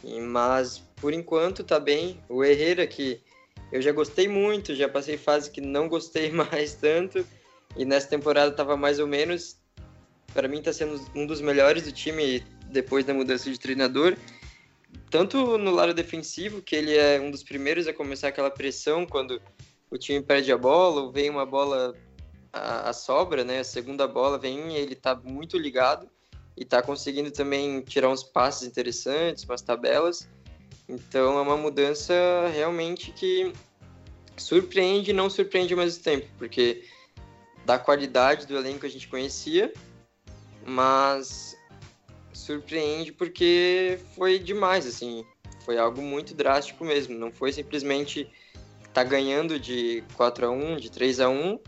E, 0.02 0.18
mas 0.18 0.78
por 0.96 1.12
enquanto 1.12 1.62
tá 1.62 1.78
bem. 1.78 2.20
O 2.28 2.42
Herrera 2.42 2.84
que 2.84 3.22
eu 3.70 3.80
já 3.80 3.92
gostei 3.92 4.26
muito, 4.26 4.74
já 4.74 4.88
passei 4.88 5.16
fase 5.16 5.52
que 5.52 5.60
não 5.60 5.88
gostei 5.88 6.32
mais 6.34 6.74
tanto 6.74 7.24
e 7.76 7.84
nessa 7.84 8.08
temporada 8.08 8.50
tava 8.50 8.76
mais 8.76 8.98
ou 8.98 9.06
menos. 9.06 9.56
Para 10.32 10.48
mim 10.48 10.60
tá 10.60 10.72
sendo 10.72 11.00
um 11.14 11.28
dos 11.28 11.40
melhores 11.40 11.84
do 11.84 11.92
time 11.92 12.42
depois 12.72 13.04
da 13.04 13.14
mudança 13.14 13.48
de 13.48 13.56
treinador. 13.56 14.16
Tanto 15.10 15.58
no 15.58 15.70
lado 15.70 15.94
defensivo, 15.94 16.62
que 16.62 16.74
ele 16.74 16.96
é 16.96 17.20
um 17.20 17.30
dos 17.30 17.42
primeiros 17.42 17.86
a 17.86 17.92
começar 17.92 18.28
aquela 18.28 18.50
pressão 18.50 19.06
quando 19.06 19.40
o 19.90 19.98
time 19.98 20.22
perde 20.22 20.50
a 20.50 20.58
bola 20.58 21.02
ou 21.02 21.12
vem 21.12 21.30
uma 21.30 21.46
bola 21.46 21.94
a, 22.52 22.90
a 22.90 22.92
sobra, 22.92 23.44
né? 23.44 23.60
A 23.60 23.64
segunda 23.64 24.06
bola 24.08 24.38
vem, 24.38 24.74
ele 24.74 24.94
tá 24.94 25.14
muito 25.14 25.58
ligado 25.58 26.08
e 26.56 26.64
tá 26.64 26.82
conseguindo 26.82 27.30
também 27.30 27.80
tirar 27.82 28.08
uns 28.08 28.22
passes 28.22 28.66
interessantes, 28.66 29.44
umas 29.44 29.62
tabelas. 29.62 30.28
Então 30.88 31.38
é 31.38 31.40
uma 31.42 31.56
mudança 31.56 32.14
realmente 32.52 33.12
que 33.12 33.52
surpreende 34.36 35.10
e 35.10 35.14
não 35.14 35.30
surpreende 35.30 35.72
ao 35.72 35.80
mesmo 35.80 36.02
tempo, 36.02 36.28
porque 36.38 36.84
da 37.64 37.78
qualidade 37.78 38.46
do 38.46 38.56
elenco 38.56 38.84
a 38.84 38.88
gente 38.88 39.08
conhecia, 39.08 39.72
mas 40.66 41.56
surpreende 42.34 43.12
porque 43.12 43.98
foi 44.14 44.38
demais, 44.38 44.86
assim, 44.86 45.24
foi 45.64 45.78
algo 45.78 46.02
muito 46.02 46.34
drástico 46.34 46.84
mesmo, 46.84 47.18
não 47.18 47.32
foi 47.32 47.52
simplesmente 47.52 48.28
tá 48.92 49.02
ganhando 49.02 49.58
de 49.58 50.04
4 50.16 50.46
a 50.46 50.50
1, 50.50 50.76
de 50.76 50.90
3 50.90 51.20
a 51.20 51.28
1, 51.28 51.58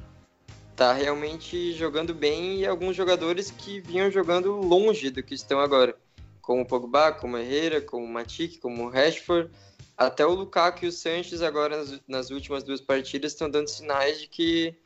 tá 0.76 0.92
realmente 0.92 1.72
jogando 1.72 2.14
bem 2.14 2.58
e 2.58 2.66
alguns 2.66 2.94
jogadores 2.94 3.50
que 3.50 3.80
vinham 3.80 4.10
jogando 4.10 4.52
longe 4.52 5.10
do 5.10 5.22
que 5.22 5.34
estão 5.34 5.58
agora, 5.58 5.96
como 6.40 6.62
o 6.62 6.66
Pogba, 6.66 7.12
como 7.12 7.36
o 7.36 7.38
Herrera, 7.38 7.80
como 7.80 8.04
o 8.04 8.08
Matic, 8.08 8.60
como 8.60 8.84
o 8.84 8.90
Rashford, 8.90 9.50
até 9.96 10.26
o 10.26 10.34
Lukaku 10.34 10.84
e 10.84 10.88
o 10.88 10.92
Sanches 10.92 11.40
agora 11.40 11.78
nas, 11.78 12.00
nas 12.06 12.30
últimas 12.30 12.62
duas 12.62 12.80
partidas 12.80 13.32
estão 13.32 13.48
dando 13.48 13.68
sinais 13.68 14.20
de 14.20 14.28
que 14.28 14.76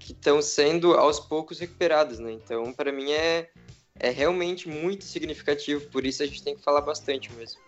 estão 0.00 0.40
sendo 0.40 0.94
aos 0.94 1.18
poucos 1.18 1.58
recuperados, 1.58 2.18
né? 2.18 2.32
Então, 2.32 2.72
para 2.72 2.92
mim 2.92 3.10
é 3.10 3.50
é 3.98 4.10
realmente 4.10 4.68
muito 4.68 5.04
significativo, 5.04 5.80
por 5.90 6.04
isso 6.04 6.22
a 6.22 6.26
gente 6.26 6.42
tem 6.42 6.56
que 6.56 6.62
falar 6.62 6.80
bastante 6.80 7.32
mesmo. 7.32 7.60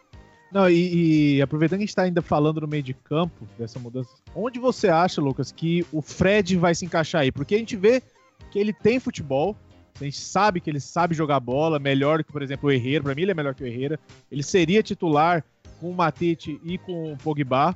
Não, 0.52 0.70
e, 0.70 1.36
e, 1.36 1.42
aproveitando 1.42 1.78
que 1.78 1.82
a 1.82 1.86
gente 1.86 1.90
está 1.90 2.02
ainda 2.02 2.22
falando 2.22 2.60
no 2.60 2.68
meio 2.68 2.82
de 2.82 2.94
campo 2.94 3.46
dessa 3.58 3.78
mudança, 3.78 4.10
onde 4.34 4.58
você 4.58 4.88
acha, 4.88 5.20
Lucas, 5.20 5.50
que 5.50 5.84
o 5.92 6.00
Fred 6.00 6.56
vai 6.56 6.74
se 6.74 6.84
encaixar 6.84 7.22
aí? 7.22 7.32
Porque 7.32 7.54
a 7.54 7.58
gente 7.58 7.76
vê 7.76 8.02
que 8.50 8.58
ele 8.58 8.72
tem 8.72 9.00
futebol, 9.00 9.56
a 10.00 10.04
gente 10.04 10.18
sabe 10.18 10.60
que 10.60 10.70
ele 10.70 10.78
sabe 10.78 11.14
jogar 11.14 11.40
bola 11.40 11.78
melhor 11.78 12.22
que, 12.22 12.30
por 12.30 12.42
exemplo, 12.42 12.68
o 12.68 12.72
Herrera. 12.72 13.02
Para 13.02 13.14
mim, 13.14 13.22
ele 13.22 13.30
é 13.30 13.34
melhor 13.34 13.54
que 13.54 13.64
o 13.64 13.66
Herrera. 13.66 13.98
Ele 14.30 14.42
seria 14.42 14.82
titular 14.82 15.44
com 15.80 15.90
o 15.90 15.94
Matite 15.94 16.60
e 16.62 16.78
com 16.78 17.12
o 17.12 17.16
Pogba, 17.16 17.74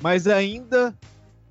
mas 0.00 0.26
ainda 0.26 0.94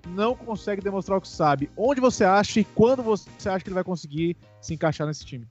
não 0.08 0.36
consegue 0.36 0.82
demonstrar 0.82 1.18
o 1.18 1.22
que 1.22 1.28
sabe. 1.28 1.70
Onde 1.76 2.00
você 2.00 2.24
acha 2.24 2.60
e 2.60 2.64
quando 2.64 3.04
você 3.04 3.50
acha 3.50 3.64
que 3.64 3.70
ele 3.70 3.76
vai 3.76 3.84
conseguir 3.84 4.38
se 4.62 4.74
encaixar 4.74 5.08
nesse 5.08 5.26
time? 5.26 5.48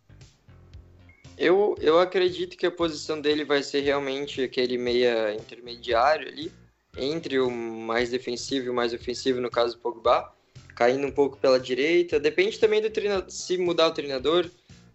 Eu, 1.40 1.74
eu 1.80 1.98
acredito 1.98 2.54
que 2.54 2.66
a 2.66 2.70
posição 2.70 3.18
dele 3.18 3.46
vai 3.46 3.62
ser 3.62 3.80
realmente 3.80 4.42
aquele 4.42 4.76
meia 4.76 5.34
intermediário 5.34 6.28
ali, 6.28 6.52
entre 6.98 7.40
o 7.40 7.50
mais 7.50 8.10
defensivo 8.10 8.66
e 8.66 8.68
o 8.68 8.74
mais 8.74 8.92
ofensivo, 8.92 9.40
no 9.40 9.50
caso 9.50 9.74
do 9.74 9.80
Pogba, 9.80 10.30
caindo 10.76 11.06
um 11.06 11.10
pouco 11.10 11.38
pela 11.38 11.58
direita. 11.58 12.20
Depende 12.20 12.58
também 12.58 12.82
do 12.82 12.90
treinador, 12.90 13.30
se 13.30 13.56
mudar 13.56 13.86
o 13.86 13.94
treinador, 13.94 14.50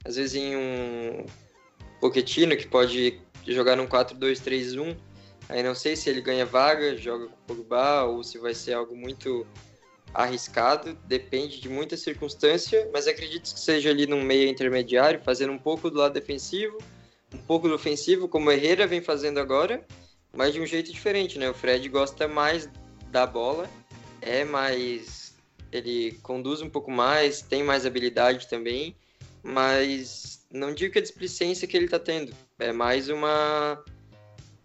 às 0.06 0.18
vezes 0.18 0.36
em 0.36 0.56
um 0.56 1.26
Pochettino, 2.00 2.56
que 2.56 2.68
pode 2.68 3.20
jogar 3.48 3.76
num 3.76 3.88
4-2-3-1, 3.88 4.96
aí 5.50 5.64
não 5.64 5.74
sei 5.74 5.96
se 5.96 6.12
ele 6.12 6.22
ganha 6.22 6.46
vaga, 6.46 6.96
joga 6.96 7.26
com 7.26 7.34
o 7.34 7.56
Pogba, 7.56 8.04
ou 8.04 8.24
se 8.24 8.38
vai 8.38 8.54
ser 8.54 8.74
algo 8.74 8.96
muito 8.96 9.48
arriscado, 10.16 10.98
depende 11.06 11.60
de 11.60 11.68
muita 11.68 11.98
circunstância, 11.98 12.90
mas 12.94 13.08
acredito 13.08 13.54
que 13.54 13.60
seja 13.60 13.90
ali 13.90 14.08
num 14.08 14.24
meio 14.24 14.50
intermediário, 14.50 15.22
fazendo 15.22 15.52
um 15.52 15.58
pouco 15.58 15.90
do 15.90 16.00
lado 16.00 16.14
defensivo, 16.14 16.78
um 17.34 17.38
pouco 17.40 17.68
do 17.68 17.76
ofensivo, 17.76 18.28
como 18.28 18.48
o 18.48 18.52
Herrera 18.52 18.88
vem 18.88 19.02
fazendo 19.02 19.40
agora, 19.40 19.86
mas 20.34 20.54
de 20.54 20.62
um 20.62 20.66
jeito 20.66 20.92
diferente, 20.92 21.38
né? 21.38 21.50
O 21.50 21.54
Fred 21.54 21.88
gosta 21.90 22.28
mais 22.28 22.70
da 23.12 23.26
bola, 23.26 23.70
é 24.22 24.46
mais. 24.46 25.36
Ele 25.72 26.14
conduz 26.24 26.62
um 26.62 26.70
pouco 26.70 26.90
mais, 26.90 27.42
tem 27.42 27.64
mais 27.64 27.86
habilidade 27.86 28.48
também, 28.48 28.96
mas 29.44 30.46
não 30.50 30.74
digo 30.74 30.94
que 30.94 31.00
a 31.00 31.02
displicência 31.02 31.68
que 31.68 31.76
ele 31.76 31.90
tá 31.90 32.00
tendo, 32.00 32.34
é 32.58 32.72
mais 32.72 33.10
uma 33.10 33.84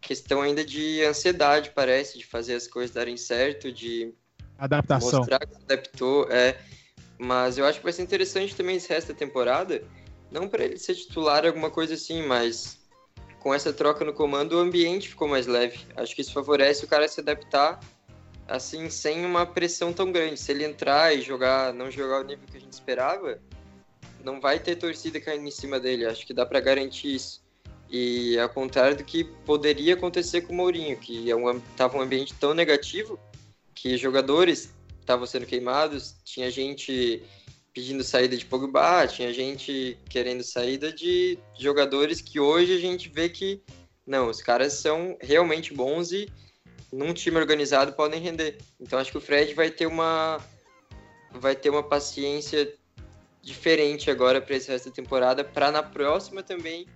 questão 0.01 0.41
ainda 0.41 0.65
de 0.65 1.03
ansiedade, 1.05 1.73
parece, 1.75 2.19
de 2.19 2.25
fazer 2.25 2.55
as 2.55 2.69
coisas 2.69 2.95
darem 2.95 3.17
certo, 3.17 3.73
de 3.73 4.15
Adaptação. 4.61 5.21
Mostrar 5.21 5.39
que 5.39 5.55
se 5.55 5.63
adaptou, 5.65 6.29
é. 6.31 6.59
Mas 7.19 7.57
eu 7.57 7.65
acho 7.65 7.79
que 7.79 7.85
vai 7.85 7.95
ser 7.95 8.03
interessante 8.03 8.55
também 8.55 8.77
esse 8.77 8.91
resto 8.91 9.09
da 9.09 9.19
temporada. 9.19 9.83
Não 10.31 10.47
para 10.47 10.65
ele 10.65 10.77
ser 10.77 10.95
titular, 10.95 11.47
alguma 11.47 11.71
coisa 11.71 11.95
assim, 11.95 12.23
mas 12.23 12.79
com 13.39 13.55
essa 13.55 13.73
troca 13.73 14.05
no 14.05 14.13
comando, 14.13 14.53
o 14.53 14.59
ambiente 14.59 15.09
ficou 15.09 15.27
mais 15.27 15.47
leve. 15.47 15.81
Acho 15.97 16.15
que 16.15 16.21
isso 16.21 16.33
favorece 16.35 16.85
o 16.85 16.89
cara 16.89 17.09
se 17.09 17.21
adaptar, 17.21 17.81
assim, 18.47 18.91
sem 18.91 19.25
uma 19.25 19.47
pressão 19.47 19.95
tão 19.95 20.13
grande. 20.13 20.39
Se 20.39 20.53
ele 20.53 20.65
entrar 20.65 21.17
e 21.17 21.23
jogar, 21.23 21.73
não 21.73 21.91
jogar 21.91 22.21
o 22.21 22.25
nível 22.25 22.47
que 22.47 22.59
a 22.59 22.61
gente 22.61 22.75
esperava, 22.75 23.41
não 24.23 24.43
vai 24.43 24.59
ter 24.59 24.77
torcida 24.77 25.19
caindo 25.19 25.49
em 25.49 25.51
cima 25.51 25.81
dele. 25.81 26.05
Acho 26.05 26.27
que 26.27 26.35
dá 26.35 26.45
para 26.45 26.61
garantir 26.61 27.15
isso. 27.15 27.43
E 27.91 28.39
ao 28.39 28.49
contrário 28.51 28.95
do 28.95 29.05
que 29.05 29.25
poderia 29.25 29.95
acontecer 29.95 30.43
com 30.43 30.53
o 30.53 30.57
Mourinho, 30.57 30.99
que 30.99 31.31
estava 31.31 31.95
é 31.95 31.97
um, 31.97 32.01
um 32.01 32.05
ambiente 32.05 32.35
tão 32.35 32.53
negativo 32.53 33.19
que 33.75 33.97
jogadores 33.97 34.75
estavam 35.01 35.27
sendo 35.27 35.47
queimados, 35.47 36.17
tinha 36.25 36.51
gente 36.51 37.23
pedindo 37.73 38.03
saída 38.03 38.37
de 38.37 38.45
Pogba, 38.45 39.07
tinha 39.07 39.33
gente 39.33 39.97
querendo 40.09 40.43
saída 40.43 40.93
de 40.93 41.39
jogadores 41.59 42.21
que 42.21 42.41
hoje 42.41 42.75
a 42.77 42.81
gente 42.81 43.09
vê 43.09 43.29
que 43.29 43.63
não, 44.07 44.29
os 44.29 44.43
caras 44.43 44.75
são 44.75 45.17
realmente 45.21 45.73
bons 45.73 46.11
e 46.11 46.29
num 46.93 47.15
time 47.15 47.39
organizado 47.39 47.93
podem 47.93 48.21
render. 48.21 48.59
Então 48.81 48.99
acho 48.99 49.11
que 49.11 49.19
o 49.19 49.21
Fred 49.21 49.55
vai 49.55 49.71
ter 49.71 49.87
uma 49.87 50.41
vai 51.33 51.55
ter 51.55 51.71
uma 51.71 51.83
paciência 51.83 52.75
diferente 53.41 54.11
agora 54.11 54.41
para 54.41 54.57
esse 54.57 54.69
resto 54.69 54.89
da 54.89 54.95
temporada, 54.95 55.45
para 55.45 55.71
na 55.71 55.83
próxima 55.83 56.43
também 56.43 56.87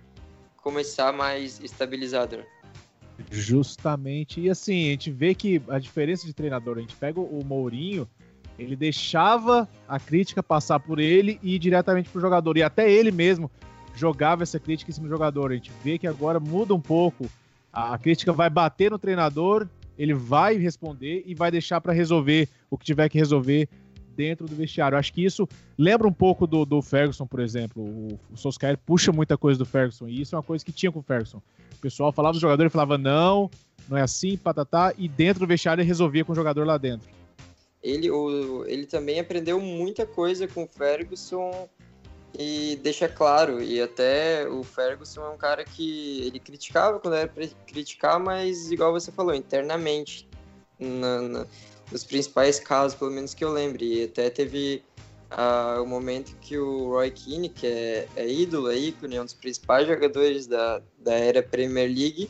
começar 0.57 1.13
mais 1.13 1.59
estabilizado. 1.59 2.37
Né? 2.37 2.45
Justamente. 3.29 4.41
E 4.41 4.49
assim, 4.49 4.87
a 4.87 4.91
gente 4.91 5.11
vê 5.11 5.33
que 5.33 5.61
a 5.67 5.79
diferença 5.79 6.25
de 6.25 6.33
treinador, 6.33 6.77
a 6.77 6.81
gente 6.81 6.95
pega 6.95 7.19
o 7.19 7.43
Mourinho, 7.43 8.07
ele 8.57 8.75
deixava 8.75 9.67
a 9.87 9.99
crítica 9.99 10.41
passar 10.41 10.79
por 10.79 10.99
ele 10.99 11.39
e 11.43 11.55
ir 11.55 11.59
diretamente 11.59 12.09
pro 12.09 12.21
jogador. 12.21 12.57
E 12.57 12.63
até 12.63 12.89
ele 12.89 13.11
mesmo 13.11 13.49
jogava 13.95 14.43
essa 14.43 14.59
crítica 14.59 14.91
em 14.91 14.93
cima 14.93 15.07
do 15.07 15.11
jogador. 15.11 15.51
A 15.51 15.55
gente 15.55 15.71
vê 15.83 15.97
que 15.97 16.07
agora 16.07 16.39
muda 16.39 16.73
um 16.73 16.79
pouco. 16.79 17.29
A 17.71 17.97
crítica 17.97 18.31
vai 18.31 18.49
bater 18.49 18.91
no 18.91 18.97
treinador, 18.97 19.67
ele 19.97 20.13
vai 20.13 20.57
responder 20.57 21.23
e 21.25 21.35
vai 21.35 21.51
deixar 21.51 21.81
para 21.81 21.93
resolver 21.93 22.47
o 22.69 22.77
que 22.77 22.85
tiver 22.85 23.09
que 23.09 23.17
resolver 23.17 23.67
dentro 24.15 24.47
do 24.47 24.55
vestiário. 24.55 24.97
Acho 24.97 25.13
que 25.13 25.23
isso 25.23 25.47
lembra 25.77 26.07
um 26.07 26.13
pouco 26.13 26.47
do, 26.47 26.65
do 26.65 26.81
Ferguson, 26.81 27.25
por 27.25 27.39
exemplo. 27.39 27.83
O, 27.83 28.19
o 28.31 28.37
Solskjaer 28.37 28.77
puxa 28.77 29.11
muita 29.11 29.37
coisa 29.37 29.57
do 29.57 29.65
Ferguson, 29.65 30.07
e 30.07 30.21
isso 30.21 30.35
é 30.35 30.37
uma 30.37 30.43
coisa 30.43 30.63
que 30.63 30.71
tinha 30.71 30.91
com 30.91 30.99
o 30.99 31.03
Ferguson. 31.03 31.41
O 31.73 31.81
pessoal 31.81 32.11
falava 32.11 32.33
do 32.33 32.39
jogador 32.39 32.65
e 32.65 32.69
falava, 32.69 32.97
não, 32.97 33.49
não 33.87 33.97
é 33.97 34.01
assim, 34.01 34.37
patatá, 34.37 34.93
e 34.97 35.07
dentro 35.07 35.41
do 35.41 35.47
vestiário 35.47 35.81
ele 35.81 35.87
resolvia 35.87 36.23
com 36.23 36.31
o 36.31 36.35
jogador 36.35 36.65
lá 36.65 36.77
dentro. 36.77 37.09
Ele, 37.83 38.09
o, 38.09 38.65
ele 38.65 38.87
também 38.87 39.19
aprendeu 39.19 39.59
muita 39.59 40.07
coisa 40.07 40.47
com 40.47 40.63
o 40.63 40.67
Ferguson 40.67 41.69
e 42.37 42.79
deixa 42.81 43.07
claro. 43.07 43.61
E 43.61 43.81
até 43.81 44.47
o 44.47 44.63
Ferguson 44.63 45.21
é 45.21 45.29
um 45.29 45.37
cara 45.37 45.63
que 45.63 46.25
ele 46.25 46.39
criticava 46.39 46.99
quando 46.99 47.15
era 47.15 47.27
para 47.27 47.47
criticar, 47.67 48.19
mas 48.19 48.71
igual 48.71 48.91
você 48.91 49.11
falou, 49.11 49.35
internamente, 49.35 50.27
na, 50.79 51.21
na, 51.21 51.47
nos 51.91 52.03
principais 52.03 52.59
casos, 52.59 52.97
pelo 52.97 53.11
menos 53.11 53.33
que 53.33 53.43
eu 53.43 53.51
lembre. 53.51 54.01
E 54.01 54.03
até 54.05 54.29
teve 54.29 54.83
uh, 55.31 55.81
o 55.81 55.85
momento 55.85 56.35
que 56.41 56.57
o 56.57 56.89
Roy 56.89 57.11
Keane, 57.11 57.49
que 57.49 57.67
é, 57.67 58.07
é 58.15 58.27
ídolo, 58.27 58.69
é 58.69 58.77
ícone, 58.77 59.15
é 59.15 59.21
um 59.21 59.25
dos 59.25 59.33
principais 59.33 59.87
jogadores 59.87 60.47
da, 60.47 60.81
da 60.97 61.13
era 61.13 61.41
Premier 61.43 61.87
League, 61.87 62.29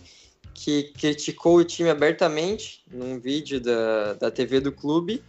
que 0.53 0.91
criticou 0.97 1.58
o 1.58 1.64
time 1.64 1.89
abertamente 1.89 2.84
num 2.91 3.20
vídeo 3.20 3.60
da, 3.60 4.14
da 4.14 4.32
TV 4.32 4.60
do 4.60 4.72
clube 4.72 5.22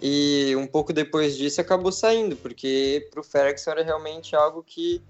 e 0.00 0.54
um 0.56 0.66
pouco 0.66 0.92
depois 0.92 1.36
disso 1.36 1.60
acabou 1.60 1.90
saindo, 1.90 2.36
porque 2.36 3.08
para 3.10 3.20
o 3.20 3.24
Ferguson 3.24 3.70
era 3.72 3.82
realmente 3.82 4.36
algo 4.36 4.62
que, 4.62 5.02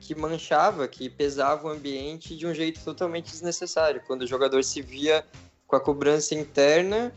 que 0.00 0.14
manchava, 0.14 0.86
que 0.86 1.10
pesava 1.10 1.66
o 1.66 1.70
ambiente 1.70 2.36
de 2.36 2.46
um 2.46 2.54
jeito 2.54 2.80
totalmente 2.84 3.30
desnecessário. 3.30 4.00
Quando 4.06 4.22
o 4.22 4.26
jogador 4.26 4.62
se 4.62 4.80
via 4.80 5.24
com 5.66 5.74
a 5.74 5.80
cobrança 5.80 6.34
interna, 6.34 7.12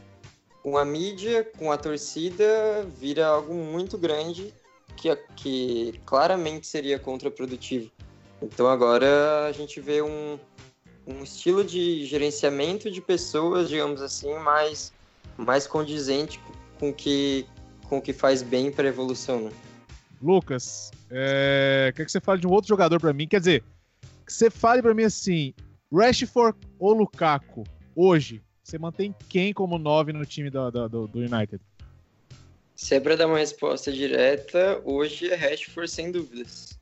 com 0.66 0.80
a 0.80 0.84
mídia, 0.84 1.48
com 1.60 1.72
a 1.72 1.78
torcida, 1.78 2.84
vira 2.98 3.28
algo 3.28 3.54
muito 3.54 4.00
grande 4.00 4.52
que, 4.98 5.16
que 5.36 6.02
claramente 6.08 6.66
seria 6.66 6.98
contraprodutivo. 6.98 7.92
Então 8.42 8.68
agora 8.68 9.46
a 9.46 9.52
gente 9.52 9.80
vê 9.80 10.02
um, 10.02 10.40
um 11.06 11.22
estilo 11.22 11.64
de 11.64 12.04
gerenciamento 12.06 12.90
de 12.90 13.00
pessoas, 13.00 13.70
digamos 13.70 14.02
assim, 14.02 14.34
mais, 14.40 14.92
mais 15.38 15.68
condizente 15.68 16.40
com 16.80 16.92
que, 16.92 17.46
com 17.88 18.02
que 18.02 18.12
faz 18.12 18.42
bem 18.42 18.72
para 18.72 18.86
a 18.86 18.90
evolução. 18.90 19.42
Né? 19.42 19.52
Lucas, 20.20 20.90
é... 21.12 21.94
quer 21.96 22.06
que 22.06 22.12
você 22.12 22.20
fale 22.20 22.42
de 22.42 22.48
um 22.48 22.52
outro 22.52 22.70
jogador 22.70 23.00
para 23.00 23.14
mim? 23.14 23.28
Quer 23.28 23.40
dizer, 23.40 23.64
que 24.26 24.34
você 24.34 24.50
fale 24.50 24.82
para 24.82 24.96
mim 24.96 25.04
assim, 25.04 25.54
Rashford 25.94 26.58
ou 26.80 26.92
Lukaku, 26.92 27.64
hoje, 27.96 28.42
você 28.66 28.80
mantém 28.80 29.14
quem 29.30 29.54
como 29.54 29.78
nove 29.78 30.12
no 30.12 30.26
time 30.26 30.50
do, 30.50 30.72
do, 30.72 31.08
do 31.08 31.20
United? 31.20 31.62
Se 32.76 32.96
é 32.96 33.00
para 33.00 33.16
dar 33.16 33.28
uma 33.28 33.38
resposta 33.38 33.92
direta, 33.92 34.82
hoje 34.84 35.30
é 35.30 35.36
Rashford 35.36 35.90
sem 35.90 36.12
dúvidas. 36.12 36.78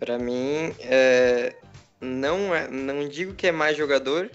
Para 0.00 0.18
mim, 0.18 0.74
é... 0.80 1.54
não, 2.00 2.54
é... 2.54 2.68
não 2.68 3.08
digo 3.08 3.34
que 3.34 3.46
é 3.46 3.52
mais 3.52 3.76
jogador, 3.76 4.30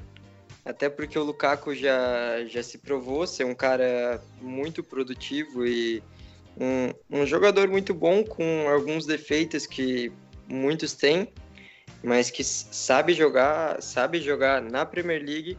até 0.63 0.89
porque 0.89 1.19
o 1.19 1.23
Lukaku 1.23 1.75
já, 1.75 2.45
já 2.45 2.63
se 2.63 2.77
provou 2.77 3.27
ser 3.27 3.45
um 3.45 3.53
cara 3.53 4.21
muito 4.41 4.81
produtivo 4.81 5.67
e 5.67 6.01
um, 6.57 7.19
um 7.19 7.25
jogador 7.25 7.67
muito 7.67 7.93
bom 7.93 8.23
com 8.23 8.69
alguns 8.69 9.05
defeitos 9.05 9.65
que 9.65 10.09
muitos 10.47 10.93
têm, 10.93 11.27
mas 12.01 12.31
que 12.31 12.43
sabe 12.45 13.13
jogar, 13.13 13.81
sabe 13.81 14.21
jogar 14.21 14.61
na 14.61 14.85
Premier 14.85 15.21
League. 15.21 15.57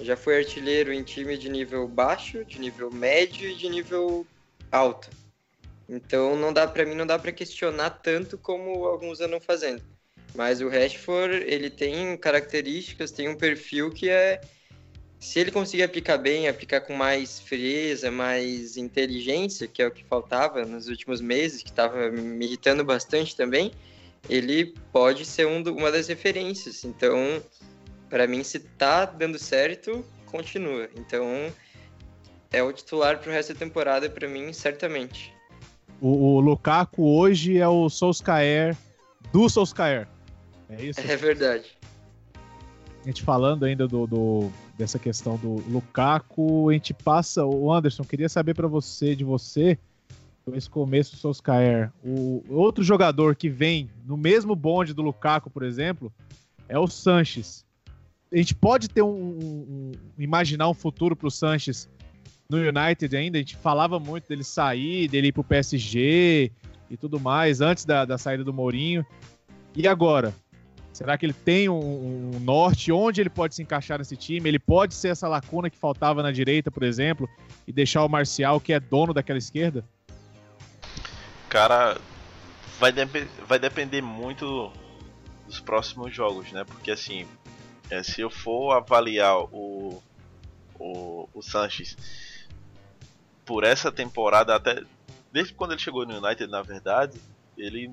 Já 0.00 0.16
foi 0.16 0.38
artilheiro 0.38 0.92
em 0.92 1.02
time 1.02 1.38
de 1.38 1.48
nível 1.48 1.88
baixo, 1.88 2.44
de 2.44 2.58
nível 2.60 2.90
médio 2.90 3.48
e 3.48 3.54
de 3.54 3.68
nível 3.68 4.26
alto. 4.70 5.08
Então 5.88 6.36
não 6.36 6.52
dá 6.52 6.66
para 6.66 6.84
mim 6.84 6.94
não 6.94 7.06
dá 7.06 7.18
para 7.18 7.32
questionar 7.32 7.90
tanto 7.90 8.36
como 8.36 8.84
alguns 8.84 9.20
andam 9.20 9.40
fazendo. 9.40 9.82
Mas 10.34 10.60
o 10.60 10.68
Rashford, 10.68 11.44
ele 11.46 11.70
tem 11.70 12.16
características, 12.16 13.10
tem 13.10 13.28
um 13.28 13.34
perfil 13.34 13.90
que 13.90 14.10
é. 14.10 14.40
Se 15.18 15.40
ele 15.40 15.50
conseguir 15.50 15.82
aplicar 15.82 16.18
bem, 16.18 16.46
aplicar 16.46 16.82
com 16.82 16.92
mais 16.92 17.40
frieza, 17.40 18.10
mais 18.10 18.76
inteligência, 18.76 19.66
que 19.66 19.80
é 19.80 19.86
o 19.86 19.90
que 19.90 20.04
faltava 20.04 20.66
nos 20.66 20.88
últimos 20.88 21.22
meses, 21.22 21.62
que 21.62 21.70
estava 21.70 22.10
me 22.10 22.44
irritando 22.44 22.84
bastante 22.84 23.34
também, 23.34 23.72
ele 24.28 24.74
pode 24.92 25.24
ser 25.24 25.46
um 25.46 25.62
do, 25.62 25.74
uma 25.74 25.90
das 25.90 26.06
referências. 26.08 26.84
Então, 26.84 27.42
para 28.08 28.26
mim, 28.26 28.42
se 28.42 28.60
tá 28.60 29.04
dando 29.04 29.38
certo, 29.38 30.04
continua. 30.26 30.88
Então, 30.96 31.52
é 32.52 32.62
o 32.62 32.72
titular 32.72 33.18
pro 33.18 33.30
resto 33.30 33.52
da 33.52 33.58
temporada, 33.58 34.08
para 34.08 34.28
mim, 34.28 34.52
certamente. 34.52 35.32
O, 36.00 36.36
o 36.36 36.40
Lukaku 36.40 37.02
hoje 37.02 37.58
é 37.58 37.68
o 37.68 37.88
Solskjaer 37.88 38.76
do 39.32 39.48
Solskjaer. 39.48 40.06
É 40.68 40.84
isso? 40.84 41.00
É 41.00 41.16
verdade. 41.16 41.76
A 43.02 43.06
gente 43.06 43.22
falando 43.22 43.64
ainda 43.64 43.86
do, 43.86 44.06
do 44.06 44.50
dessa 44.76 44.98
questão 44.98 45.36
do 45.36 45.62
Lukaku, 45.70 46.70
a 46.70 46.72
gente 46.72 46.92
passa. 46.92 47.44
O 47.44 47.72
Anderson, 47.72 48.02
queria 48.04 48.28
saber 48.28 48.54
para 48.54 48.66
você, 48.66 49.14
de 49.14 49.24
você, 49.24 49.78
esse 50.52 50.68
começo 50.68 51.12
do 51.12 51.18
Solskjaer. 51.18 51.92
O 52.04 52.42
outro 52.48 52.82
jogador 52.82 53.34
que 53.36 53.48
vem 53.48 53.90
no 54.04 54.16
mesmo 54.16 54.54
bonde 54.54 54.92
do 54.92 55.02
Lukaku, 55.02 55.50
por 55.50 55.62
exemplo, 55.62 56.12
é 56.68 56.78
o 56.78 56.86
Sanches. 56.86 57.65
A 58.32 58.36
gente 58.36 58.54
pode 58.54 58.88
ter 58.88 59.02
um, 59.02 59.08
um, 59.08 59.38
um 59.38 59.92
imaginar 60.18 60.68
um 60.68 60.74
futuro 60.74 61.14
para 61.14 61.28
o 61.28 61.30
Sanches 61.30 61.88
no 62.48 62.58
United 62.58 63.16
ainda. 63.16 63.38
A 63.38 63.40
gente 63.40 63.56
falava 63.56 63.98
muito 63.98 64.28
dele 64.28 64.44
sair, 64.44 65.08
dele 65.08 65.28
ir 65.28 65.32
para 65.32 65.40
o 65.40 65.44
PSG 65.44 66.50
e 66.90 66.96
tudo 66.96 67.20
mais 67.20 67.60
antes 67.60 67.84
da, 67.84 68.04
da 68.04 68.18
saída 68.18 68.44
do 68.44 68.52
Mourinho. 68.52 69.04
E 69.74 69.86
agora? 69.86 70.34
Será 70.92 71.18
que 71.18 71.26
ele 71.26 71.34
tem 71.34 71.68
um, 71.68 72.34
um, 72.34 72.40
norte? 72.40 72.90
Onde 72.90 73.20
ele 73.20 73.28
pode 73.28 73.54
se 73.54 73.62
encaixar 73.62 73.98
nesse 73.98 74.16
time? 74.16 74.48
Ele 74.48 74.58
pode 74.58 74.94
ser 74.94 75.08
essa 75.08 75.28
lacuna 75.28 75.68
que 75.68 75.76
faltava 75.76 76.22
na 76.22 76.32
direita, 76.32 76.70
por 76.70 76.82
exemplo, 76.82 77.28
e 77.66 77.72
deixar 77.72 78.02
o 78.02 78.08
Marcial, 78.08 78.58
que 78.58 78.72
é 78.72 78.80
dono 78.80 79.12
daquela 79.12 79.38
esquerda? 79.38 79.84
Cara, 81.50 81.98
vai, 82.80 82.92
de 82.92 83.04
vai 83.46 83.58
depender 83.58 84.00
muito 84.00 84.72
dos 85.46 85.60
próximos 85.60 86.14
jogos, 86.14 86.50
né? 86.50 86.64
Porque 86.64 86.90
assim, 86.90 87.26
é, 87.90 88.02
se 88.02 88.20
eu 88.20 88.30
for 88.30 88.72
avaliar 88.72 89.38
o, 89.38 90.02
o, 90.78 91.28
o 91.32 91.42
Sanches 91.42 91.96
por 93.44 93.64
essa 93.64 93.92
temporada, 93.92 94.54
até 94.54 94.82
desde 95.32 95.54
quando 95.54 95.72
ele 95.72 95.80
chegou 95.80 96.06
no 96.06 96.16
United, 96.16 96.50
na 96.50 96.62
verdade, 96.62 97.20
ele 97.56 97.92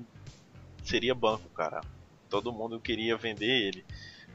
seria 0.82 1.14
banco, 1.14 1.48
cara 1.50 1.80
todo 2.34 2.52
mundo 2.52 2.80
queria 2.80 3.16
vender 3.16 3.46
ele. 3.46 3.84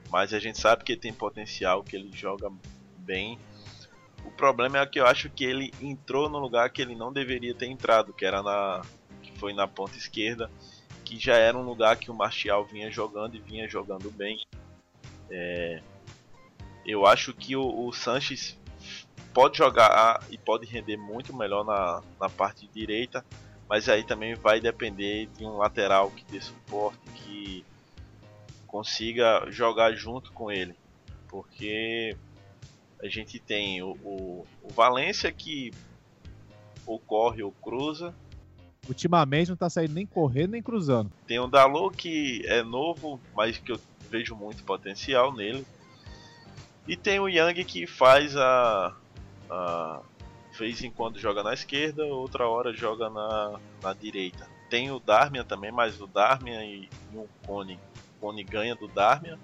Mas 0.10 0.34
a 0.34 0.40
gente 0.40 0.58
sabe 0.58 0.86
que 0.86 0.94
ele 0.94 1.02
tem 1.02 1.12
potencial, 1.12 1.84
que 1.84 1.98
ele 1.98 2.10
joga 2.16 2.50
bem. 2.98 3.38
O 4.24 4.32
problema 4.32 4.80
é 4.80 4.86
que 4.86 5.02
eu 5.02 5.06
acho 5.06 5.30
que 5.30 5.44
ele 5.44 5.74
entrou 5.82 6.30
no 6.30 6.40
lugar 6.40 6.70
que 6.70 6.82
ele 6.82 6.96
não 6.96 7.12
deveria 7.12 7.54
ter 7.54 7.66
entrado, 7.66 8.14
que 8.14 8.26
era 8.26 8.42
na 8.42 8.82
que 9.22 9.38
foi 9.38 9.54
na 9.54 9.68
ponta 9.68 9.98
esquerda, 9.98 10.50
que 11.04 11.20
já 11.20 11.36
era 11.36 11.58
um 11.58 11.62
lugar 11.62 11.98
que 11.98 12.10
o 12.10 12.14
Martial 12.14 12.64
vinha 12.64 12.90
jogando 12.90 13.36
e 13.36 13.40
vinha 13.40 13.68
jogando 13.68 14.10
bem. 14.10 14.40
É, 15.30 15.82
eu 16.86 17.06
acho 17.06 17.34
que 17.34 17.56
o, 17.56 17.88
o 17.88 17.94
Sanches 17.94 18.58
pode 19.34 19.58
jogar 19.58 20.24
e 20.30 20.38
pode 20.38 20.66
render 20.66 20.98
muito 20.98 21.36
melhor 21.36 21.64
na, 21.64 22.02
na 22.20 22.30
parte 22.30 22.68
direita, 22.68 23.24
mas 23.70 23.88
aí 23.88 24.04
também 24.04 24.34
vai 24.36 24.60
depender 24.60 25.28
de 25.38 25.46
um 25.46 25.58
lateral 25.58 26.10
que 26.12 26.26
dê 26.26 26.42
suporte, 26.42 27.00
que 27.16 27.66
consiga 28.66 29.46
jogar 29.50 29.94
junto 29.94 30.32
com 30.32 30.52
ele. 30.52 30.76
Porque 31.28 32.16
a 33.02 33.08
gente 33.08 33.40
tem 33.40 33.82
o, 33.82 33.92
o, 34.04 34.48
o 34.64 34.70
Valência 34.70 35.32
que 35.32 35.72
ou 36.86 37.00
corre 37.00 37.44
ou 37.44 37.52
cruza. 37.52 38.16
Ultimamente 38.88 39.50
não 39.50 39.56
tá 39.56 39.70
saindo 39.70 39.94
nem 39.94 40.06
correndo 40.06 40.52
nem 40.52 40.62
cruzando. 40.62 41.12
Tem 41.28 41.40
o 41.40 41.48
Dalot 41.48 41.96
que 41.96 42.42
é 42.48 42.64
novo, 42.64 43.20
mas 43.36 43.60
que 43.60 43.72
eu 43.72 43.80
vejo 44.10 44.36
muito 44.36 44.64
potencial 44.64 45.34
nele. 45.34 45.66
E 46.88 46.98
tem 46.98 47.20
o 47.20 47.30
Yang 47.30 47.64
que 47.66 47.88
faz 47.88 48.36
a. 48.36 48.96
a 49.50 50.02
vez 50.58 50.84
em 50.84 50.92
quando 50.92 51.20
joga 51.20 51.42
na 51.42 51.54
esquerda, 51.54 52.04
outra 52.06 52.48
hora 52.48 52.74
joga 52.74 53.10
na, 53.10 53.60
na 53.82 53.94
direita. 53.94 54.46
Tem 54.70 54.92
o 54.92 55.00
Darmian 55.00 55.46
também, 55.46 55.72
mas 55.72 56.02
o 56.02 56.08
Darmian 56.08 56.64
e, 56.66 56.90
e 57.14 57.18
o 57.18 57.30
Cone 57.48 57.80
Cone 58.20 58.44
ganha 58.44 58.76
do 58.76 58.88
Darmian. 58.88 59.40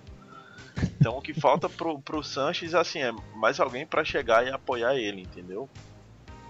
Então 1.00 1.18
o 1.18 1.22
que 1.22 1.34
falta 1.34 1.70
pro, 1.70 2.00
pro 2.00 2.24
Sanches 2.24 2.76
assim, 2.76 3.00
é 3.00 3.12
mais 3.34 3.60
alguém 3.60 3.86
para 3.86 4.04
chegar 4.04 4.46
e 4.46 4.52
apoiar 4.52 4.96
ele, 4.96 5.22
entendeu? 5.22 5.70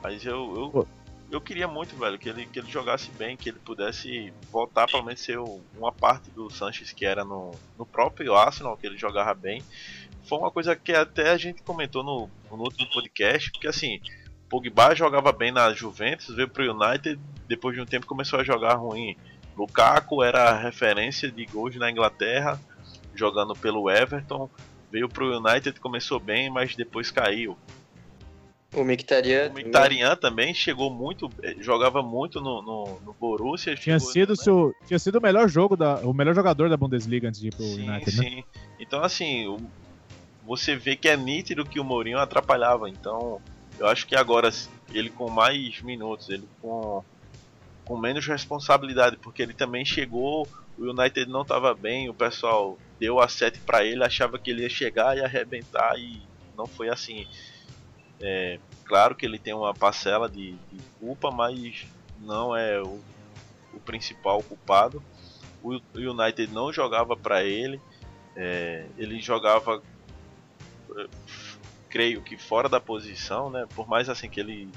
Mas 0.01 0.26
eu, 0.26 0.72
eu, 0.74 0.88
eu 1.32 1.42
queria 1.42 1.68
muito, 1.68 1.96
velho, 1.98 2.18
que 2.18 2.30
ele, 2.30 2.46
que 2.46 2.60
ele 2.60 2.70
jogasse 2.70 3.10
bem, 3.12 3.36
que 3.36 3.50
ele 3.50 3.60
pudesse 3.60 4.32
voltar 4.52 4.88
pelo 4.88 5.04
menos 5.04 5.22
ser 5.22 5.40
uma 5.40 5.92
parte 5.92 6.30
do 6.32 6.50
Sanches 6.50 6.92
que 6.92 7.06
era 7.06 7.24
no, 7.24 7.52
no 7.78 7.86
próprio 7.86 8.36
Arsenal, 8.36 8.78
que 8.78 8.86
ele 8.86 8.98
jogava 8.98 9.34
bem. 9.34 9.64
Foi 10.24 10.38
uma 10.38 10.52
coisa 10.52 10.76
que 10.76 10.92
até 10.92 11.30
a 11.32 11.38
gente 11.38 11.62
comentou 11.64 12.04
no, 12.04 12.30
no 12.50 12.64
último 12.64 12.90
podcast, 12.92 13.52
porque 13.52 13.68
assim, 13.68 14.00
Pogba 14.50 14.96
jogava 14.96 15.32
bem 15.32 15.52
na 15.52 15.74
Juventus, 15.74 16.36
veio 16.36 16.50
pro 16.50 16.72
United, 16.72 17.20
depois 17.48 17.76
de 17.76 17.82
um 17.82 17.86
tempo 17.86 18.06
começou 18.06 18.40
a 18.40 18.44
jogar 18.44 18.76
ruim. 18.76 19.18
Lukaku 19.58 20.24
era 20.24 20.50
a 20.50 20.58
referência 20.58 21.32
de 21.32 21.46
gols 21.46 21.76
na 21.76 21.90
Inglaterra, 21.90 22.60
jogando 23.14 23.54
pelo 23.54 23.90
Everton. 23.90 24.50
Veio 24.92 25.10
pro 25.10 25.38
United, 25.38 25.80
começou 25.80 26.20
bem, 26.20 26.50
mas 26.50 26.76
depois 26.76 27.10
caiu. 27.10 27.58
O 28.76 28.84
Mictarian. 28.84 29.50
O 29.50 29.54
Mictarian 29.54 30.16
também 30.16 30.54
chegou 30.54 30.92
muito, 30.92 31.30
eh, 31.42 31.56
jogava 31.60 32.04
muito 32.04 32.42
no, 32.42 32.62
no, 32.62 33.00
no 33.06 33.14
Borussia. 33.14 33.76
Tinha 33.76 34.00
sido, 34.00 34.36
seu, 34.36 34.74
tinha 34.86 35.00
sido 35.00 35.18
o 35.18 35.22
melhor 35.22 35.48
jogo 35.48 35.78
da, 35.78 35.96
o 36.00 36.14
melhor 36.14 36.36
jogador 36.36 36.70
da 36.70 36.76
Bundesliga 36.76 37.30
antes 37.30 37.40
de 37.40 37.48
ir 37.48 37.56
pro 37.56 37.64
sim, 37.64 37.90
United, 37.90 38.18
né? 38.18 38.24
sim. 38.24 38.36
Né? 38.36 38.44
Então 38.80 39.02
assim, 39.02 39.58
você 40.46 40.76
vê 40.76 40.96
que 40.96 41.08
é 41.08 41.16
nítido 41.16 41.66
que 41.66 41.80
o 41.80 41.84
Mourinho 41.84 42.20
atrapalhava. 42.20 42.90
Então, 42.90 43.42
eu 43.80 43.88
acho 43.88 44.06
que 44.06 44.16
agora 44.16 44.50
ele 44.94 45.10
com 45.10 45.30
mais 45.30 45.82
minutos, 45.82 46.30
ele 46.30 46.48
com 46.62 47.04
com 47.86 47.96
menos 47.96 48.26
responsabilidade, 48.26 49.16
porque 49.18 49.44
ele 49.44 49.54
também 49.54 49.86
chegou, 49.86 50.48
o 50.76 50.90
United 50.90 51.30
não 51.30 51.44
estava 51.44 51.74
bem, 51.76 52.10
o 52.10 52.16
pessoal 52.16 52.80
deu 53.00 53.20
a 53.20 53.28
sete 53.28 53.60
para 53.60 53.86
ele, 53.86 54.04
achava 54.04 54.40
que 54.40 54.50
ele 54.50 54.64
ia 54.64 54.70
chegar 54.70 55.16
e 55.16 55.22
arrebentar 55.22 55.98
e 56.00 56.20
não 56.58 56.66
foi 56.66 56.90
assim. 56.90 57.28
É, 58.20 58.59
claro 58.86 59.16
que 59.16 59.26
ele 59.26 59.38
tem 59.38 59.53
uma 59.53 59.74
parcela 59.74 60.30
de, 60.30 60.53
de 60.72 60.80
culpa, 60.99 61.32
mas 61.32 61.86
não 62.20 62.55
é 62.55 62.82
o, 62.82 63.01
o, 63.74 63.80
principal 63.80 64.41
culpado. 64.41 65.03
O 65.61 65.80
United 65.95 66.51
não 66.53 66.72
jogava 66.72 67.18
para 67.18 67.43
ele, 67.43 67.82
é, 68.36 68.86
ele 68.97 69.20
jogava, 69.20 69.82
é, 70.95 71.07
creio 71.89 72.22
que 72.22 72.38
fora 72.38 72.70
da 72.70 72.80
posição, 72.80 73.49
né? 73.49 73.66
Por 73.76 73.88
mais 73.88 74.09
assim 74.09 74.30
que 74.30 74.39
ele 74.39 74.70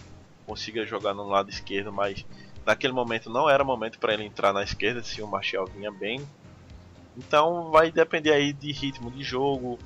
consiga 0.46 0.86
jogar 0.86 1.12
no 1.12 1.28
lado 1.28 1.50
esquerdo, 1.50 1.92
mas 1.92 2.24
naquele 2.64 2.92
momento 2.92 3.28
não 3.28 3.48
era 3.48 3.62
momento 3.62 3.98
para 3.98 4.14
ele 4.14 4.24
entrar 4.24 4.52
na 4.52 4.62
esquerda 4.62 5.02
se 5.02 5.20
o 5.22 5.26
Martial 5.26 5.66
vinha 5.66 5.92
bem. 5.92 6.26
Então 7.16 7.70
vai 7.70 7.90
depender 7.90 8.32
aí 8.32 8.52
de 8.52 8.72
ritmo 8.72 9.10
de 9.10 9.22
jogo, 9.22 9.78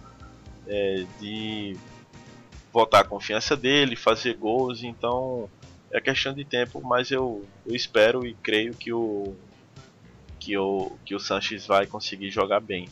é, 0.67 1.05
de 1.19 1.77
voltar 2.73 3.01
a 3.01 3.05
confiança 3.05 3.57
dele, 3.57 3.95
fazer 3.95 4.35
gols, 4.35 4.83
então 4.83 5.49
é 5.91 6.01
questão 6.01 6.33
de 6.33 6.45
tempo, 6.45 6.81
mas 6.83 7.11
eu, 7.11 7.45
eu 7.67 7.77
espero 7.77 8.27
e 8.27 8.35
creio 8.35 8.75
que 8.75 8.93
o 8.93 9.35
que 10.41 10.57
o 10.57 10.93
que 11.05 11.15
o 11.15 11.21
Sanches 11.21 11.67
vai 11.67 11.87
conseguir 11.87 12.31
jogar 12.31 12.61
bem. 12.61 12.89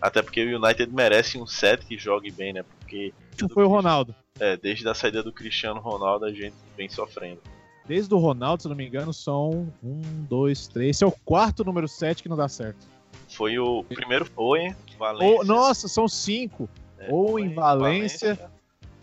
Até 0.00 0.22
porque 0.22 0.44
o 0.44 0.60
United 0.60 0.92
merece 0.92 1.38
um 1.38 1.46
set 1.46 1.86
que 1.86 1.96
jogue 1.96 2.30
bem, 2.30 2.52
né? 2.52 2.62
Porque 2.62 3.12
foi 3.52 3.64
o 3.64 3.68
Ronaldo. 3.68 4.14
É, 4.40 4.56
desde 4.56 4.88
a 4.88 4.94
saída 4.94 5.22
do 5.22 5.32
Cristiano 5.32 5.80
Ronaldo 5.80 6.24
a 6.24 6.32
gente 6.32 6.56
vem 6.76 6.88
sofrendo. 6.88 7.40
Desde 7.86 8.12
o 8.12 8.18
Ronaldo, 8.18 8.62
se 8.62 8.68
não 8.68 8.74
me 8.74 8.86
engano, 8.86 9.12
são 9.12 9.72
um, 9.82 10.00
dois, 10.28 10.66
três. 10.66 10.96
Esse 10.96 11.04
é 11.04 11.06
o 11.06 11.12
quarto 11.12 11.62
número 11.62 11.86
7 11.86 12.22
que 12.22 12.28
não 12.28 12.36
dá 12.36 12.48
certo. 12.48 12.86
Foi 13.28 13.58
o 13.58 13.84
primeiro 13.84 14.24
foi 14.26 14.74
Valência. 14.98 15.38
Oh, 15.40 15.44
nossa, 15.44 15.86
são 15.86 16.08
cinco. 16.08 16.68
É, 16.98 17.08
ou 17.10 17.38
em 17.38 17.52
Valência, 17.52 18.34
Valência 18.34 18.53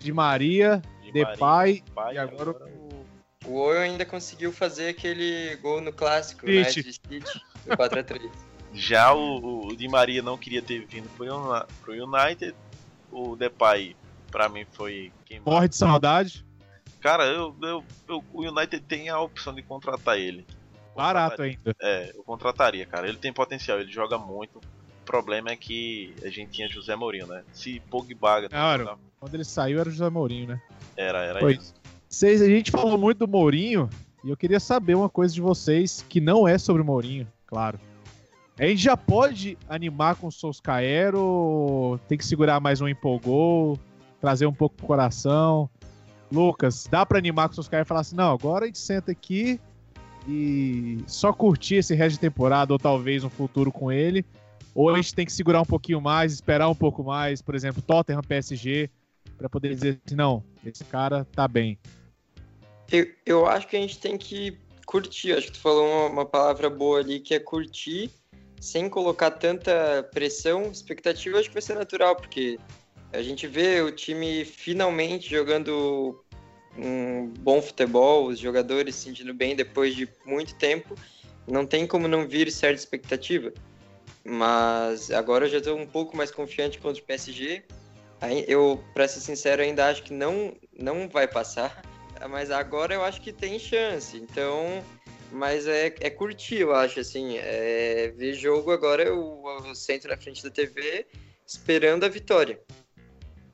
de 0.01 0.11
Maria, 0.11 0.81
de 1.01 1.11
Depay 1.11 1.83
e 2.11 2.17
agora, 2.17 2.51
agora 2.51 2.65
o... 2.65 3.05
o 3.47 3.55
Owen 3.55 3.91
ainda 3.91 4.05
conseguiu 4.05 4.51
fazer 4.51 4.89
aquele 4.89 5.55
gol 5.57 5.81
no 5.81 5.93
clássico, 5.93 6.45
né, 6.45 6.63
de 6.63 6.83
City, 6.83 7.23
4x3. 7.67 8.29
Já 8.73 9.13
o, 9.13 9.67
o 9.67 9.75
Di 9.75 9.87
Maria 9.87 10.21
não 10.21 10.37
queria 10.37 10.61
ter 10.61 10.85
vindo 10.85 11.09
pro, 11.17 11.27
pro 11.81 11.93
United, 11.93 12.55
o 13.11 13.35
Depay 13.35 13.95
pra 14.31 14.47
mim 14.47 14.65
foi 14.71 15.11
quem 15.25 15.41
Morre 15.41 15.67
de 15.67 15.75
saudade. 15.75 16.45
Cara, 17.01 17.25
eu, 17.25 17.55
eu, 17.61 17.83
eu, 18.07 18.23
o 18.31 18.43
United 18.43 18.79
tem 18.85 19.09
a 19.09 19.19
opção 19.19 19.53
de 19.53 19.61
contratar 19.61 20.17
ele. 20.17 20.45
Barato 20.95 21.41
ainda. 21.41 21.75
É, 21.81 22.11
eu 22.15 22.23
contrataria, 22.23 22.85
cara. 22.85 23.07
Ele 23.07 23.17
tem 23.17 23.33
potencial, 23.33 23.79
ele 23.79 23.91
joga 23.91 24.17
muito. 24.17 24.61
O 25.01 25.05
problema 25.05 25.49
é 25.49 25.55
que 25.55 26.13
a 26.23 26.29
gente 26.29 26.51
tinha 26.51 26.67
José 26.67 26.95
Mourinho, 26.95 27.27
né? 27.27 27.43
Se 27.53 27.79
Pogba... 27.89 28.47
Claro, 28.47 28.97
quando 29.19 29.33
ele 29.33 29.43
saiu 29.43 29.79
era 29.79 29.89
o 29.89 29.91
José 29.91 30.09
Mourinho, 30.09 30.49
né? 30.49 30.61
Era, 30.95 31.23
era 31.23 31.39
pois. 31.39 31.57
isso. 31.57 31.73
Vocês, 32.07 32.41
a 32.41 32.47
gente 32.47 32.71
falou 32.71 32.97
muito 32.97 33.19
do 33.19 33.27
Mourinho 33.27 33.89
e 34.23 34.29
eu 34.29 34.37
queria 34.37 34.59
saber 34.59 34.95
uma 34.95 35.09
coisa 35.09 35.33
de 35.33 35.41
vocês 35.41 36.05
que 36.07 36.19
não 36.19 36.47
é 36.47 36.57
sobre 36.57 36.81
o 36.81 36.85
Mourinho, 36.85 37.27
claro. 37.47 37.79
A 38.59 38.65
gente 38.65 38.83
já 38.83 38.95
pode 38.95 39.57
animar 39.67 40.15
com 40.15 40.27
o 40.27 40.31
Solskjaer 40.31 41.15
ou 41.15 41.97
tem 42.07 42.17
que 42.17 42.25
segurar 42.25 42.59
mais 42.59 42.81
um 42.81 42.87
empolgou, 42.87 43.79
trazer 44.19 44.45
um 44.45 44.53
pouco 44.53 44.75
pro 44.75 44.85
coração? 44.85 45.69
Lucas, 46.31 46.87
dá 46.89 47.05
para 47.05 47.17
animar 47.17 47.47
com 47.47 47.53
o 47.53 47.55
Solskjaer 47.55 47.83
e 47.83 47.87
falar 47.87 48.01
assim, 48.01 48.15
não, 48.15 48.31
agora 48.31 48.65
a 48.65 48.67
gente 48.67 48.79
senta 48.79 49.11
aqui 49.11 49.59
e 50.27 50.99
só 51.07 51.33
curtir 51.33 51.75
esse 51.75 51.95
resto 51.95 52.13
de 52.13 52.19
temporada 52.19 52.71
ou 52.73 52.77
talvez 52.77 53.23
um 53.23 53.29
futuro 53.29 53.71
com 53.71 53.91
ele? 53.91 54.25
Ou 54.73 54.89
a 54.89 54.95
gente 54.95 55.13
tem 55.13 55.25
que 55.25 55.33
segurar 55.33 55.61
um 55.61 55.65
pouquinho 55.65 55.99
mais, 55.99 56.33
esperar 56.33 56.69
um 56.69 56.75
pouco 56.75 57.03
mais, 57.03 57.41
por 57.41 57.55
exemplo, 57.55 57.81
Tottenham, 57.81 58.21
PSG, 58.21 58.89
para 59.37 59.49
poder 59.49 59.73
dizer 59.73 59.99
assim, 60.05 60.15
não, 60.15 60.43
esse 60.65 60.83
cara 60.85 61.25
tá 61.25 61.47
bem. 61.47 61.77
Eu, 62.91 63.07
eu 63.25 63.45
acho 63.45 63.67
que 63.67 63.75
a 63.75 63.79
gente 63.79 63.99
tem 63.99 64.17
que 64.17 64.57
curtir, 64.85 65.33
acho 65.33 65.47
que 65.47 65.53
tu 65.53 65.59
falou 65.59 65.85
uma, 65.85 66.05
uma 66.07 66.25
palavra 66.25 66.69
boa 66.69 66.99
ali, 66.99 67.19
que 67.19 67.33
é 67.33 67.39
curtir, 67.39 68.09
sem 68.59 68.89
colocar 68.89 69.31
tanta 69.31 70.07
pressão, 70.13 70.71
expectativa, 70.71 71.39
acho 71.39 71.49
que 71.49 71.53
vai 71.53 71.61
ser 71.61 71.75
natural, 71.75 72.15
porque 72.15 72.59
a 73.11 73.21
gente 73.21 73.47
vê 73.47 73.81
o 73.81 73.91
time 73.91 74.45
finalmente 74.45 75.29
jogando 75.29 76.23
um 76.77 77.27
bom 77.39 77.61
futebol, 77.61 78.27
os 78.27 78.39
jogadores 78.39 78.95
se 78.95 79.03
sentindo 79.05 79.33
bem 79.33 79.55
depois 79.55 79.95
de 79.95 80.07
muito 80.25 80.55
tempo, 80.55 80.95
não 81.47 81.65
tem 81.65 81.85
como 81.85 82.07
não 82.07 82.27
vir 82.27 82.51
certa 82.51 82.79
expectativa. 82.79 83.51
Mas 84.23 85.11
agora 85.11 85.45
eu 85.45 85.49
já 85.49 85.57
estou 85.57 85.77
um 85.77 85.85
pouco 85.85 86.15
mais 86.15 86.31
confiante 86.31 86.79
contra 86.79 87.01
o 87.01 87.05
PSG. 87.05 87.63
Eu, 88.47 88.83
para 88.93 89.07
ser 89.07 89.19
sincero, 89.19 89.61
ainda 89.61 89.87
acho 89.87 90.03
que 90.03 90.13
não, 90.13 90.55
não 90.77 91.09
vai 91.09 91.27
passar, 91.27 91.81
mas 92.29 92.51
agora 92.51 92.93
eu 92.93 93.03
acho 93.03 93.19
que 93.19 93.33
tem 93.33 93.57
chance. 93.57 94.15
Então, 94.15 94.83
mas 95.31 95.65
é, 95.67 95.87
é 95.99 96.09
curtir, 96.09 96.59
eu 96.59 96.75
acho, 96.75 96.99
assim. 96.99 97.37
É, 97.37 98.13
ver 98.15 98.33
jogo 98.33 98.71
agora, 98.71 99.03
eu, 99.03 99.43
eu 99.65 99.73
sento 99.73 100.07
na 100.07 100.17
frente 100.17 100.43
da 100.43 100.51
TV 100.51 101.07
esperando 101.47 102.05
a 102.05 102.09
vitória 102.09 102.59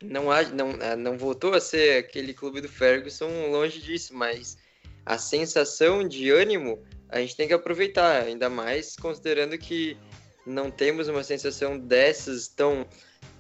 não, 0.04 0.26
não, 0.54 0.72
é, 0.82 0.96
não 0.96 1.18
voltou 1.18 1.54
a 1.54 1.60
ser 1.60 1.98
aquele 1.98 2.34
clube 2.34 2.62
do 2.62 2.70
Ferguson 2.70 3.50
longe 3.50 3.82
disso, 3.82 4.14
mas 4.14 4.58
a 5.06 5.18
sensação 5.18 6.08
de 6.08 6.30
ânimo 6.30 6.84
a 7.10 7.20
gente 7.20 7.36
tem 7.36 7.48
que 7.48 7.54
aproveitar, 7.54 8.24
ainda 8.24 8.50
mais 8.50 8.96
considerando 8.96 9.58
que 9.58 9.98
não 10.48 10.72
temos 10.72 11.08
uma 11.10 11.24
sensação 11.24 11.78
dessas 11.78 12.48
tão, 12.48 12.88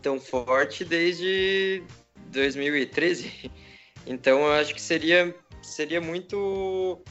tão 0.02 0.20
forte 0.20 0.84
desde 0.84 1.82
2013. 2.28 3.52
Então 4.10 4.40
eu 4.40 4.54
acho 4.54 4.74
que 4.74 4.80
seria, 4.80 5.36
seria 5.62 6.00
muito. 6.00 7.02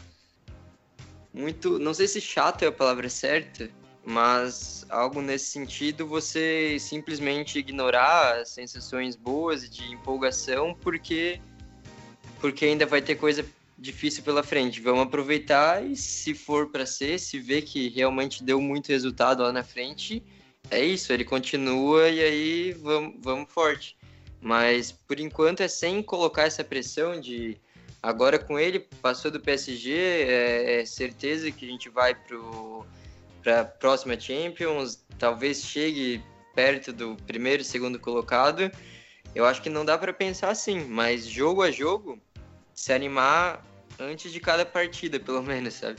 Muito. 1.30 1.78
Não 1.78 1.92
sei 1.92 2.08
se 2.08 2.22
chato 2.22 2.62
é 2.62 2.68
a 2.68 2.72
palavra 2.72 3.10
certa, 3.10 3.68
mas 4.02 4.86
algo 4.88 5.20
nesse 5.20 5.44
sentido 5.50 6.06
você 6.06 6.78
simplesmente 6.80 7.58
ignorar 7.58 8.38
as 8.38 8.48
sensações 8.48 9.14
boas 9.14 9.68
de 9.68 9.92
empolgação 9.92 10.74
porque 10.80 11.38
porque 12.40 12.64
ainda 12.64 12.86
vai 12.86 13.02
ter 13.02 13.16
coisa 13.16 13.44
difícil 13.78 14.22
pela 14.22 14.42
frente. 14.42 14.80
Vamos 14.80 15.02
aproveitar 15.02 15.84
e 15.84 15.96
se 15.96 16.34
for 16.34 16.70
para 16.70 16.86
ser, 16.86 17.18
se 17.18 17.38
vê 17.38 17.60
que 17.60 17.88
realmente 17.88 18.42
deu 18.42 18.60
muito 18.60 18.88
resultado 18.88 19.42
lá 19.42 19.52
na 19.52 19.62
frente, 19.62 20.22
é 20.70 20.84
isso, 20.84 21.12
ele 21.12 21.24
continua 21.24 22.08
e 22.08 22.20
aí 22.20 22.72
vamos, 22.72 23.14
vamos 23.20 23.52
forte. 23.52 23.96
Mas 24.40 24.92
por 24.92 25.20
enquanto 25.20 25.60
é 25.60 25.68
sem 25.68 26.02
colocar 26.02 26.44
essa 26.44 26.64
pressão 26.64 27.20
de 27.20 27.58
agora 28.02 28.38
com 28.38 28.58
ele 28.58 28.80
passou 29.02 29.30
do 29.30 29.40
PSG, 29.40 29.92
é, 29.92 30.80
é 30.80 30.84
certeza 30.86 31.50
que 31.50 31.66
a 31.66 31.68
gente 31.68 31.88
vai 31.88 32.14
para 33.42 33.60
a 33.60 33.64
próxima 33.64 34.18
Champions, 34.18 35.04
talvez 35.18 35.62
chegue 35.62 36.22
perto 36.54 36.92
do 36.92 37.16
primeiro 37.26 37.62
segundo 37.62 37.98
colocado. 37.98 38.70
Eu 39.34 39.44
acho 39.44 39.60
que 39.60 39.68
não 39.68 39.84
dá 39.84 39.98
para 39.98 40.12
pensar 40.12 40.50
assim, 40.50 40.84
mas 40.84 41.26
jogo 41.26 41.62
a 41.62 41.70
jogo, 41.70 42.18
se 42.76 42.92
animar 42.92 43.64
antes 43.98 44.30
de 44.30 44.38
cada 44.38 44.64
partida, 44.66 45.18
pelo 45.18 45.42
menos, 45.42 45.74
sabe? 45.74 45.98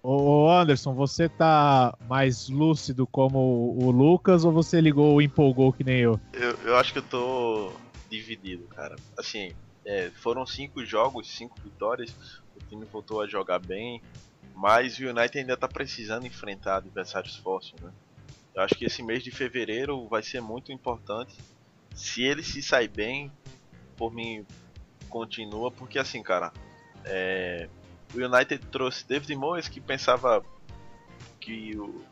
Ô 0.00 0.48
Anderson, 0.48 0.94
você 0.94 1.28
tá 1.28 1.96
mais 2.08 2.48
lúcido 2.48 3.06
como 3.06 3.76
o 3.78 3.90
Lucas 3.90 4.44
ou 4.44 4.52
você 4.52 4.80
ligou 4.80 5.16
o 5.16 5.22
empolgou 5.22 5.72
que 5.72 5.84
nem 5.84 5.98
eu? 5.98 6.18
Eu, 6.32 6.56
eu 6.64 6.76
acho 6.76 6.92
que 6.92 6.98
eu 7.00 7.02
tô 7.02 7.72
dividido, 8.08 8.66
cara. 8.68 8.96
Assim, 9.16 9.52
é, 9.84 10.10
foram 10.10 10.46
cinco 10.46 10.84
jogos, 10.84 11.28
cinco 11.28 11.60
vitórias, 11.60 12.14
o 12.56 12.64
time 12.68 12.84
voltou 12.84 13.20
a 13.20 13.26
jogar 13.26 13.58
bem, 13.58 14.02
mas 14.54 14.98
o 14.98 15.08
United 15.08 15.38
ainda 15.38 15.54
está 15.54 15.68
precisando 15.68 16.26
enfrentar 16.26 16.76
adversários 16.76 17.36
fortes, 17.36 17.80
né? 17.80 17.92
Eu 18.54 18.62
acho 18.62 18.74
que 18.74 18.84
esse 18.84 19.02
mês 19.02 19.22
de 19.22 19.30
fevereiro 19.30 20.08
vai 20.08 20.22
ser 20.22 20.40
muito 20.40 20.72
importante. 20.72 21.36
Se 21.94 22.22
ele 22.22 22.42
se 22.42 22.60
sair 22.60 22.88
bem, 22.88 23.30
por 23.96 24.12
mim 24.12 24.44
continua, 25.12 25.70
porque 25.70 25.98
assim, 25.98 26.22
cara, 26.22 26.50
é... 27.04 27.68
o 28.14 28.18
United 28.18 28.66
trouxe 28.68 29.06
David 29.06 29.36
Moyes 29.36 29.68
que 29.68 29.80
pensava 29.80 30.42
que 31.38 31.76
o, 31.76 32.02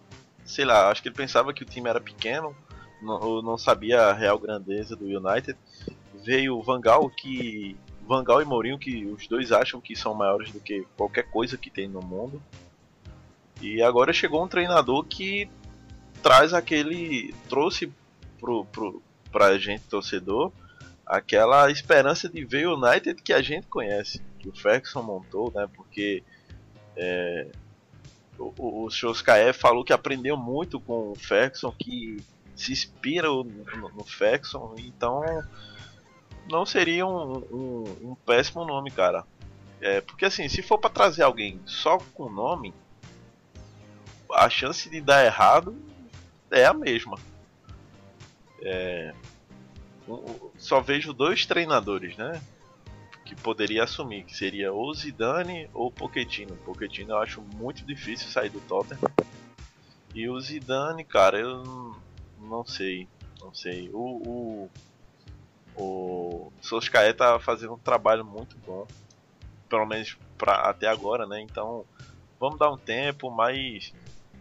sei 0.45 0.67
lá, 0.67 0.91
acho 0.91 1.01
que 1.01 1.09
ele 1.09 1.17
pensava 1.17 1.55
que 1.55 1.63
o 1.63 1.67
time 1.67 1.89
era 1.89 2.01
pequeno, 2.01 2.55
não, 3.01 3.41
não 3.41 3.57
sabia 3.57 4.03
a 4.03 4.13
real 4.13 4.39
grandeza 4.39 4.95
do 4.95 5.07
United. 5.07 5.57
veio 6.23 6.61
Vangal, 6.61 7.09
que 7.09 7.77
Vangal 8.07 8.43
e 8.43 8.45
Mourinho, 8.45 8.79
que 8.79 9.07
os 9.07 9.27
dois 9.27 9.51
acham 9.51 9.81
que 9.81 9.97
são 9.97 10.13
maiores 10.15 10.53
do 10.53 10.61
que 10.61 10.85
qualquer 10.97 11.31
coisa 11.31 11.57
que 11.57 11.71
tem 11.71 11.89
no 11.89 12.03
mundo. 12.03 12.43
E 13.63 13.83
agora 13.83 14.13
chegou 14.13 14.45
um 14.45 14.49
treinador 14.49 15.05
que 15.05 15.49
traz 16.23 16.53
aquele. 16.53 17.35
trouxe 17.49 17.93
pro, 18.39 18.65
pro, 18.67 19.03
pra 19.31 19.57
gente 19.59 19.85
torcedor 19.85 20.53
aquela 21.11 21.69
esperança 21.73 22.29
de 22.29 22.45
ver 22.45 22.69
o 22.69 22.77
United 22.77 23.21
que 23.21 23.33
a 23.33 23.43
gente 23.43 23.67
conhece, 23.67 24.23
que 24.39 24.49
o 24.49 24.55
Ferguson 24.55 25.03
montou, 25.03 25.53
né? 25.53 25.69
Porque 25.75 26.23
é, 26.97 27.51
o, 28.39 28.85
o 28.85 28.91
Shoskaev 28.91 29.53
falou 29.53 29.85
que 29.85 29.93
aprendeu 29.93 30.37
muito 30.37 30.79
com 30.79 31.11
o 31.11 31.17
Ferguson, 31.17 31.75
que 31.77 32.19
se 32.55 32.71
inspira 32.71 33.27
no, 33.27 33.45
no 33.45 34.05
Ferguson, 34.05 34.77
então 34.79 35.23
não 36.49 36.65
seria 36.65 37.05
um, 37.05 37.39
um, 37.39 38.11
um 38.11 38.15
péssimo 38.15 38.65
nome, 38.65 38.93
cara. 38.93 39.25
É, 39.81 40.01
porque 40.01 40.27
assim, 40.27 40.49
se 40.49 40.63
for 40.63 40.79
para 40.79 40.91
trazer 40.91 41.25
alguém 41.25 41.61
só 41.67 41.99
com 42.15 42.31
nome, 42.31 42.73
a 44.33 44.49
chance 44.49 44.89
de 44.89 45.01
dar 45.01 45.25
errado 45.25 45.77
é 46.53 46.65
a 46.65 46.73
mesma. 46.73 47.19
É, 48.63 49.13
só 50.57 50.81
vejo 50.81 51.13
dois 51.13 51.47
treinadores, 51.47 52.17
né? 52.17 52.41
Que 53.25 53.35
poderia 53.35 53.85
assumir, 53.85 54.25
que 54.25 54.37
seria 54.37 54.73
ou 54.73 54.93
Zidane 54.95 55.69
ou 55.73 55.91
Pochettino. 55.91 56.57
Pochettino 56.57 57.13
eu 57.13 57.19
acho 57.19 57.41
muito 57.41 57.85
difícil 57.85 58.29
sair 58.29 58.51
do 58.51 58.61
Tottenham. 58.61 59.01
E 60.15 60.29
o 60.29 60.41
Zidane, 60.41 61.05
cara, 61.05 61.39
eu 61.39 61.95
não 62.39 62.65
sei, 62.65 63.07
não 63.41 63.55
sei. 63.55 63.89
O, 63.93 64.69
o, 65.77 65.81
o 65.81 66.53
Solskjaer 66.61 67.17
tá 67.17 67.39
fazendo 67.39 67.75
um 67.75 67.79
trabalho 67.79 68.25
muito 68.25 68.57
bom, 68.67 68.87
pelo 69.69 69.87
menos 69.87 70.17
até 70.45 70.89
agora, 70.89 71.27
né? 71.27 71.41
Então, 71.41 71.85
vamos 72.39 72.59
dar 72.59 72.71
um 72.71 72.79
tempo, 72.79 73.31
mas 73.31 73.93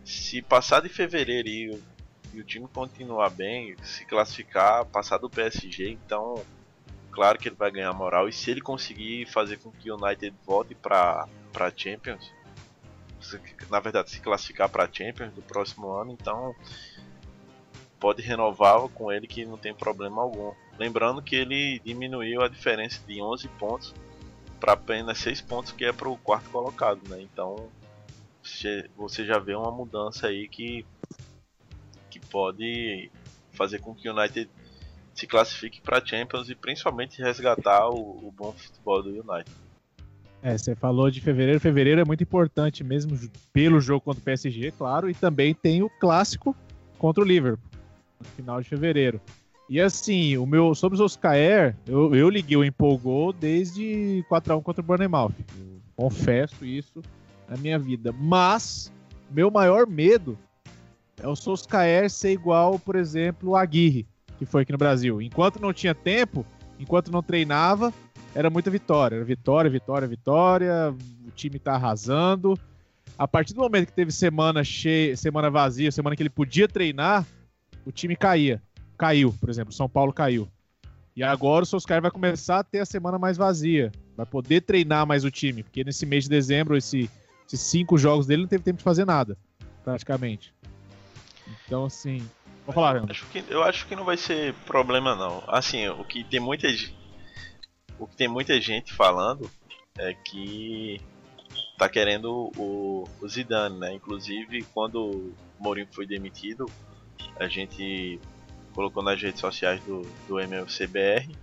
se 0.03 0.41
passar 0.41 0.81
de 0.81 0.89
fevereiro 0.89 1.47
e, 1.47 1.83
e 2.33 2.39
o 2.39 2.43
time 2.43 2.67
continuar 2.67 3.29
bem, 3.29 3.75
se 3.83 4.05
classificar, 4.05 4.85
passar 4.85 5.17
do 5.17 5.29
PSG, 5.29 5.89
então 5.89 6.43
claro 7.11 7.37
que 7.37 7.49
ele 7.49 7.55
vai 7.55 7.71
ganhar 7.71 7.93
moral. 7.93 8.29
E 8.29 8.33
se 8.33 8.51
ele 8.51 8.61
conseguir 8.61 9.25
fazer 9.25 9.57
com 9.57 9.71
que 9.71 9.91
o 9.91 9.95
United 9.95 10.35
volte 10.45 10.75
para 10.75 11.27
para 11.51 11.73
Champions, 11.75 12.31
na 13.69 13.79
verdade 13.79 14.11
se 14.11 14.19
classificar 14.19 14.69
para 14.69 14.89
Champions 14.91 15.33
do 15.33 15.41
próximo 15.41 15.89
ano, 15.91 16.11
então 16.11 16.55
pode 17.99 18.21
renovar 18.21 18.87
com 18.89 19.11
ele 19.11 19.27
que 19.27 19.45
não 19.45 19.57
tem 19.57 19.73
problema 19.73 20.21
algum. 20.21 20.53
Lembrando 20.77 21.21
que 21.21 21.35
ele 21.35 21.79
diminuiu 21.83 22.41
a 22.41 22.47
diferença 22.47 23.01
de 23.05 23.21
11 23.21 23.47
pontos 23.59 23.93
para 24.59 24.73
apenas 24.73 25.17
6 25.19 25.41
pontos 25.41 25.71
que 25.71 25.85
é 25.85 25.91
para 25.91 26.07
o 26.07 26.17
quarto 26.17 26.49
colocado, 26.49 27.01
né? 27.09 27.21
Então 27.21 27.69
você 28.95 29.25
já 29.25 29.37
vê 29.37 29.53
uma 29.53 29.71
mudança 29.71 30.27
aí 30.27 30.47
que, 30.47 30.85
que 31.17 31.28
pode 32.29 33.11
fazer 33.51 33.79
com 33.79 33.93
que 33.93 34.09
o 34.09 34.17
United 34.17 34.49
se 35.13 35.27
classifique 35.27 35.81
para 35.81 36.05
Champions 36.05 36.49
e 36.49 36.55
principalmente 36.55 37.21
resgatar 37.21 37.89
o, 37.89 38.27
o, 38.27 38.33
bom 38.35 38.53
futebol 38.53 39.03
do 39.03 39.09
United. 39.09 39.51
É, 40.41 40.57
você 40.57 40.73
falou 40.73 41.11
de 41.11 41.19
fevereiro. 41.19 41.59
Fevereiro 41.59 41.99
é 41.99 42.05
muito 42.05 42.23
importante 42.23 42.83
mesmo 42.83 43.19
pelo 43.51 43.81
jogo 43.81 44.01
contra 44.01 44.21
o 44.21 44.23
PSG, 44.23 44.71
claro, 44.71 45.09
e 45.09 45.13
também 45.13 45.53
tem 45.53 45.83
o 45.83 45.89
clássico 45.89 46.55
contra 46.97 47.21
o 47.21 47.27
Liverpool 47.27 47.69
no 48.19 48.25
final 48.25 48.61
de 48.61 48.69
fevereiro. 48.69 49.19
E 49.69 49.79
assim, 49.79 50.37
o 50.37 50.45
meu 50.45 50.73
sobre 50.73 50.95
os 50.95 51.01
Oscaer, 51.01 51.75
eu, 51.85 52.15
eu 52.15 52.29
liguei 52.29 52.57
o 52.57 52.63
empolgou 52.63 53.31
desde 53.31 54.25
4 54.27 54.53
a 54.53 54.57
1 54.57 54.61
contra 54.61 54.81
o 54.81 54.85
Bournemouth. 54.85 55.35
Confesso 55.95 56.65
isso 56.65 57.01
na 57.47 57.57
minha 57.57 57.77
vida. 57.77 58.11
Mas 58.11 58.91
meu 59.29 59.51
maior 59.51 59.85
medo 59.85 60.37
é 61.21 61.27
o 61.27 61.35
Solskjaer 61.35 62.09
ser 62.09 62.31
igual, 62.31 62.79
por 62.79 62.95
exemplo, 62.95 63.51
o 63.51 63.55
Aguirre, 63.55 64.07
que 64.37 64.45
foi 64.45 64.63
aqui 64.63 64.71
no 64.71 64.77
Brasil. 64.77 65.21
Enquanto 65.21 65.59
não 65.59 65.73
tinha 65.73 65.93
tempo, 65.93 66.45
enquanto 66.79 67.11
não 67.11 67.21
treinava, 67.21 67.93
era 68.33 68.49
muita 68.49 68.69
vitória. 68.69 69.15
Era 69.15 69.25
vitória, 69.25 69.69
vitória, 69.69 70.07
vitória. 70.07 70.95
O 71.27 71.31
time 71.31 71.59
tá 71.59 71.73
arrasando. 71.73 72.57
A 73.17 73.27
partir 73.27 73.53
do 73.53 73.61
momento 73.61 73.87
que 73.87 73.93
teve 73.93 74.11
semana 74.11 74.63
cheia, 74.63 75.17
semana 75.17 75.49
vazia, 75.49 75.91
semana 75.91 76.15
que 76.15 76.23
ele 76.23 76.29
podia 76.29 76.67
treinar, 76.67 77.25
o 77.85 77.91
time 77.91 78.15
caía. 78.15 78.61
Caiu, 78.97 79.33
por 79.39 79.49
exemplo, 79.49 79.73
São 79.73 79.89
Paulo 79.89 80.13
caiu. 80.13 80.47
E 81.15 81.23
agora 81.23 81.63
o 81.63 81.65
Solskjaer 81.65 82.01
vai 82.01 82.11
começar 82.11 82.59
a 82.59 82.63
ter 82.63 82.79
a 82.79 82.85
semana 82.85 83.19
mais 83.19 83.35
vazia. 83.35 83.91
Vai 84.15 84.25
poder 84.25 84.61
treinar 84.61 85.05
mais 85.05 85.25
o 85.25 85.31
time, 85.31 85.63
porque 85.63 85.83
nesse 85.83 86.05
mês 86.05 86.25
de 86.25 86.29
dezembro, 86.29 86.77
esse 86.77 87.09
esses 87.49 87.61
cinco 87.61 87.97
jogos 87.97 88.27
dele 88.27 88.43
não 88.43 88.47
teve 88.47 88.63
tempo 88.63 88.77
de 88.77 88.83
fazer 88.83 89.05
nada, 89.05 89.35
praticamente. 89.83 90.53
Então, 91.65 91.85
assim. 91.85 92.27
Vou 92.65 92.73
falar, 92.73 92.93
Leandro. 92.93 93.11
Acho 93.11 93.25
que, 93.27 93.43
eu 93.49 93.63
acho 93.63 93.87
que 93.87 93.95
não 93.95 94.03
vai 94.03 94.17
ser 94.17 94.53
problema, 94.65 95.15
não. 95.15 95.43
Assim, 95.47 95.87
o 95.87 96.03
que 96.03 96.23
tem 96.23 96.39
muita, 96.39 96.67
o 97.97 98.07
que 98.07 98.15
tem 98.15 98.27
muita 98.27 98.59
gente 98.59 98.93
falando 98.93 99.49
é 99.97 100.13
que 100.13 101.01
tá 101.77 101.89
querendo 101.89 102.51
o, 102.57 103.07
o 103.21 103.27
Zidane, 103.27 103.77
né? 103.77 103.93
Inclusive, 103.93 104.63
quando 104.73 105.01
o 105.01 105.33
Mourinho 105.59 105.87
foi 105.91 106.05
demitido, 106.05 106.65
a 107.39 107.47
gente 107.47 108.19
colocou 108.73 109.01
nas 109.01 109.21
redes 109.21 109.39
sociais 109.39 109.81
do, 109.83 110.01
do 110.27 110.39
MLCBR 110.39 111.35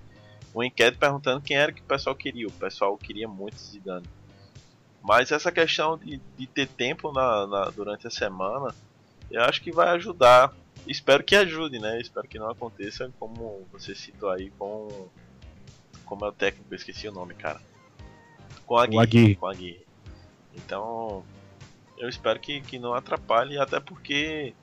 uma 0.55 0.65
enquete 0.65 0.97
perguntando 0.97 1.43
quem 1.43 1.57
era 1.57 1.71
que 1.71 1.83
o 1.83 1.85
pessoal 1.85 2.17
queria. 2.17 2.47
O 2.47 2.53
pessoal 2.53 2.97
queria 2.97 3.29
muito 3.29 3.59
Zidane. 3.59 4.07
Mas 5.03 5.31
essa 5.31 5.53
questão 5.53 5.99
de, 5.99 6.21
de 6.37 6.47
ter 6.47 6.67
tempo 6.67 7.13
na, 7.13 7.47
na, 7.47 7.65
durante 7.71 8.07
a 8.07 8.11
semana, 8.11 8.75
eu 9.37 9.45
acho 9.45 9.63
que 9.63 9.73
vai 9.73 9.89
ajudar. 9.91 10.53
Espero 10.87 11.25
que 11.25 11.35
ajude, 11.35 11.79
né? 11.79 12.01
Espero 12.01 12.29
que 12.29 12.39
não 12.39 12.51
aconteça 12.51 13.11
como 13.19 13.67
você 13.73 13.95
citou 13.95 14.31
aí 14.31 14.51
com. 14.59 15.09
Como 16.05 16.25
é 16.25 16.29
o 16.29 16.33
técnico, 16.33 16.73
eu 16.73 16.77
esqueci 16.77 17.09
o 17.09 17.13
nome, 17.13 17.35
cara. 17.35 17.61
Com 18.65 18.79
a 18.79 18.87
Gui. 18.87 19.35
Com 19.35 19.47
a 19.47 19.55
Gui. 19.55 19.85
Então, 20.55 21.25
eu 21.99 22.09
espero 22.09 22.39
que, 22.39 22.61
que 22.61 22.79
não 22.79 22.95
atrapalhe, 22.95 23.59
até 23.59 23.81
porque. 23.81 24.55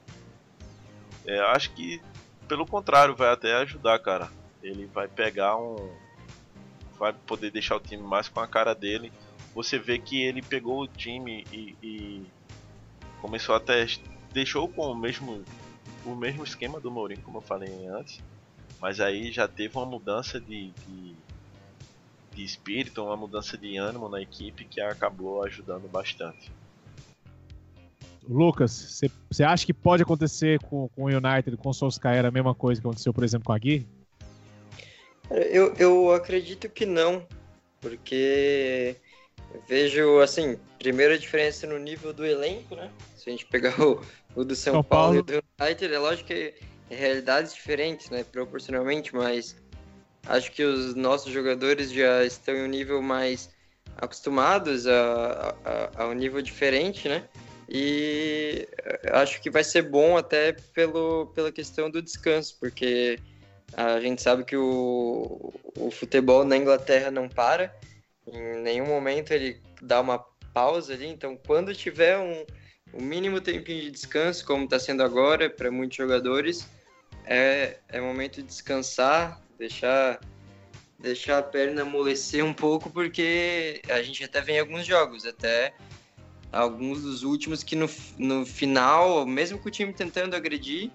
É, 1.26 1.40
acho 1.40 1.72
que, 1.72 2.02
pelo 2.48 2.66
contrário, 2.66 3.16
vai 3.16 3.30
até 3.30 3.56
ajudar, 3.56 4.00
cara. 4.00 4.32
Ele 4.62 4.86
vai 4.86 5.08
pegar 5.08 5.58
um. 5.58 5.90
Vai 6.98 7.12
poder 7.12 7.52
deixar 7.52 7.76
o 7.76 7.80
time 7.80 8.04
mais 8.04 8.30
com 8.30 8.40
a 8.40 8.48
cara 8.48 8.74
dele 8.74 9.12
você 9.54 9.78
vê 9.78 10.00
que 10.00 10.22
ele 10.22 10.42
pegou 10.42 10.82
o 10.82 10.88
time 10.88 11.46
e, 11.52 11.76
e 11.82 12.26
começou 13.22 13.56
até 13.56 13.86
deixou 14.34 14.68
com 14.68 14.92
o 14.92 14.96
mesmo 14.96 15.44
o 16.06 16.16
mesmo 16.16 16.44
esquema 16.44 16.80
do 16.80 16.92
Mourinho, 16.92 17.22
como 17.22 17.38
eu 17.38 17.42
falei 17.42 17.88
antes, 17.88 18.22
mas 18.80 19.00
aí 19.00 19.32
já 19.32 19.48
teve 19.48 19.78
uma 19.78 19.86
mudança 19.86 20.40
de, 20.40 20.72
de, 20.72 21.16
de 22.34 22.44
espírito, 22.44 23.04
uma 23.04 23.16
mudança 23.16 23.58
de 23.58 23.78
ânimo 23.78 24.10
na 24.10 24.22
equipe 24.22 24.66
que 24.66 24.82
acabou 24.82 25.44
ajudando 25.44 25.90
bastante. 25.90 26.52
Lucas, 28.28 29.02
você 29.30 29.44
acha 29.44 29.66
que 29.66 29.74
pode 29.74 30.04
acontecer 30.04 30.60
com, 30.64 30.88
com 30.90 31.04
o 31.04 31.08
United, 31.08 31.58
com 31.58 31.70
o 31.70 31.74
Solskjaer, 31.74 32.26
a 32.26 32.32
mesma 32.32 32.56
coisa 32.56 32.82
que 32.82 32.88
aconteceu, 32.88 33.14
por 33.14 33.24
exemplo, 33.24 33.46
com 33.46 33.54
a 33.54 33.58
Gui? 33.58 33.86
Eu, 35.30 35.74
eu 35.76 36.14
acredito 36.14 36.70
que 36.70 36.86
não, 36.86 37.26
porque 37.82 38.96
vejo, 39.68 40.20
assim, 40.20 40.58
primeira 40.80 41.18
diferença 41.18 41.68
no 41.68 41.78
nível 41.78 42.14
do 42.14 42.26
elenco, 42.26 42.76
né? 42.76 42.90
Se 43.16 43.30
a 43.30 43.32
gente 43.32 43.46
pegar 43.46 43.80
o, 43.82 44.02
o 44.36 44.44
do 44.44 44.56
São, 44.56 44.74
São 44.74 44.84
Paulo, 44.84 45.16
Paulo, 45.16 45.16
e 45.16 45.38
o 45.38 45.42
do 45.42 45.44
United, 45.64 45.94
é 45.94 46.00
lógico 46.00 46.28
que 46.28 46.54
é 46.90 46.96
realidades 46.96 47.54
diferentes, 47.54 48.10
né? 48.10 48.24
Proporcionalmente, 48.24 49.16
mas 49.16 49.56
acho 50.28 50.52
que 50.52 50.64
os 50.64 50.96
nossos 50.96 51.32
jogadores 51.32 51.92
já 51.92 52.24
estão 52.24 52.56
em 52.56 52.64
um 52.64 52.68
nível 52.68 53.02
mais 53.02 53.50
acostumados 53.98 54.88
a, 54.88 55.56
a, 55.64 56.04
a 56.04 56.08
um 56.08 56.14
nível 56.14 56.42
diferente, 56.42 57.08
né? 57.08 57.28
E 57.70 58.68
acho 59.12 59.42
que 59.42 59.50
vai 59.50 59.64
ser 59.64 59.84
bom 59.84 60.18
até 60.18 60.54
pelo, 60.74 61.28
pela 61.28 61.52
questão 61.52 61.90
do 61.90 62.02
descanso, 62.02 62.58
porque 62.60 63.20
a 63.76 64.00
gente 64.00 64.22
sabe 64.22 64.44
que 64.44 64.56
o, 64.56 65.54
o 65.78 65.90
futebol 65.90 66.44
na 66.44 66.58
Inglaterra 66.58 67.10
não 67.10 67.28
para, 67.28 67.74
em 68.28 68.62
nenhum 68.62 68.86
momento 68.86 69.32
ele 69.32 69.62
dá 69.82 70.02
uma 70.02 70.20
pausa 70.54 70.94
ali. 70.94 71.08
Então, 71.08 71.38
quando 71.48 71.74
tiver 71.74 72.18
um, 72.18 72.46
um 72.94 73.02
mínimo 73.02 73.42
tempinho 73.42 73.82
de 73.82 73.92
descanso, 73.92 74.46
como 74.46 74.66
está 74.66 74.80
sendo 74.80 75.04
agora 75.04 75.50
para 75.50 75.72
muitos 75.72 75.98
jogadores, 75.98 76.68
é, 77.26 77.78
é 77.90 78.00
momento 78.00 78.36
de 78.38 78.44
descansar, 78.44 79.42
deixar 79.58 80.20
deixar 81.00 81.40
a 81.40 81.44
perna 81.44 81.82
amolecer 81.82 82.46
um 82.46 82.54
pouco, 82.54 82.90
porque 82.90 83.82
a 83.90 84.02
gente 84.02 84.24
até 84.24 84.40
vem 84.40 84.58
alguns 84.58 84.86
jogos, 84.86 85.26
até 85.26 85.74
alguns 86.50 87.02
dos 87.02 87.24
últimos 87.24 87.62
que 87.62 87.76
no, 87.76 87.90
no 88.18 88.46
final, 88.46 89.26
mesmo 89.26 89.58
com 89.60 89.68
o 89.68 89.72
time 89.72 89.92
tentando 89.92 90.34
agredir, 90.34 90.90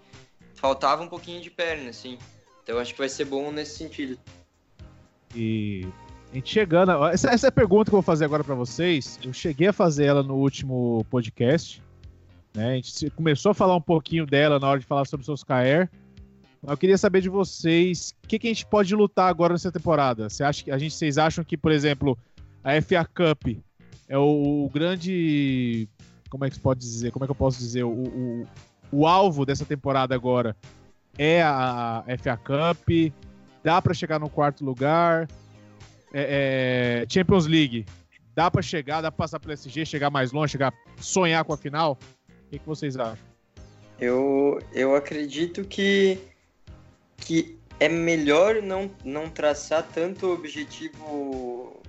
faltava 0.54 1.02
um 1.02 1.08
pouquinho 1.08 1.42
de 1.42 1.50
perna, 1.50 1.90
assim. 1.90 2.16
Então 2.62 2.78
acho 2.78 2.94
que 2.94 2.98
vai 2.98 3.08
ser 3.08 3.26
bom 3.26 3.52
nesse 3.52 3.76
sentido. 3.76 4.18
E 5.34 5.86
a 6.32 6.36
gente 6.36 6.50
chegando. 6.50 7.04
Essa, 7.06 7.30
essa 7.30 7.46
é 7.46 7.50
a 7.50 7.52
pergunta 7.52 7.90
que 7.90 7.94
eu 7.94 8.00
vou 8.00 8.02
fazer 8.02 8.24
agora 8.24 8.42
para 8.42 8.54
vocês. 8.54 9.18
Eu 9.22 9.32
cheguei 9.34 9.68
a 9.68 9.72
fazer 9.74 10.06
ela 10.06 10.22
no 10.22 10.36
último 10.36 11.04
podcast. 11.10 11.82
Né? 12.58 12.72
A 12.72 12.74
gente 12.74 13.08
começou 13.10 13.50
a 13.50 13.54
falar 13.54 13.76
um 13.76 13.80
pouquinho 13.80 14.26
dela 14.26 14.58
na 14.58 14.66
hora 14.66 14.80
de 14.80 14.86
falar 14.86 15.04
sobre 15.04 15.22
o 15.22 15.26
Solskjaer. 15.26 15.88
Eu 16.66 16.76
queria 16.76 16.98
saber 16.98 17.20
de 17.20 17.28
vocês 17.28 18.12
o 18.24 18.26
que, 18.26 18.36
que, 18.36 18.48
a 18.48 18.50
gente 18.50 18.66
pode 18.66 18.92
lutar 18.96 19.28
agora 19.28 19.52
nessa 19.52 19.70
temporada. 19.70 20.28
Você 20.28 20.42
acha 20.42 20.64
que 20.64 20.70
a 20.72 20.76
gente, 20.76 20.92
vocês 20.92 21.18
acham 21.18 21.44
que, 21.44 21.56
por 21.56 21.70
exemplo, 21.70 22.18
a 22.64 22.70
FA 22.82 23.04
Cup 23.04 23.58
é 24.08 24.18
o, 24.18 24.64
o 24.64 24.70
grande. 24.74 25.88
Como 26.28 26.44
é 26.44 26.48
que 26.48 26.56
se 26.56 26.60
pode 26.60 26.80
dizer? 26.80 27.12
Como 27.12 27.24
é 27.24 27.28
que 27.28 27.30
eu 27.30 27.36
posso 27.36 27.60
dizer? 27.60 27.84
O, 27.84 27.90
o, 27.90 28.46
o 28.90 29.06
alvo 29.06 29.46
dessa 29.46 29.64
temporada 29.64 30.16
agora 30.16 30.56
é 31.16 31.40
a, 31.40 32.02
FA 32.20 32.36
Cup. 32.36 33.14
Dá 33.62 33.80
para 33.80 33.94
chegar 33.94 34.18
no 34.18 34.28
quarto 34.28 34.64
lugar. 34.64 35.28
É, 36.12 37.04
é, 37.04 37.06
Champions 37.08 37.46
League. 37.46 37.86
Dá 38.34 38.50
para 38.50 38.62
chegar, 38.62 39.00
dá 39.00 39.12
para 39.12 39.18
passar 39.18 39.38
pelo 39.38 39.52
SG, 39.52 39.86
chegar 39.86 40.10
mais 40.10 40.32
longe, 40.32 40.52
chegar, 40.52 40.74
sonhar 40.96 41.44
com 41.44 41.52
a 41.52 41.56
final? 41.56 41.96
O 42.48 42.50
que, 42.50 42.58
que 42.58 42.66
vocês 42.66 42.96
acham? 42.96 43.26
Eu, 44.00 44.58
eu 44.72 44.94
acredito 44.94 45.64
que 45.64 46.18
que 47.18 47.58
é 47.78 47.90
melhor 47.90 48.62
não, 48.62 48.90
não 49.04 49.28
traçar 49.28 49.86
tanto 49.86 50.32
objetivo 50.32 51.82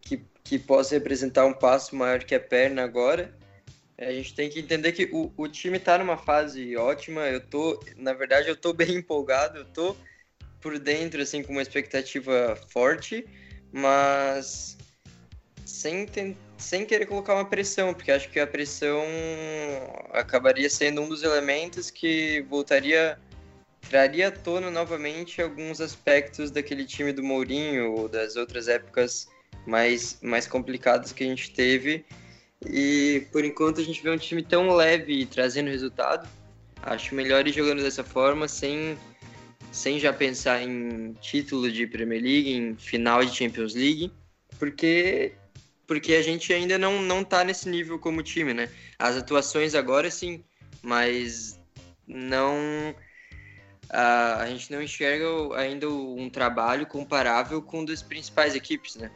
que, 0.00 0.22
que 0.44 0.56
possa 0.56 0.94
representar 0.94 1.44
um 1.46 1.52
passo 1.52 1.96
maior 1.96 2.22
que 2.22 2.32
a 2.32 2.38
perna 2.38 2.84
agora. 2.84 3.36
A 3.98 4.12
gente 4.12 4.34
tem 4.36 4.48
que 4.48 4.60
entender 4.60 4.92
que 4.92 5.08
o, 5.12 5.32
o 5.36 5.48
time 5.48 5.78
está 5.78 5.98
numa 5.98 6.16
fase 6.16 6.76
ótima. 6.76 7.22
Eu 7.22 7.40
tô, 7.40 7.80
na 7.96 8.12
verdade, 8.12 8.48
eu 8.48 8.54
tô 8.54 8.72
bem 8.72 8.94
empolgado, 8.94 9.58
eu 9.58 9.64
tô 9.64 9.96
por 10.60 10.78
dentro 10.78 11.20
assim 11.20 11.42
com 11.42 11.50
uma 11.50 11.62
expectativa 11.62 12.56
forte, 12.68 13.26
mas 13.72 14.78
sem, 15.64 16.06
sem 16.56 16.84
querer 16.84 17.06
colocar 17.06 17.34
uma 17.34 17.44
pressão, 17.44 17.92
porque 17.92 18.10
acho 18.10 18.30
que 18.30 18.40
a 18.40 18.46
pressão 18.46 19.02
acabaria 20.12 20.68
sendo 20.70 21.02
um 21.02 21.08
dos 21.08 21.22
elementos 21.22 21.90
que 21.90 22.42
voltaria 22.48 23.18
traria 23.88 24.28
à 24.28 24.30
tona 24.30 24.70
novamente 24.70 25.40
alguns 25.40 25.80
aspectos 25.80 26.50
daquele 26.50 26.84
time 26.84 27.12
do 27.12 27.22
Mourinho 27.22 27.92
ou 27.92 28.08
das 28.08 28.36
outras 28.36 28.68
épocas 28.68 29.28
mais, 29.66 30.18
mais 30.22 30.46
complicadas 30.46 31.12
que 31.12 31.24
a 31.24 31.26
gente 31.26 31.52
teve. 31.52 32.04
E 32.64 33.26
por 33.30 33.44
enquanto 33.44 33.80
a 33.80 33.84
gente 33.84 34.02
vê 34.02 34.10
um 34.10 34.18
time 34.18 34.42
tão 34.42 34.74
leve 34.74 35.20
e 35.20 35.26
trazendo 35.26 35.70
resultado. 35.70 36.28
Acho 36.82 37.14
melhor 37.14 37.46
ir 37.46 37.52
jogando 37.52 37.82
dessa 37.82 38.04
forma, 38.04 38.48
sem, 38.48 38.96
sem 39.72 39.98
já 39.98 40.12
pensar 40.12 40.62
em 40.62 41.12
título 41.20 41.70
de 41.70 41.86
Premier 41.86 42.22
League, 42.22 42.52
em 42.52 42.76
final 42.76 43.24
de 43.24 43.34
Champions 43.34 43.74
League, 43.74 44.12
porque 44.58 45.32
porque 45.86 46.14
a 46.14 46.22
gente 46.22 46.52
ainda 46.52 46.76
não, 46.78 47.00
não 47.00 47.22
tá 47.22 47.44
nesse 47.44 47.68
nível 47.68 47.98
como 47.98 48.22
time, 48.22 48.52
né? 48.52 48.68
As 48.98 49.16
atuações 49.16 49.74
agora 49.74 50.10
sim, 50.10 50.44
mas 50.82 51.58
não 52.06 52.94
a, 53.90 54.42
a 54.42 54.46
gente 54.46 54.70
não 54.72 54.82
enxerga 54.82 55.26
ainda 55.56 55.88
um 55.88 56.28
trabalho 56.28 56.86
comparável 56.86 57.62
com 57.62 57.80
um 57.80 57.84
das 57.84 58.02
principais 58.02 58.54
equipes, 58.54 58.96
né? 58.96 59.10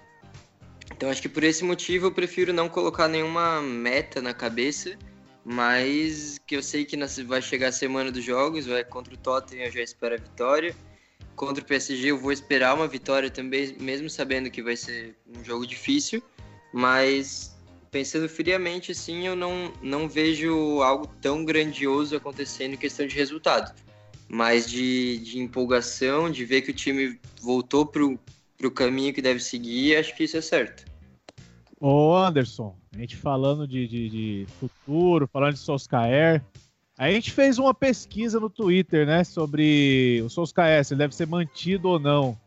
Então 0.93 1.09
acho 1.09 1.23
que 1.23 1.29
por 1.29 1.45
esse 1.45 1.65
motivo 1.65 2.07
eu 2.07 2.13
prefiro 2.13 2.53
não 2.53 2.69
colocar 2.69 3.09
nenhuma 3.09 3.61
meta 3.63 4.21
na 4.21 4.35
cabeça, 4.35 4.97
mas 5.45 6.39
que 6.47 6.57
eu 6.57 6.63
sei 6.63 6.85
que 6.85 6.97
vai 7.25 7.41
chegar 7.41 7.69
a 7.69 7.73
semana 7.73 8.11
dos 8.11 8.25
jogos, 8.25 8.67
vai 8.67 8.85
contra 8.85 9.15
o 9.15 9.17
Tottenham 9.17 9.67
eu 9.67 9.73
já 9.73 9.83
espero 9.83 10.15
a 10.15 10.19
vitória. 10.19 10.75
Contra 11.35 11.63
o 11.63 11.67
PSG 11.67 12.11
eu 12.11 12.19
vou 12.19 12.33
esperar 12.33 12.75
uma 12.75 12.87
vitória 12.87 13.31
também, 13.31 13.75
mesmo 13.81 14.11
sabendo 14.11 14.51
que 14.51 14.63
vai 14.63 14.77
ser 14.77 15.17
um 15.27 15.43
jogo 15.43 15.67
difícil, 15.67 16.23
mas 16.73 17.57
pensando 17.91 18.29
friamente 18.29 18.93
assim, 18.93 19.27
eu 19.27 19.35
não, 19.35 19.73
não 19.83 20.09
vejo 20.09 20.81
algo 20.83 21.07
tão 21.21 21.45
grandioso 21.45 22.17
acontecendo 22.17 22.75
em 22.75 22.77
questão 22.77 23.07
de 23.07 23.17
resultado 23.17 23.75
mas 24.33 24.71
de, 24.71 25.19
de 25.19 25.41
empolgação, 25.41 26.31
de 26.31 26.45
ver 26.45 26.63
que 26.63 26.71
o 26.71 26.75
time 26.75 27.19
voltou 27.43 27.85
para 27.85 28.05
o 28.05 28.71
caminho 28.71 29.13
que 29.13 29.21
deve 29.21 29.41
seguir, 29.41 29.97
acho 29.97 30.15
que 30.15 30.23
isso 30.23 30.37
é 30.37 30.41
certo. 30.41 30.85
Ô 31.81 32.15
Anderson, 32.15 32.77
a 32.95 32.99
gente 32.99 33.17
falando 33.17 33.67
de, 33.67 33.89
de, 33.89 34.09
de 34.09 34.47
futuro, 34.61 35.27
falando 35.27 35.55
de 35.55 35.59
Solskjaer, 35.59 36.45
a 36.97 37.11
gente 37.11 37.33
fez 37.33 37.59
uma 37.59 37.75
pesquisa 37.75 38.39
no 38.39 38.49
Twitter, 38.49 39.05
né, 39.05 39.25
sobre 39.25 40.23
o 40.25 40.29
Solskjaer, 40.29 40.85
se 40.85 40.95
ele 40.95 40.99
deve 40.99 41.15
ser 41.15 41.27
mantido 41.27 41.89
ou 41.89 41.99
não. 41.99 42.39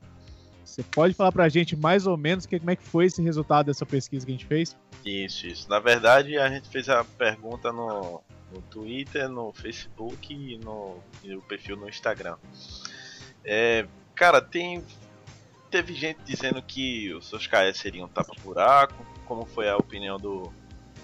Você 0.74 0.82
pode 0.82 1.14
falar 1.14 1.32
pra 1.32 1.48
gente 1.50 1.76
mais 1.76 2.08
ou 2.08 2.18
menos 2.18 2.48
que, 2.48 2.58
como 2.58 2.72
é 2.72 2.76
que 2.76 2.82
foi 2.82 3.06
esse 3.06 3.22
resultado 3.22 3.68
dessa 3.68 3.86
pesquisa 3.86 4.26
que 4.26 4.32
a 4.32 4.36
gente 4.36 4.48
fez? 4.48 4.76
Isso, 5.06 5.46
isso. 5.46 5.70
Na 5.70 5.78
verdade, 5.78 6.36
a 6.40 6.50
gente 6.50 6.68
fez 6.68 6.90
a 6.90 7.04
pergunta 7.04 7.72
no, 7.72 8.24
no 8.52 8.60
Twitter, 8.72 9.30
no 9.30 9.54
Facebook 9.54 10.34
e 10.34 10.58
no, 10.58 10.98
no 11.24 11.42
perfil 11.44 11.78
no 11.78 11.88
Instagram. 11.88 12.38
É, 13.46 13.86
cara, 14.16 14.42
tem 14.42 14.84
teve 15.70 15.94
gente 15.94 16.22
dizendo 16.26 16.60
que 16.60 17.14
os 17.14 17.28
seus 17.30 17.46
KS 17.46 17.78
seriam 17.78 18.08
tapa-buraco, 18.08 19.06
como 19.28 19.46
foi 19.46 19.70
a 19.70 19.78
opinião 19.78 20.18
do, 20.18 20.52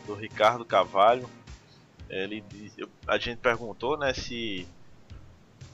do 0.07 0.15
Ricardo 0.15 0.65
Cavalho. 0.65 1.29
Ele, 2.09 2.43
a 3.07 3.19
gente 3.19 3.37
perguntou 3.37 3.95
né, 3.99 4.15
se, 4.15 4.67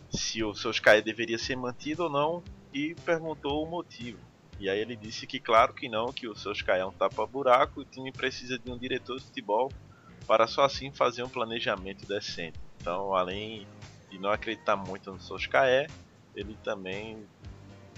se 0.09 0.43
o 0.43 0.53
seus 0.53 0.81
KS 0.81 1.01
deveria 1.01 1.37
ser 1.37 1.55
mantido 1.55 2.03
ou 2.03 2.09
não 2.09 2.43
e 2.75 2.93
perguntou 2.93 3.63
o 3.63 3.65
motivo. 3.65 4.19
E 4.59 4.69
aí 4.69 4.77
ele 4.77 4.97
disse 4.97 5.25
que 5.25 5.39
claro 5.39 5.73
que 5.73 5.87
não, 5.87 6.11
que 6.11 6.27
o 6.27 6.33
KS 6.33 6.67
é 6.67 6.85
um 6.85 6.91
tapa-buraco 6.91 7.79
e 7.79 7.83
o 7.83 7.85
time 7.85 8.11
precisa 8.11 8.59
de 8.59 8.69
um 8.69 8.77
diretor 8.77 9.17
de 9.17 9.23
futebol 9.23 9.71
para 10.27 10.45
só 10.45 10.65
assim 10.65 10.91
fazer 10.91 11.23
um 11.23 11.29
planejamento 11.29 12.05
decente. 12.05 12.59
Então, 12.81 13.15
além 13.15 13.65
de 14.09 14.19
não 14.19 14.29
acreditar 14.29 14.75
muito 14.75 15.09
no 15.09 15.21
Solskjaer, 15.21 15.89
ele 16.35 16.57
também 16.65 17.25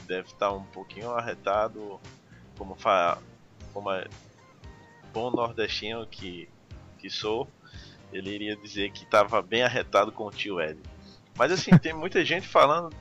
deve 0.05 0.27
estar 0.27 0.51
um 0.51 0.63
pouquinho 0.63 1.11
arretado, 1.11 1.99
como, 2.55 2.75
fa 2.75 3.17
como 3.73 3.91
é 3.91 4.07
bom 5.11 5.31
nordestino 5.31 6.05
que, 6.05 6.47
que 6.99 7.09
sou, 7.09 7.47
ele 8.13 8.29
iria 8.29 8.55
dizer 8.55 8.91
que 8.91 9.05
estava 9.05 9.41
bem 9.41 9.63
arretado 9.63 10.11
com 10.11 10.27
o 10.27 10.31
tio 10.31 10.61
Ed. 10.61 10.79
Mas 11.35 11.51
assim, 11.51 11.71
tem 11.81 11.93
muita 11.93 12.23
gente 12.23 12.47
falando, 12.47 12.95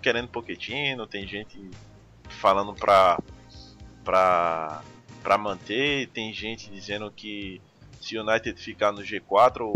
querendo 0.00 0.28
Poquetino, 0.28 1.06
tem 1.06 1.26
gente 1.26 1.70
falando 2.28 2.74
pra, 2.74 3.18
pra, 4.04 4.82
pra 5.22 5.38
manter, 5.38 6.08
tem 6.08 6.32
gente 6.32 6.70
dizendo 6.70 7.10
que 7.10 7.60
se 8.00 8.16
o 8.16 8.22
United 8.22 8.60
ficar 8.60 8.92
no 8.92 9.02
G4 9.02 9.60
ou 9.60 9.74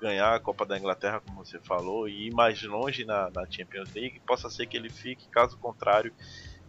ganhar 0.00 0.34
a 0.34 0.40
Copa 0.40 0.66
da 0.66 0.76
Inglaterra, 0.76 1.20
como 1.20 1.44
você 1.44 1.58
falou, 1.60 2.08
e 2.08 2.26
ir 2.26 2.34
mais 2.34 2.62
longe 2.62 3.04
na, 3.04 3.30
na 3.30 3.46
Champions 3.48 3.92
League, 3.94 4.20
possa 4.26 4.50
ser 4.50 4.66
que 4.66 4.76
ele 4.76 4.90
fique, 4.90 5.28
caso 5.28 5.56
contrário, 5.56 6.12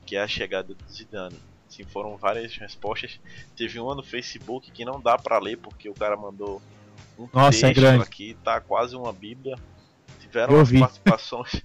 que 0.05 0.15
é 0.15 0.21
a 0.21 0.27
chegada 0.27 0.73
do 0.73 0.91
Zidane. 0.91 1.39
Sim, 1.67 1.83
foram 1.85 2.15
várias 2.15 2.55
respostas. 2.55 3.19
Teve 3.55 3.79
uma 3.79 3.95
no 3.95 4.03
Facebook 4.03 4.69
que 4.69 4.85
não 4.85 5.01
dá 5.01 5.17
para 5.17 5.39
ler 5.39 5.57
porque 5.57 5.89
o 5.89 5.93
cara 5.95 6.15
mandou 6.15 6.61
um 7.17 7.27
Nossa, 7.33 7.67
é 7.67 7.73
texto 7.73 7.85
é 7.85 7.95
aqui, 7.95 8.37
tá 8.43 8.61
quase 8.61 8.95
uma 8.95 9.11
bíblia. 9.11 9.57
Tiveram 10.19 10.53
participações, 10.79 11.61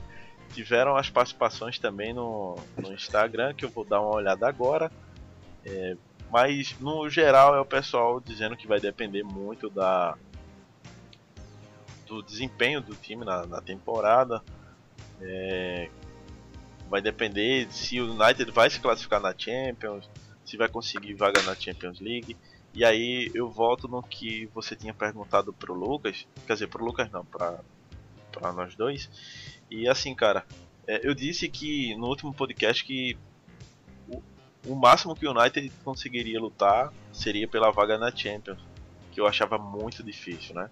tiveram 0.52 0.96
as 0.96 1.10
participações 1.10 1.78
também 1.78 2.12
no, 2.12 2.56
no 2.76 2.92
Instagram 2.92 3.54
que 3.54 3.64
eu 3.64 3.68
vou 3.68 3.84
dar 3.84 4.00
uma 4.00 4.14
olhada 4.14 4.48
agora. 4.48 4.90
É, 5.64 5.96
mas 6.30 6.78
no 6.80 7.08
geral 7.08 7.54
é 7.54 7.60
o 7.60 7.64
pessoal 7.64 8.20
dizendo 8.20 8.56
que 8.56 8.66
vai 8.66 8.80
depender 8.80 9.22
muito 9.22 9.70
da 9.70 10.16
do 12.06 12.22
desempenho 12.22 12.80
do 12.80 12.94
time 12.94 13.24
na, 13.24 13.46
na 13.46 13.60
temporada. 13.60 14.42
É, 15.20 15.90
vai 16.88 17.02
depender 17.02 17.70
se 17.70 18.00
o 18.00 18.12
United 18.12 18.50
vai 18.50 18.70
se 18.70 18.80
classificar 18.80 19.20
na 19.20 19.34
Champions, 19.36 20.08
se 20.44 20.56
vai 20.56 20.68
conseguir 20.68 21.14
vaga 21.14 21.42
na 21.42 21.54
Champions 21.54 22.00
League. 22.00 22.36
E 22.74 22.84
aí 22.84 23.30
eu 23.34 23.50
volto 23.50 23.86
no 23.88 24.02
que 24.02 24.46
você 24.54 24.74
tinha 24.74 24.94
perguntado 24.94 25.52
pro 25.52 25.74
Lucas, 25.74 26.26
quer 26.46 26.54
dizer, 26.54 26.68
pro 26.68 26.84
Lucas 26.84 27.10
não, 27.10 27.24
pra 27.24 27.60
nós 28.52 28.74
dois. 28.74 29.10
E 29.70 29.88
assim, 29.88 30.14
cara, 30.14 30.44
é, 30.86 31.06
eu 31.06 31.14
disse 31.14 31.48
que 31.48 31.94
no 31.96 32.06
último 32.06 32.32
podcast 32.32 32.84
que 32.84 33.16
o 34.66 34.74
máximo 34.74 35.14
que 35.14 35.26
o 35.26 35.30
United 35.30 35.70
conseguiria 35.84 36.40
lutar 36.40 36.92
seria 37.12 37.46
pela 37.46 37.70
vaga 37.70 37.96
na 37.96 38.14
Champions, 38.14 38.58
que 39.12 39.20
eu 39.20 39.26
achava 39.26 39.58
muito 39.58 40.02
difícil, 40.02 40.54
né? 40.54 40.70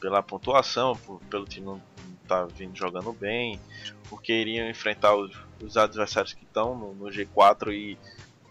Pela 0.00 0.22
pontuação, 0.22 0.94
por, 0.96 1.20
pelo 1.30 1.46
time 1.46 1.66
não 1.66 1.80
tá 2.26 2.44
vindo 2.44 2.76
jogando 2.76 3.12
bem, 3.12 3.60
porque 4.08 4.32
iriam 4.32 4.68
enfrentar 4.68 5.14
os, 5.14 5.36
os 5.62 5.76
adversários 5.76 6.32
que 6.32 6.44
estão 6.44 6.76
no, 6.76 6.94
no, 6.94 7.06
G4 7.06 7.72
e 7.72 7.98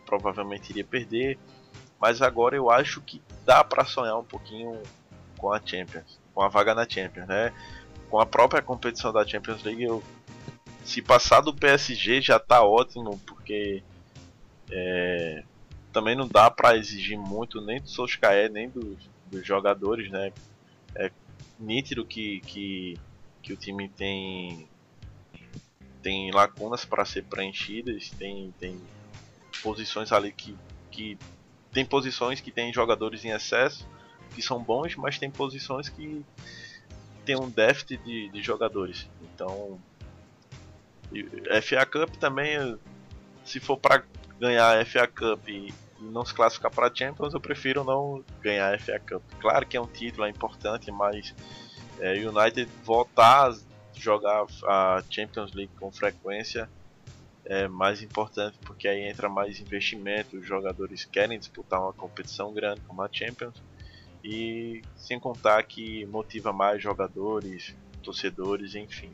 provavelmente 0.06 0.70
iria 0.72 0.84
perder. 0.84 1.38
Mas 2.00 2.22
agora 2.22 2.56
eu 2.56 2.70
acho 2.70 3.02
que 3.02 3.22
dá 3.46 3.64
para 3.64 3.86
sonhar 3.86 4.18
um 4.18 4.24
pouquinho 4.24 4.82
com 5.38 5.52
a 5.52 5.60
Champions, 5.64 6.20
com 6.34 6.42
a 6.42 6.48
vaga 6.48 6.76
na 6.76 6.88
Champions, 6.88 7.28
né? 7.28 7.54
Com 8.14 8.20
a 8.20 8.28
própria 8.28 8.62
competição 8.62 9.12
da 9.12 9.26
Champions 9.26 9.64
League, 9.64 9.82
eu, 9.82 10.04
se 10.86 11.02
passar 11.02 11.42
do 11.42 11.52
PSG 11.52 12.22
já 12.22 12.40
tá 12.40 12.64
ótimo, 12.64 13.20
porque 13.26 13.82
é, 14.70 15.44
também 15.92 16.16
não 16.16 16.28
dá 16.28 16.52
para 16.52 16.78
exigir 16.78 17.18
muito 17.18 17.60
nem 17.60 17.82
do 17.82 17.90
Solskjaer, 17.90 18.52
nem 18.52 18.70
dos, 18.70 19.10
dos 19.32 19.44
jogadores, 19.44 20.12
né? 20.12 20.32
É 20.96 21.10
nítido 21.60 22.06
que, 22.06 22.40
que, 22.42 23.00
que 23.42 23.52
o 23.52 23.58
time 23.58 23.90
tem 23.90 24.70
tem 26.04 26.30
lacunas 26.30 26.86
para 26.86 27.04
ser 27.06 27.24
preenchidas, 27.24 28.12
tem, 28.12 28.54
tem 28.60 28.80
posições 29.64 30.12
ali 30.12 30.32
que, 30.32 30.56
que 30.92 31.18
tem 31.72 31.84
posições 31.84 32.40
que 32.40 32.52
tem 32.52 32.72
jogadores 32.72 33.26
em 33.26 33.30
excesso 33.30 33.90
que 34.36 34.42
são 34.44 34.62
bons, 34.62 34.96
mas 34.98 35.18
tem 35.18 35.32
posições 35.32 35.90
que 35.90 36.24
tem 37.26 37.36
um 37.36 37.50
déficit 37.50 37.98
de, 38.04 38.30
de 38.30 38.42
jogadores. 38.42 39.10
Então, 39.22 39.80
FA 41.62 41.86
Cup 41.86 42.16
também, 42.18 42.78
se 43.46 43.60
for 43.60 43.78
para 43.78 44.04
ganhar 44.40 44.80
a 44.80 44.86
FA 44.86 45.08
Cup 45.08 45.48
e 45.48 45.74
não 46.00 46.26
se 46.26 46.34
classificar 46.34 46.72
para 46.72 46.94
Champions, 46.94 47.34
eu 47.34 47.40
prefiro 47.40 47.84
não 47.84 48.24
ganhar 48.42 48.74
a 48.74 48.80
FA 48.80 49.00
Cup. 49.00 49.24
Claro 49.40 49.66
que 49.66 49.78
é 49.78 49.82
um 49.82 49.88
título, 49.88 50.26
é 50.26 50.30
importante, 50.30 50.92
mas 50.92 51.34
é, 52.00 52.14
United 52.14 52.70
voltar 52.84 53.50
a 53.50 53.56
jogar 53.96 54.46
a 54.66 55.04
Champions 55.10 55.54
League 55.54 55.72
com 55.80 55.92
frequência 55.92 56.70
é 57.46 57.68
mais 57.68 58.02
importante 58.02 58.58
porque 58.62 58.88
aí 58.88 59.08
entra 59.08 59.28
mais 59.28 59.60
investimento, 59.60 60.38
os 60.38 60.46
jogadores 60.46 61.06
querem 61.06 61.38
disputar 61.38 61.82
uma 61.82 61.94
competição 61.94 62.54
grande 62.54 62.82
como 62.82 63.02
a 63.02 63.10
Champions 63.12 63.56
e 64.24 64.82
sem 64.96 65.20
contar 65.20 65.62
que 65.64 66.06
motiva 66.06 66.54
mais 66.54 66.82
jogadores, 66.82 67.76
torcedores, 68.02 68.74
enfim. 68.76 69.12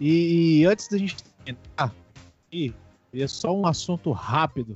E, 0.00 0.64
antes 0.64 0.88
da 0.88 0.98
gente 0.98 1.16
entrar 1.46 1.94
aqui, 2.46 2.74
é 3.12 3.26
só 3.26 3.54
um 3.54 3.66
assunto 3.66 4.10
rápido. 4.12 4.72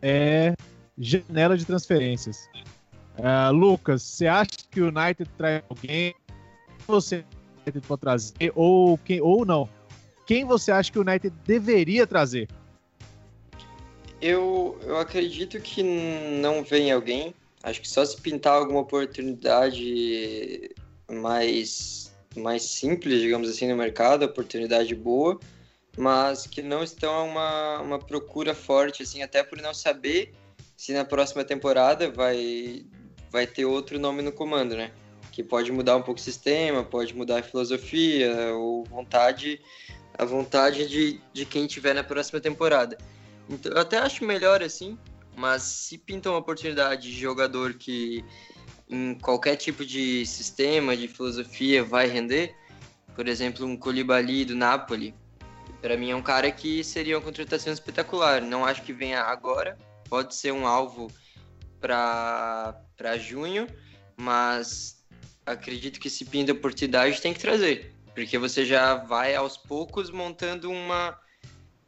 É 0.00 0.54
janela 0.96 1.56
de 1.56 1.64
transferências. 1.64 2.48
Uh, 3.18 3.52
Lucas, 3.52 4.02
você 4.02 4.26
acha 4.26 4.50
que 4.70 4.80
o 4.80 4.88
United 4.88 5.28
traz 5.36 5.62
alguém? 5.68 6.14
Você 6.86 7.24
pode 7.86 8.00
trazer 8.00 8.52
ou 8.54 8.96
quem 8.98 9.20
ou 9.20 9.44
não? 9.44 9.68
Quem 10.24 10.44
você 10.44 10.70
acha 10.70 10.90
que 10.90 10.98
o 10.98 11.02
United 11.02 11.34
deveria 11.44 12.06
trazer? 12.06 12.48
Eu, 14.20 14.78
eu 14.82 14.98
acredito 14.98 15.60
que 15.60 15.82
não 15.82 16.62
vem 16.62 16.90
alguém. 16.90 17.34
Acho 17.62 17.80
que 17.80 17.88
só 17.88 18.04
se 18.04 18.20
pintar 18.20 18.54
alguma 18.54 18.80
oportunidade 18.80 20.70
mais, 21.10 22.12
mais 22.36 22.62
simples, 22.62 23.20
digamos 23.20 23.48
assim, 23.48 23.68
no 23.68 23.76
mercado, 23.76 24.24
oportunidade 24.24 24.94
boa, 24.94 25.38
mas 25.96 26.46
que 26.46 26.62
não 26.62 26.82
estão 26.82 27.28
uma, 27.28 27.80
uma 27.80 27.98
procura 27.98 28.54
forte, 28.54 29.02
assim, 29.02 29.22
até 29.22 29.42
por 29.42 29.60
não 29.60 29.74
saber 29.74 30.32
se 30.76 30.92
na 30.92 31.04
próxima 31.04 31.42
temporada 31.42 32.10
vai, 32.10 32.84
vai 33.30 33.46
ter 33.46 33.64
outro 33.64 33.98
nome 33.98 34.22
no 34.22 34.30
comando, 34.30 34.76
né? 34.76 34.92
Que 35.32 35.42
pode 35.42 35.72
mudar 35.72 35.96
um 35.96 36.02
pouco 36.02 36.20
o 36.20 36.22
sistema, 36.22 36.84
pode 36.84 37.14
mudar 37.14 37.40
a 37.40 37.42
filosofia 37.42 38.54
ou 38.54 38.84
vontade, 38.84 39.60
a 40.16 40.24
vontade 40.24 40.86
de, 40.86 41.20
de 41.32 41.44
quem 41.44 41.66
tiver 41.66 41.94
na 41.94 42.04
próxima 42.04 42.40
temporada. 42.40 42.96
Então, 43.48 43.72
eu 43.72 43.80
até 43.80 43.98
acho 43.98 44.24
melhor 44.24 44.62
assim, 44.62 44.98
mas 45.36 45.62
se 45.62 45.98
pinta 45.98 46.30
uma 46.30 46.38
oportunidade 46.38 47.10
de 47.10 47.18
jogador 47.18 47.74
que 47.74 48.24
em 48.88 49.14
qualquer 49.14 49.56
tipo 49.56 49.84
de 49.84 50.24
sistema, 50.26 50.96
de 50.96 51.08
filosofia 51.08 51.82
vai 51.84 52.06
render, 52.06 52.54
por 53.14 53.28
exemplo, 53.28 53.66
um 53.66 53.76
Koulibaly 53.76 54.44
do 54.44 54.54
Napoli, 54.54 55.14
para 55.80 55.96
mim 55.96 56.10
é 56.10 56.16
um 56.16 56.22
cara 56.22 56.50
que 56.50 56.82
seria 56.82 57.16
uma 57.16 57.24
contratação 57.24 57.72
espetacular. 57.72 58.40
Não 58.40 58.64
acho 58.64 58.82
que 58.82 58.92
venha 58.92 59.22
agora, 59.22 59.78
pode 60.08 60.34
ser 60.34 60.52
um 60.52 60.66
alvo 60.66 61.10
para 61.80 62.74
junho, 63.18 63.66
mas 64.16 65.04
acredito 65.44 66.00
que 66.00 66.10
se 66.10 66.24
pinta 66.24 66.52
oportunidade 66.52 67.20
tem 67.20 67.32
que 67.32 67.40
trazer, 67.40 67.94
porque 68.14 68.36
você 68.38 68.64
já 68.64 68.94
vai 68.94 69.34
aos 69.34 69.56
poucos 69.56 70.10
montando 70.10 70.70
uma 70.70 71.18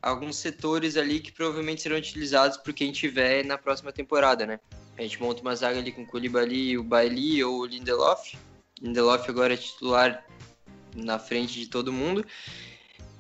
alguns 0.01 0.36
setores 0.36 0.96
ali 0.96 1.20
que 1.20 1.32
provavelmente 1.32 1.82
serão 1.82 1.96
utilizados 1.96 2.57
por 2.57 2.72
quem 2.72 2.92
tiver 2.92 3.44
na 3.44 3.59
próxima 3.59 3.92
temporada, 3.92 4.46
né? 4.46 4.61
A 4.96 5.03
gente 5.03 5.20
monta 5.20 5.42
uma 5.42 5.55
zaga 5.55 5.78
ali 5.78 5.92
com 5.92 6.03
o 6.03 6.07
Koulibaly, 6.07 6.78
o 6.78 6.82
Bailey 6.82 7.42
ou 7.44 7.61
o 7.61 7.66
Lindelof. 7.66 8.36
Lindelof 8.80 9.28
agora 9.28 9.55
é 9.55 9.57
titular 9.57 10.24
na 10.94 11.18
frente 11.18 11.59
de 11.61 11.68
todo 11.68 11.92
mundo. 11.92 12.24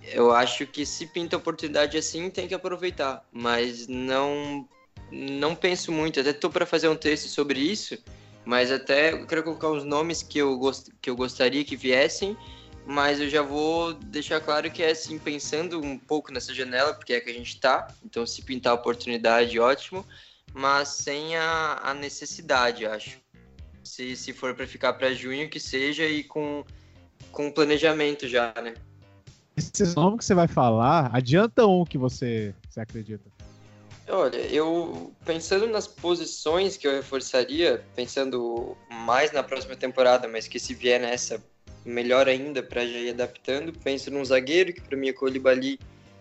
Eu 0.02 0.32
acho 0.32 0.66
que 0.66 0.86
se 0.86 1.06
pinta 1.06 1.36
oportunidade 1.36 1.96
assim, 1.96 2.30
tem 2.30 2.48
que 2.48 2.54
aproveitar, 2.54 3.24
mas 3.32 3.86
não 3.86 4.68
não 5.10 5.54
penso 5.54 5.90
muito, 5.90 6.20
até 6.20 6.30
estou 6.30 6.50
para 6.50 6.66
fazer 6.66 6.88
um 6.88 6.96
texto 6.96 7.28
sobre 7.28 7.58
isso, 7.58 7.96
mas 8.44 8.70
até 8.70 9.12
eu 9.12 9.26
quero 9.26 9.42
colocar 9.42 9.70
os 9.70 9.82
nomes 9.82 10.22
que 10.22 10.38
eu, 10.38 10.58
gost, 10.58 10.90
que 11.00 11.08
eu 11.08 11.16
gostaria 11.16 11.64
que 11.64 11.76
viessem 11.76 12.36
mas 12.88 13.20
eu 13.20 13.28
já 13.28 13.42
vou 13.42 13.92
deixar 13.92 14.40
claro 14.40 14.70
que 14.70 14.82
é 14.82 14.92
assim, 14.92 15.18
pensando 15.18 15.78
um 15.78 15.98
pouco 15.98 16.32
nessa 16.32 16.54
janela, 16.54 16.94
porque 16.94 17.12
é 17.12 17.20
que 17.20 17.28
a 17.28 17.34
gente 17.34 17.48
está, 17.48 17.86
então 18.02 18.24
se 18.24 18.40
pintar 18.40 18.72
a 18.72 18.76
oportunidade, 18.76 19.60
ótimo, 19.60 20.06
mas 20.54 20.88
sem 20.88 21.36
a, 21.36 21.80
a 21.84 21.92
necessidade, 21.92 22.86
acho. 22.86 23.18
Se, 23.84 24.16
se 24.16 24.32
for 24.32 24.54
para 24.54 24.66
ficar 24.66 24.94
para 24.94 25.12
junho, 25.12 25.50
que 25.50 25.60
seja 25.60 26.06
e 26.06 26.24
com, 26.24 26.64
com 27.30 27.52
planejamento 27.52 28.26
já, 28.26 28.54
né? 28.62 28.72
Esses 29.54 29.94
nomes 29.94 30.20
que 30.20 30.24
você 30.24 30.34
vai 30.34 30.48
falar, 30.48 31.10
adianta 31.12 31.66
um 31.66 31.84
que 31.84 31.98
você, 31.98 32.54
você 32.70 32.80
acredita? 32.80 33.30
Olha, 34.08 34.38
eu 34.38 35.12
pensando 35.26 35.66
nas 35.66 35.86
posições 35.86 36.78
que 36.78 36.88
eu 36.88 36.92
reforçaria, 36.92 37.84
pensando 37.94 38.74
mais 38.90 39.30
na 39.30 39.42
próxima 39.42 39.76
temporada, 39.76 40.26
mas 40.26 40.48
que 40.48 40.58
se 40.58 40.72
vier 40.72 40.98
nessa 40.98 41.38
melhor 41.84 42.28
ainda 42.28 42.62
para 42.62 42.86
já 42.86 42.98
ir 42.98 43.10
adaptando. 43.10 43.72
Penso 43.72 44.10
num 44.10 44.24
zagueiro, 44.24 44.72
que 44.72 44.80
para 44.80 44.96
mim 44.96 45.10
o 45.10 45.14
Colibali 45.14 45.78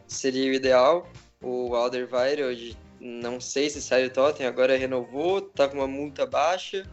seria 0.08 0.52
o 0.52 0.54
ideal. 0.54 1.12
O 1.42 1.76
Alderweireld, 1.76 2.78
não 3.00 3.40
sei 3.40 3.70
se 3.70 3.82
sai 3.82 4.04
do 4.04 4.14
Tottenham, 4.14 4.50
agora 4.50 4.78
renovou, 4.78 5.42
tá 5.42 5.68
com 5.68 5.78
uma 5.78 5.88
multa 5.88 6.26
baixa, 6.26 6.84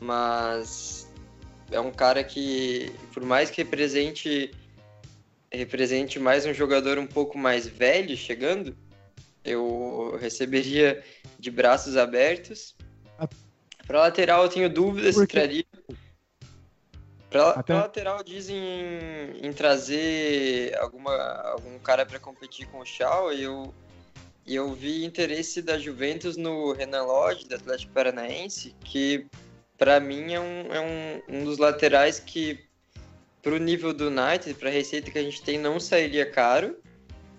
mas 0.00 1.10
é 1.70 1.80
um 1.80 1.90
cara 1.90 2.22
que, 2.22 2.92
por 3.12 3.24
mais 3.24 3.50
que 3.50 3.62
represente 3.62 4.50
represente 5.50 6.18
mais 6.18 6.44
um 6.44 6.52
jogador 6.52 6.98
um 6.98 7.06
pouco 7.06 7.38
mais 7.38 7.66
velho 7.66 8.14
chegando, 8.14 8.76
eu 9.42 10.18
receberia 10.20 11.02
de 11.38 11.50
braços 11.50 11.96
abertos. 11.96 12.76
Ah. 13.18 13.28
Para 13.86 14.00
lateral 14.00 14.42
eu 14.42 14.50
tenho 14.50 14.68
dúvidas 14.68 15.14
se 15.14 15.26
traria 15.26 15.64
Pra, 17.30 17.50
Até... 17.50 17.74
pra 17.74 17.82
lateral 17.82 18.22
dizem 18.24 18.56
em, 18.56 19.46
em, 19.46 19.52
trazer 19.52 20.74
alguma, 20.78 21.14
algum 21.42 21.78
cara 21.78 22.06
para 22.06 22.18
competir 22.18 22.66
com 22.68 22.78
o 22.80 22.86
Shaw 22.86 23.32
e 23.32 23.42
eu, 23.42 23.74
e 24.46 24.54
eu 24.54 24.72
vi 24.72 25.04
interesse 25.04 25.60
da 25.60 25.78
Juventus 25.78 26.36
no 26.36 26.72
Renan 26.72 27.02
Lodge, 27.02 27.46
do 27.46 27.54
Atlético 27.54 27.92
Paranaense, 27.92 28.74
que 28.82 29.26
para 29.76 30.00
mim 30.00 30.32
é, 30.32 30.40
um, 30.40 30.72
é 30.72 30.80
um, 30.80 31.40
um 31.40 31.44
dos 31.44 31.58
laterais 31.58 32.18
que 32.18 32.66
para 33.42 33.54
o 33.54 33.58
nível 33.58 33.92
do 33.92 34.08
United, 34.08 34.54
para 34.54 34.68
a 34.68 34.72
receita 34.72 35.10
que 35.10 35.18
a 35.18 35.22
gente 35.22 35.42
tem, 35.42 35.58
não 35.58 35.78
sairia 35.78 36.28
caro 36.28 36.76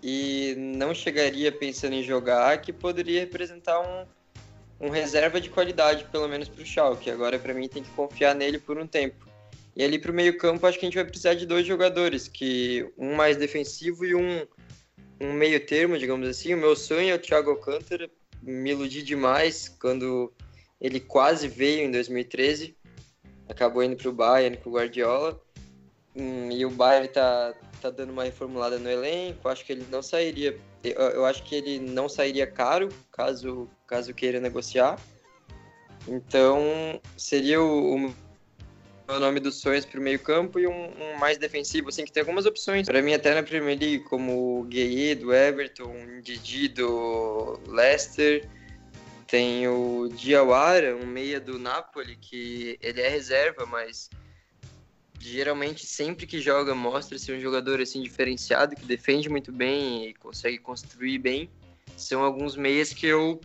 e 0.02 0.56
não 0.58 0.94
chegaria 0.94 1.52
pensando 1.52 1.94
em 1.94 2.04
jogar, 2.04 2.62
que 2.62 2.72
poderia 2.72 3.20
representar 3.20 3.80
um, 3.82 4.88
um 4.88 4.90
reserva 4.90 5.42
de 5.42 5.50
qualidade, 5.50 6.06
pelo 6.06 6.28
menos 6.28 6.48
para 6.48 6.62
o 6.62 6.66
Shaw, 6.66 6.96
que 6.96 7.12
agora 7.12 7.38
para 7.38 7.54
mim 7.54 7.68
tem 7.68 7.84
que 7.84 7.90
confiar 7.92 8.34
nele 8.34 8.60
por 8.60 8.78
um 8.78 8.88
tempo. 8.88 9.29
E 9.80 9.84
ali 9.86 9.98
para 9.98 10.12
o 10.12 10.14
meio 10.14 10.38
campo, 10.38 10.68
acho 10.68 10.78
que 10.78 10.86
a 10.86 10.90
gente 10.90 10.98
vai 10.98 11.06
precisar 11.06 11.36
de 11.36 11.46
dois 11.46 11.66
jogadores, 11.66 12.28
que 12.28 12.86
um 12.98 13.16
mais 13.16 13.38
defensivo 13.38 14.04
e 14.04 14.14
um, 14.14 14.46
um 15.22 15.32
meio 15.32 15.66
termo, 15.66 15.98
digamos 15.98 16.28
assim. 16.28 16.54
O 16.54 16.58
meu 16.58 16.76
sonho 16.76 17.12
é 17.12 17.16
o 17.16 17.18
Thiago 17.20 17.52
Alcântara. 17.52 18.12
Me 18.44 18.72
iludi 18.72 19.02
demais 19.02 19.70
quando 19.70 20.34
ele 20.82 21.00
quase 21.00 21.48
veio 21.48 21.86
em 21.86 21.92
2013. 21.92 22.76
Acabou 23.48 23.82
indo 23.82 23.96
para 23.96 24.10
o 24.10 24.12
Bayern 24.12 24.58
com 24.58 24.70
o 24.70 24.74
Guardiola. 24.74 25.42
Hum, 26.14 26.52
e 26.52 26.66
o 26.66 26.70
Bayern 26.70 27.08
está 27.08 27.54
tá 27.82 27.90
dando 27.90 28.10
uma 28.10 28.26
reformulada 28.26 28.78
no 28.78 28.90
elenco. 28.90 29.48
Acho 29.48 29.64
que 29.64 29.72
ele 29.72 29.86
não 29.90 30.02
sairia. 30.02 30.60
Eu 30.84 31.26
acho 31.26 31.42
que 31.44 31.56
ele 31.56 31.80
não 31.80 32.10
sairia 32.10 32.46
caro 32.46 32.90
caso, 33.14 33.70
caso 33.88 34.14
queira 34.14 34.42
negociar. 34.42 35.00
Então, 36.06 37.00
seria 37.16 37.62
o, 37.62 38.08
o 38.08 38.29
o 39.16 39.20
nome 39.20 39.40
dos 39.40 39.56
sonhos 39.60 39.86
para 39.86 40.00
o 40.00 40.04
meio 40.04 40.20
campo 40.20 40.60
e 40.60 40.68
um, 40.68 40.92
um, 41.02 41.18
mais 41.18 41.38
defensivo, 41.38 41.90
assim, 41.90 42.06
que 42.06 42.12
tem 42.12 42.22
algumas 42.22 42.46
opções. 42.46 42.86
Para 42.86 43.02
mim, 43.02 43.14
até 43.14 43.34
na 43.34 43.44
Premier 43.44 43.78
League, 43.78 44.04
como 44.06 44.60
o 44.60 44.64
Gueye 44.64 45.16
do 45.16 45.34
Everton, 45.34 46.22
Didi 46.22 46.68
do 46.68 47.60
Leicester, 47.68 48.48
tem 49.26 49.68
o 49.68 50.10
Diawara, 50.10 50.96
um 50.96 51.06
meia 51.06 51.40
do 51.40 51.58
Napoli, 51.58 52.16
que 52.16 52.78
ele 52.82 53.02
é 53.02 53.10
reserva, 53.10 53.66
mas 53.66 54.10
geralmente 55.20 55.86
sempre 55.86 56.26
que 56.26 56.40
joga 56.40 56.74
mostra-se 56.74 57.32
um 57.32 57.40
jogador 57.40 57.82
assim 57.82 58.02
diferenciado 58.02 58.76
que 58.76 58.86
defende 58.86 59.28
muito 59.28 59.52
bem 59.52 60.08
e 60.08 60.14
consegue 60.14 60.58
construir 60.58 61.20
bem. 61.20 61.50
São 61.98 62.24
alguns 62.24 62.56
meias 62.56 62.94
que 62.94 63.06
eu 63.06 63.42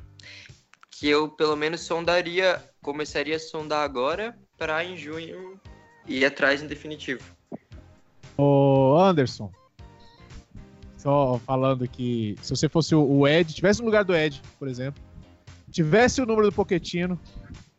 que 0.90 1.08
eu 1.08 1.28
pelo 1.28 1.56
menos 1.56 1.80
sondaria, 1.80 2.62
começaria 2.80 3.34
a 3.36 3.40
sondar 3.40 3.82
agora 3.82 4.38
para 4.58 4.84
em 4.84 4.96
junho 4.96 5.60
ir 6.06 6.24
atrás 6.24 6.62
em 6.62 6.66
definitivo. 6.66 7.22
Ô 8.36 8.96
Anderson, 8.98 9.50
só 10.96 11.38
falando 11.44 11.86
que 11.86 12.36
se 12.42 12.50
você 12.50 12.68
fosse 12.68 12.94
o 12.94 13.28
Ed, 13.28 13.54
tivesse 13.54 13.80
no 13.80 13.86
lugar 13.86 14.04
do 14.04 14.14
Ed, 14.14 14.40
por 14.58 14.68
exemplo, 14.68 15.02
tivesse 15.70 16.20
o 16.22 16.26
número 16.26 16.48
do 16.48 16.54
Poquetino, 16.54 17.18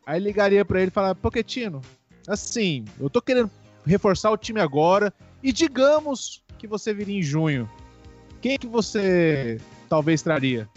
aí 0.06 0.20
ligaria 0.20 0.64
para 0.64 0.80
ele 0.80 0.88
e 0.88 0.92
falaria, 0.92 1.14
Poquetino, 1.14 1.80
assim, 2.28 2.84
eu 3.00 3.10
tô 3.10 3.20
querendo 3.20 3.50
reforçar 3.84 4.30
o 4.30 4.36
time 4.36 4.60
agora 4.60 5.12
e 5.42 5.52
digamos 5.52 6.42
que 6.58 6.66
você 6.66 6.94
viria 6.94 7.18
em 7.18 7.22
junho. 7.22 7.70
Quem 8.40 8.58
que 8.58 8.66
você 8.66 9.60
talvez 9.88 10.22
traria? 10.22 10.68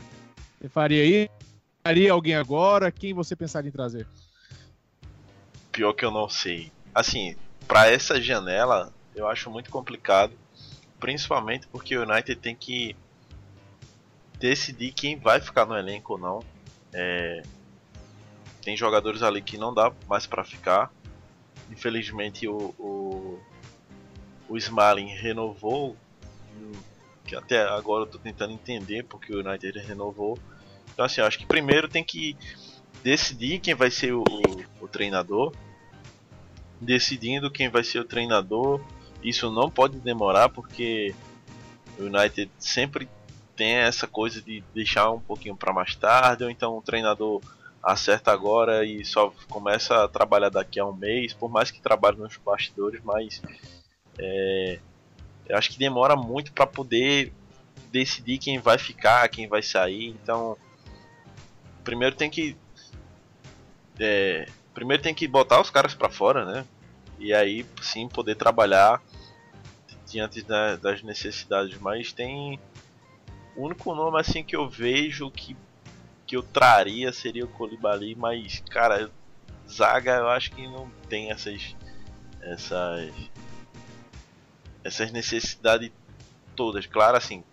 Você 0.59 0.69
faria 0.69 1.03
aí? 1.03 1.29
Traria 1.83 2.11
alguém 2.11 2.35
agora? 2.35 2.91
Quem 2.91 3.13
você 3.13 3.35
pensaria 3.35 3.69
em 3.69 3.71
trazer? 3.71 4.07
Pior 5.80 5.93
que 5.93 6.03
eu 6.03 6.11
não 6.11 6.27
sei. 6.27 6.73
Assim, 6.93 7.38
para 7.65 7.89
essa 7.89 8.21
janela, 8.21 8.93
eu 9.15 9.25
acho 9.30 9.49
muito 9.49 9.69
complicado, 9.69 10.34
principalmente 10.99 11.69
porque 11.69 11.95
o 11.95 12.03
United 12.03 12.36
tem 12.36 12.53
que 12.53 12.97
decidir 14.38 14.91
quem 14.91 15.17
vai 15.17 15.39
ficar 15.39 15.65
no 15.65 15.77
elenco 15.77 16.15
ou 16.15 16.19
não. 16.19 16.43
É... 16.91 17.43
Tem 18.61 18.75
jogadores 18.75 19.23
ali 19.23 19.41
que 19.41 19.57
não 19.57 19.73
dá 19.73 19.89
mais 20.05 20.27
para 20.27 20.43
ficar. 20.43 20.91
Infelizmente 21.71 22.45
o, 22.45 22.75
o, 22.77 23.39
o 24.49 24.57
Smalling 24.57 25.15
renovou, 25.15 25.95
que 27.23 27.38
até 27.38 27.61
agora 27.69 28.03
eu 28.03 28.07
tô 28.07 28.17
tentando 28.17 28.51
entender 28.51 29.05
porque 29.05 29.34
o 29.34 29.39
United 29.39 29.80
renovou. 29.80 30.38
Então 30.91 31.05
assim, 31.05 31.21
acho 31.21 31.39
que 31.39 31.45
primeiro 31.45 31.88
tem 31.88 32.03
que 32.03 32.36
decidir 33.01 33.61
quem 33.61 33.73
vai 33.73 33.89
ser 33.89 34.11
o, 34.11 34.23
o, 34.23 34.84
o 34.84 34.88
treinador. 34.89 35.53
Decidindo 36.82 37.51
quem 37.51 37.69
vai 37.69 37.84
ser 37.84 37.99
o 37.99 38.05
treinador, 38.05 38.82
isso 39.23 39.51
não 39.51 39.69
pode 39.69 39.97
demorar 39.99 40.49
porque 40.49 41.13
o 41.97 42.03
United 42.03 42.49
sempre 42.57 43.09
tem 43.55 43.75
essa 43.75 44.07
coisa 44.07 44.41
de 44.41 44.63
deixar 44.73 45.11
um 45.11 45.19
pouquinho 45.19 45.55
para 45.55 45.73
mais 45.73 45.93
tarde, 45.95 46.45
ou 46.45 46.49
então 46.49 46.77
o 46.77 46.82
treinador 46.82 47.41
acerta 47.84 48.32
agora 48.32 48.86
e 48.86 49.03
só 49.03 49.34
começa 49.49 50.03
a 50.03 50.07
trabalhar 50.07 50.49
daqui 50.49 50.80
a 50.80 50.86
um 50.86 50.93
mês, 50.93 51.34
por 51.34 51.49
mais 51.49 51.69
que 51.69 51.82
trabalhe 51.82 52.17
nos 52.17 52.38
bastidores, 52.38 53.01
mas 53.03 53.41
é, 54.17 54.80
eu 55.47 55.57
acho 55.57 55.71
que 55.71 55.80
demora 55.80 56.15
muito 56.15 56.53
para 56.53 56.65
poder 56.65 57.34
decidir 57.91 58.38
quem 58.38 58.59
vai 58.59 58.77
ficar, 58.77 59.27
quem 59.30 59.47
vai 59.47 59.61
sair. 59.61 60.09
Então, 60.09 60.55
primeiro 61.84 62.15
tem 62.15 62.30
que 62.30 62.55
é, 63.99 64.47
primeiro 64.80 65.03
tem 65.03 65.13
que 65.13 65.27
botar 65.27 65.59
os 65.59 65.69
caras 65.69 65.93
para 65.93 66.09
fora, 66.09 66.45
né? 66.45 66.65
E 67.19 67.34
aí 67.34 67.65
sim 67.82 68.07
poder 68.07 68.36
trabalhar 68.36 69.01
diante 70.07 70.41
da, 70.41 70.77
das 70.77 71.03
necessidades. 71.03 71.77
Mas 71.80 72.13
tem 72.13 72.57
o 73.57 73.65
único 73.65 73.93
nome 73.93 74.17
assim 74.17 74.41
que 74.41 74.55
eu 74.55 74.69
vejo 74.69 75.30
que 75.30 75.55
que 76.25 76.38
eu 76.38 76.43
traria 76.43 77.11
seria 77.11 77.43
o 77.43 77.47
Colibali, 77.47 78.15
mas 78.15 78.63
cara, 78.69 79.11
zaga 79.69 80.15
eu 80.15 80.30
acho 80.30 80.51
que 80.51 80.65
não 80.65 80.89
tem 81.09 81.30
essas 81.30 81.75
essas 82.41 83.11
essas 84.82 85.11
necessidades 85.11 85.91
todas. 86.55 86.86
Claro, 86.86 87.17
assim, 87.17 87.43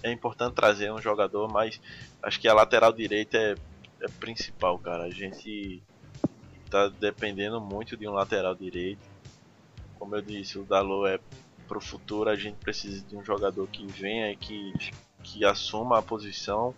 é 0.00 0.12
importante 0.12 0.54
trazer 0.54 0.92
um 0.92 1.02
jogador, 1.02 1.48
mas 1.48 1.80
acho 2.22 2.38
que 2.38 2.46
a 2.46 2.54
lateral 2.54 2.92
direita 2.92 3.36
é, 3.36 3.54
é 4.00 4.08
principal, 4.20 4.78
cara. 4.78 5.04
A 5.04 5.10
gente 5.10 5.82
tá 6.70 6.88
dependendo 6.88 7.60
muito 7.60 7.96
de 7.96 8.06
um 8.08 8.12
lateral 8.12 8.54
direito. 8.54 9.00
Como 9.98 10.14
eu 10.14 10.22
disse, 10.22 10.58
o 10.58 10.64
Dalot 10.64 11.08
é 11.08 11.20
pro 11.66 11.80
futuro, 11.80 12.30
a 12.30 12.36
gente 12.36 12.56
precisa 12.56 13.04
de 13.04 13.16
um 13.16 13.24
jogador 13.24 13.66
que 13.68 13.86
venha 13.86 14.30
e 14.30 14.36
que, 14.36 14.72
que 15.22 15.44
assuma 15.44 15.98
a 15.98 16.02
posição 16.02 16.74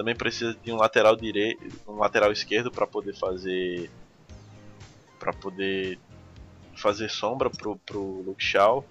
também 0.00 0.14
precisa 0.14 0.56
de 0.64 0.72
um 0.72 0.76
lateral 0.76 1.14
direito, 1.14 1.60
um 1.86 1.96
lateral 1.96 2.32
esquerdo 2.32 2.70
para 2.70 2.86
poder 2.86 3.14
fazer 3.14 3.90
para 5.18 5.30
poder 5.30 5.98
fazer 6.74 7.10
sombra 7.10 7.50
pro 7.50 7.76
pro 7.76 8.22
Luke 8.22 8.42
Shaw. 8.42 8.82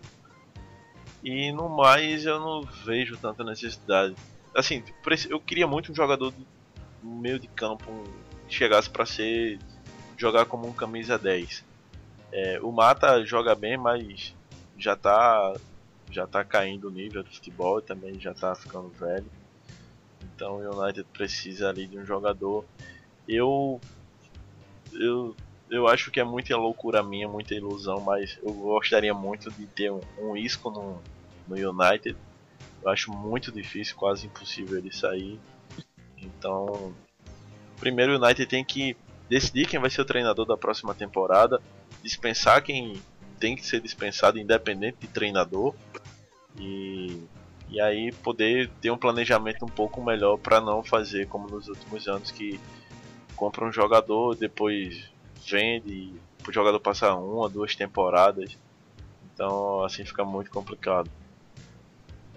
E 1.24 1.52
no 1.52 1.68
mais 1.68 2.26
eu 2.26 2.40
não 2.40 2.62
vejo 2.62 3.18
tanta 3.18 3.44
necessidade. 3.44 4.16
Assim, 4.56 4.84
eu 5.30 5.40
queria 5.40 5.66
muito 5.66 5.92
um 5.92 5.96
jogador 5.96 6.32
no 7.02 7.16
meio 7.16 7.40
de 7.40 7.48
campo 7.48 8.04
que 8.48 8.54
chegasse 8.54 8.90
para 8.90 9.06
ser 9.06 9.58
jogar 10.20 10.46
como 10.46 10.68
um 10.68 10.74
camisa 10.74 11.18
10. 11.18 11.64
É, 12.32 12.60
o 12.62 12.72
Mata 12.72 13.26
joga 13.26 13.56
bem, 13.56 13.78
mas 13.78 14.36
já 14.78 14.96
tá 14.96 15.56
já 16.12 16.26
tá 16.26 16.44
caindo 16.44 16.88
o 16.88 16.92
nível 16.92 17.24
do 17.24 17.30
futebol 17.30 17.80
e 17.80 17.84
também 17.84 18.20
já 18.20 18.34
tá 18.34 18.54
ficando 18.54 18.90
velho. 18.90 19.26
Então 20.36 20.58
o 20.58 20.82
United 20.82 21.08
precisa 21.14 21.70
ali 21.70 21.88
de 21.88 21.98
um 21.98 22.06
jogador. 22.06 22.66
Eu 23.28 23.80
eu 24.94 25.36
eu 25.70 25.88
acho 25.88 26.10
que 26.12 26.20
é 26.20 26.24
muita 26.24 26.58
loucura 26.58 27.04
minha, 27.04 27.28
muita 27.28 27.54
ilusão, 27.54 28.02
mas 28.02 28.40
eu 28.42 28.52
gostaria 28.54 29.14
muito 29.14 29.52
de 29.52 29.68
ter 29.68 29.92
um, 29.92 30.02
um 30.18 30.36
Isco 30.36 30.72
no, 30.72 31.00
no 31.48 31.56
United. 31.56 32.18
Eu 32.82 32.90
acho 32.90 33.12
muito 33.12 33.52
difícil, 33.52 33.96
quase 33.96 34.26
impossível 34.26 34.78
ele 34.78 34.92
sair. 34.92 35.40
Então, 36.18 36.94
primeiro 37.80 38.14
o 38.14 38.16
United 38.16 38.48
tem 38.48 38.66
que 38.66 38.98
decidir 39.30 39.68
quem 39.68 39.80
vai 39.80 39.90
ser 39.90 40.02
o 40.02 40.06
treinador 40.06 40.46
da 40.46 40.58
próxima 40.58 40.94
temporada, 40.94 41.62
dispensar 42.04 42.64
quem 42.64 43.02
tem 43.40 43.56
que 43.56 43.66
ser 43.66 43.80
dispensado, 43.80 44.40
independente 44.40 44.98
de 45.00 45.08
treinador. 45.08 45.74
E 46.58 47.22
e 47.72 47.80
aí 47.80 48.12
poder 48.12 48.70
ter 48.82 48.90
um 48.90 48.98
planejamento 48.98 49.64
um 49.64 49.70
pouco 49.70 50.04
melhor 50.04 50.38
para 50.38 50.60
não 50.60 50.84
fazer 50.84 51.28
como 51.28 51.48
nos 51.48 51.68
últimos 51.68 52.08
anos 52.08 52.32
que 52.32 52.60
compra 53.36 53.64
um 53.64 53.72
jogador, 53.72 54.36
depois 54.36 55.08
vende, 55.48 56.14
o 56.48 56.52
jogador 56.52 56.80
passar 56.80 57.16
uma, 57.16 57.48
duas 57.48 57.76
temporadas. 57.76 58.58
Então 59.34 59.84
assim 59.84 60.04
fica 60.04 60.26
muito 60.26 60.50
complicado. 60.50 61.10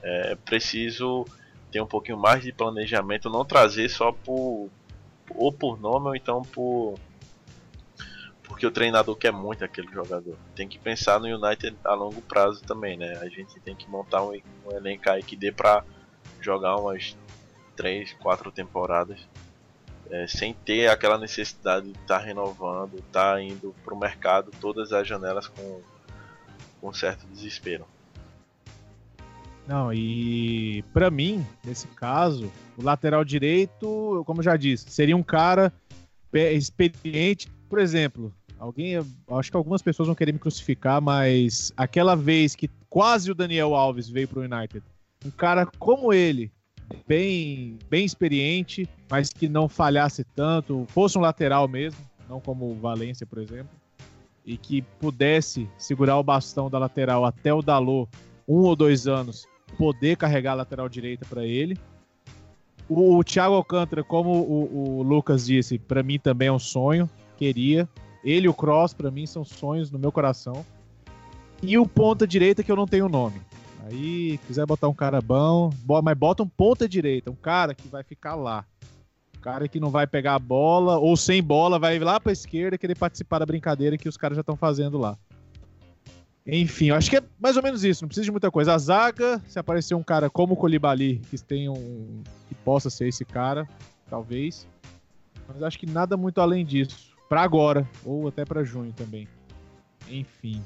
É 0.02 0.34
preciso 0.34 1.24
ter 1.70 1.80
um 1.80 1.86
pouquinho 1.86 2.18
mais 2.18 2.42
de 2.42 2.52
planejamento, 2.52 3.30
não 3.30 3.44
trazer 3.44 3.88
só 3.88 4.12
por 4.12 4.68
ou 5.30 5.52
por 5.52 5.80
nome 5.80 6.08
ou 6.08 6.16
então 6.16 6.42
por 6.42 6.98
porque 8.52 8.66
o 8.66 8.70
treinador 8.70 9.16
quer 9.16 9.32
muito 9.32 9.64
aquele 9.64 9.90
jogador. 9.90 10.36
Tem 10.54 10.68
que 10.68 10.78
pensar 10.78 11.18
no 11.18 11.26
United 11.26 11.74
a 11.82 11.94
longo 11.94 12.20
prazo 12.20 12.62
também, 12.62 12.98
né? 12.98 13.16
A 13.22 13.28
gente 13.28 13.58
tem 13.60 13.74
que 13.74 13.88
montar 13.88 14.22
um, 14.22 14.30
um 14.66 14.72
elenco 14.72 15.08
aí 15.08 15.22
que 15.22 15.34
dê 15.34 15.50
pra 15.50 15.82
jogar 16.38 16.76
umas 16.76 17.16
3, 17.76 18.12
4 18.14 18.52
temporadas. 18.52 19.26
É, 20.10 20.26
sem 20.26 20.52
ter 20.52 20.90
aquela 20.90 21.16
necessidade 21.16 21.86
de 21.86 21.98
estar 21.98 22.18
tá 22.18 22.24
renovando, 22.24 22.98
estar 22.98 23.34
tá 23.34 23.42
indo 23.42 23.74
pro 23.82 23.96
mercado 23.96 24.50
todas 24.60 24.92
as 24.92 25.08
janelas 25.08 25.48
com, 25.48 25.80
com 26.78 26.92
certo 26.92 27.26
desespero. 27.28 27.86
Não, 29.72 29.90
e 29.90 30.84
para 30.92 31.10
mim, 31.10 31.42
nesse 31.64 31.86
caso, 31.88 32.52
o 32.76 32.84
lateral 32.84 33.24
direito, 33.24 34.22
como 34.26 34.42
já 34.42 34.54
disse, 34.54 34.90
seria 34.90 35.16
um 35.16 35.22
cara 35.22 35.72
experiente. 36.30 37.48
Por 37.70 37.78
exemplo, 37.78 38.30
Alguém, 38.58 38.96
acho 39.30 39.50
que 39.50 39.56
algumas 39.56 39.80
pessoas 39.80 40.06
vão 40.06 40.14
querer 40.14 40.30
me 40.30 40.38
crucificar, 40.38 41.00
mas 41.00 41.72
aquela 41.74 42.14
vez 42.14 42.54
que 42.54 42.70
quase 42.88 43.28
o 43.30 43.34
Daniel 43.34 43.74
Alves 43.74 44.08
veio 44.08 44.28
para 44.28 44.40
o 44.40 44.42
United, 44.42 44.84
um 45.24 45.30
cara 45.30 45.66
como 45.78 46.12
ele, 46.12 46.52
bem, 47.08 47.76
bem 47.90 48.04
experiente, 48.04 48.88
mas 49.10 49.30
que 49.30 49.48
não 49.48 49.68
falhasse 49.68 50.22
tanto, 50.22 50.86
fosse 50.90 51.18
um 51.18 51.22
lateral 51.22 51.66
mesmo, 51.66 51.98
não 52.28 52.40
como 52.40 52.70
o 52.70 52.74
Valência, 52.74 53.26
por 53.26 53.38
exemplo, 53.38 53.74
e 54.46 54.56
que 54.56 54.82
pudesse 55.00 55.68
segurar 55.76 56.18
o 56.18 56.22
bastão 56.22 56.70
da 56.70 56.78
lateral 56.78 57.24
até 57.24 57.52
o 57.52 57.62
Dalot, 57.62 58.08
um 58.46 58.58
ou 58.58 58.76
dois 58.76 59.08
anos, 59.08 59.48
poder 59.76 60.16
carregar 60.16 60.52
a 60.52 60.56
lateral 60.56 60.88
direita 60.88 61.24
para 61.28 61.44
ele. 61.44 61.78
O, 62.88 63.16
o 63.16 63.24
Thiago 63.24 63.54
Alcântara, 63.54 64.04
como 64.04 64.30
o, 64.30 64.98
o 64.98 65.02
Lucas 65.02 65.46
disse, 65.46 65.78
para 65.78 66.02
mim 66.02 66.18
também 66.18 66.48
é 66.48 66.52
um 66.52 66.58
sonho, 66.58 67.08
queria. 67.36 67.88
Ele 68.24 68.46
e 68.46 68.48
o 68.48 68.54
Cross, 68.54 68.94
para 68.94 69.10
mim, 69.10 69.26
são 69.26 69.44
sonhos 69.44 69.90
no 69.90 69.98
meu 69.98 70.12
coração. 70.12 70.64
E 71.62 71.78
o 71.78 71.86
ponta 71.86 72.26
direita 72.26 72.62
que 72.62 72.70
eu 72.70 72.76
não 72.76 72.86
tenho 72.86 73.08
nome. 73.08 73.40
Aí, 73.86 74.38
quiser 74.46 74.64
botar 74.64 74.88
um 74.88 74.94
cara 74.94 75.20
bom, 75.20 75.70
mas 76.02 76.16
bota 76.16 76.42
um 76.42 76.48
ponta 76.48 76.88
direita, 76.88 77.30
um 77.30 77.36
cara 77.36 77.74
que 77.74 77.88
vai 77.88 78.04
ficar 78.04 78.34
lá. 78.34 78.64
Um 79.36 79.40
cara 79.40 79.66
que 79.66 79.80
não 79.80 79.90
vai 79.90 80.06
pegar 80.06 80.34
a 80.34 80.38
bola, 80.38 80.98
ou 80.98 81.16
sem 81.16 81.42
bola, 81.42 81.78
vai 81.78 81.98
lá 81.98 82.20
pra 82.20 82.30
esquerda 82.30 82.78
querer 82.78 82.96
participar 82.96 83.40
da 83.40 83.46
brincadeira 83.46 83.98
que 83.98 84.08
os 84.08 84.16
caras 84.16 84.36
já 84.36 84.40
estão 84.40 84.56
fazendo 84.56 84.98
lá. 84.98 85.18
Enfim, 86.46 86.88
eu 86.88 86.96
acho 86.96 87.08
que 87.08 87.16
é 87.16 87.22
mais 87.40 87.56
ou 87.56 87.62
menos 87.62 87.84
isso, 87.84 88.02
não 88.02 88.08
precisa 88.08 88.24
de 88.24 88.30
muita 88.30 88.50
coisa. 88.50 88.74
A 88.74 88.78
zaga, 88.78 89.40
se 89.46 89.58
aparecer 89.58 89.94
um 89.94 90.02
cara 90.02 90.28
como 90.28 90.54
o 90.54 90.56
Colibali, 90.56 91.20
que 91.30 91.38
tem 91.38 91.68
um. 91.68 92.22
que 92.48 92.54
possa 92.56 92.90
ser 92.90 93.08
esse 93.08 93.24
cara, 93.24 93.68
talvez. 94.10 94.66
Mas 95.46 95.62
acho 95.62 95.78
que 95.78 95.86
nada 95.86 96.16
muito 96.16 96.40
além 96.40 96.64
disso. 96.64 97.12
Para 97.28 97.42
agora, 97.42 97.88
ou 98.04 98.28
até 98.28 98.44
para 98.44 98.64
junho 98.64 98.92
também. 98.92 99.28
Enfim. 100.08 100.62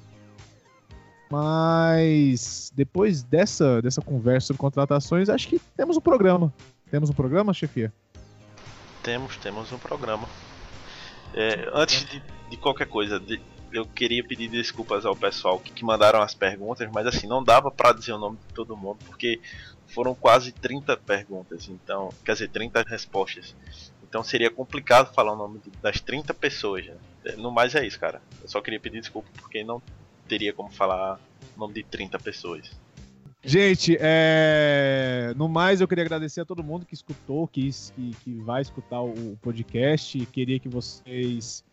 Mas 1.31 2.73
depois 2.74 3.23
dessa, 3.23 3.82
dessa 3.82 4.01
conversa 4.01 4.48
sobre 4.48 4.61
contratações, 4.61 5.28
acho 5.28 5.48
que 5.48 5.61
temos 5.77 5.97
um 5.97 6.01
programa. 6.01 6.53
Temos 6.90 7.11
um 7.11 7.12
programa, 7.12 7.53
chefia? 7.53 7.93
Temos, 9.03 9.36
temos 9.36 9.73
um 9.73 9.78
programa. 9.78 10.28
É, 11.35 11.69
antes 11.74 12.05
de, 12.07 12.23
de, 12.51 12.57
qualquer 12.57 12.86
coisa, 12.86 13.19
de, 13.19 13.40
eu 13.77 13.86
queria 13.86 14.24
pedir 14.24 14.48
desculpas 14.48 15.05
ao 15.05 15.15
pessoal 15.15 15.59
que, 15.59 15.73
que 15.73 15.85
mandaram 15.85 16.20
as 16.23 16.35
perguntas, 16.35 16.89
mas 16.93 17.07
assim, 17.07 17.27
não 17.27 17.43
dava 17.43 17.70
para 17.70 17.93
dizer 17.93 18.12
o 18.12 18.19
nome 18.19 18.36
de 18.36 18.55
todo 18.55 18.77
mundo, 18.77 18.98
porque 19.07 19.40
foram 19.89 20.15
quase 20.15 20.53
30 20.53 20.97
perguntas, 20.97 21.69
então, 21.69 22.11
quer 22.24 22.32
dizer, 22.32 22.48
30 22.48 22.82
respostas. 22.82 23.55
Então 24.09 24.23
seria 24.23 24.51
complicado 24.51 25.12
falar 25.12 25.32
o 25.32 25.36
nome 25.36 25.61
das 25.82 26.01
30 26.01 26.32
pessoas. 26.35 26.86
Né? 26.86 26.94
No 27.36 27.51
mais 27.51 27.74
é 27.74 27.85
isso, 27.86 27.98
cara. 27.98 28.23
Eu 28.40 28.48
só 28.48 28.61
queria 28.61 28.81
pedir 28.81 29.01
desculpa 29.01 29.28
porque 29.36 29.62
não 29.65 29.82
teria 30.28 30.53
como 30.53 30.70
falar 30.70 31.19
o 31.57 31.61
nome 31.61 31.74
de 31.74 31.82
30 31.82 32.19
pessoas. 32.20 32.70
Gente, 33.43 33.97
é... 34.01 35.32
no 35.36 35.48
mais 35.48 35.81
eu 35.81 35.86
queria 35.86 36.03
agradecer 36.05 36.40
a 36.40 36.44
todo 36.44 36.65
mundo 36.65 36.86
que 36.86 36.94
escutou, 36.94 37.47
que, 37.47 37.70
que, 37.94 38.11
que 38.24 38.35
vai 38.40 38.62
escutar 38.62 39.03
o 39.03 39.36
podcast. 39.43 40.24
Queria 40.27 40.59
que 40.59 40.69
vocês 40.69 41.65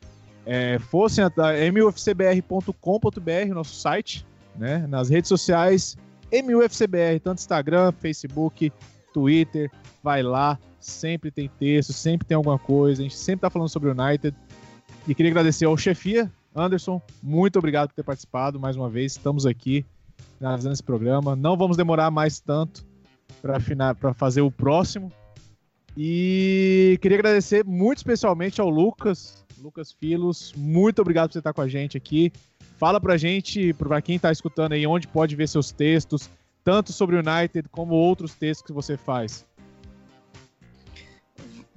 é, 0.45 0.77
fossem 0.79 1.23
a 1.23 1.31
mufcbr.com.br, 1.71 3.53
nosso 3.53 3.75
site, 3.75 4.25
né? 4.55 4.85
Nas 4.87 5.09
redes 5.09 5.29
sociais, 5.29 5.97
MUFCBR, 6.31 7.19
tanto 7.23 7.39
Instagram, 7.39 7.91
Facebook, 7.91 8.71
Twitter, 9.13 9.71
vai 10.01 10.23
lá, 10.23 10.57
sempre 10.79 11.29
tem 11.29 11.49
texto, 11.59 11.93
sempre 11.93 12.27
tem 12.27 12.35
alguma 12.35 12.57
coisa, 12.57 13.01
a 13.01 13.03
gente 13.03 13.15
sempre 13.15 13.41
tá 13.41 13.49
falando 13.49 13.69
sobre 13.69 13.89
o 13.89 13.91
United. 13.91 14.35
E 15.07 15.13
queria 15.13 15.31
agradecer 15.31 15.65
ao 15.65 15.77
chefia, 15.77 16.31
Anderson, 16.55 17.01
muito 17.21 17.59
obrigado 17.59 17.89
por 17.89 17.95
ter 17.95 18.03
participado 18.03 18.59
mais 18.59 18.75
uma 18.75 18.89
vez. 18.89 19.13
Estamos 19.13 19.45
aqui 19.45 19.85
finalizando 20.37 20.73
esse 20.73 20.83
programa. 20.83 21.35
Não 21.35 21.57
vamos 21.57 21.77
demorar 21.77 22.09
mais 22.09 22.39
tanto 22.39 22.85
para 23.41 24.13
fazer 24.13 24.41
o 24.41 24.51
próximo. 24.51 25.11
E 25.95 26.97
queria 27.01 27.17
agradecer 27.17 27.63
muito 27.63 27.97
especialmente 27.97 28.59
ao 28.59 28.69
Lucas, 28.69 29.42
Lucas 29.63 29.93
Filos. 29.93 30.53
Muito 30.57 31.01
obrigado 31.01 31.29
por 31.29 31.33
você 31.33 31.39
estar 31.39 31.53
com 31.53 31.61
a 31.61 31.69
gente 31.69 31.95
aqui. 31.95 32.33
Fala 32.77 32.99
pra 32.99 33.15
gente, 33.15 33.71
para 33.73 34.01
quem 34.01 34.17
está 34.17 34.29
escutando 34.29 34.73
aí, 34.73 34.85
onde 34.85 35.07
pode 35.07 35.37
ver 35.37 35.47
seus 35.47 35.71
textos, 35.71 36.29
tanto 36.65 36.91
sobre 36.91 37.15
o 37.15 37.19
United 37.19 37.69
como 37.69 37.93
outros 37.93 38.35
textos 38.35 38.67
que 38.67 38.73
você 38.73 38.97
faz. 38.97 39.45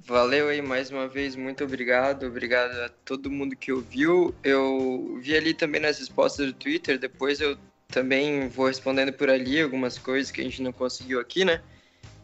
Valeu 0.01 0.49
aí 0.49 0.61
mais 0.61 0.91
uma 0.91 1.07
vez, 1.07 1.35
muito 1.35 1.63
obrigado. 1.63 2.25
Obrigado 2.27 2.71
a 2.81 2.89
todo 2.89 3.31
mundo 3.31 3.55
que 3.55 3.71
ouviu. 3.71 4.35
Eu 4.43 5.17
vi 5.21 5.35
ali 5.35 5.53
também 5.53 5.79
nas 5.79 5.97
respostas 5.97 6.47
do 6.47 6.53
Twitter, 6.53 6.99
depois 6.99 7.39
eu 7.39 7.57
também 7.87 8.49
vou 8.49 8.67
respondendo 8.67 9.13
por 9.13 9.29
ali 9.29 9.61
algumas 9.61 9.97
coisas 9.97 10.29
que 10.29 10.41
a 10.41 10.43
gente 10.43 10.61
não 10.61 10.73
conseguiu 10.73 11.21
aqui, 11.21 11.45
né? 11.45 11.61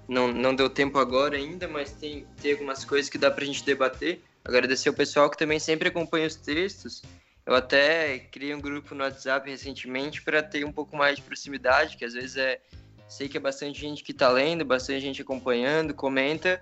Não, 0.10 0.30
não 0.30 0.54
deu 0.54 0.70
tempo 0.70 0.98
agora 0.98 1.38
ainda, 1.38 1.70
mas 1.70 1.94
tem, 1.94 2.26
tem 2.42 2.52
algumas 2.52 2.84
coisas 2.84 3.10
que 3.10 3.18
dá 3.18 3.32
pra 3.32 3.46
gente 3.46 3.64
debater. 3.64 4.22
Agradecer 4.46 4.90
o 4.90 4.94
pessoal 4.94 5.30
que 5.30 5.38
também 5.38 5.60
sempre 5.60 5.88
acompanha 5.88 6.28
os 6.28 6.36
textos. 6.36 7.02
Eu 7.46 7.56
até 7.56 8.20
criei 8.20 8.54
um 8.54 8.62
grupo 8.62 8.96
no 8.96 9.04
WhatsApp 9.04 9.50
recentemente 9.50 10.22
para 10.22 10.42
ter 10.42 10.66
um 10.66 10.72
pouco 10.72 10.96
mais 10.96 11.18
de 11.18 11.22
proximidade, 11.22 11.98
que 11.98 12.06
às 12.06 12.14
vezes 12.14 12.38
é. 12.38 12.60
Sei 13.08 13.28
que 13.28 13.38
é 13.38 13.40
bastante 13.40 13.80
gente 13.80 14.02
que 14.04 14.14
tá 14.14 14.30
lendo, 14.30 14.66
bastante 14.66 15.02
gente 15.02 15.22
acompanhando, 15.22 15.94
comenta 15.94 16.60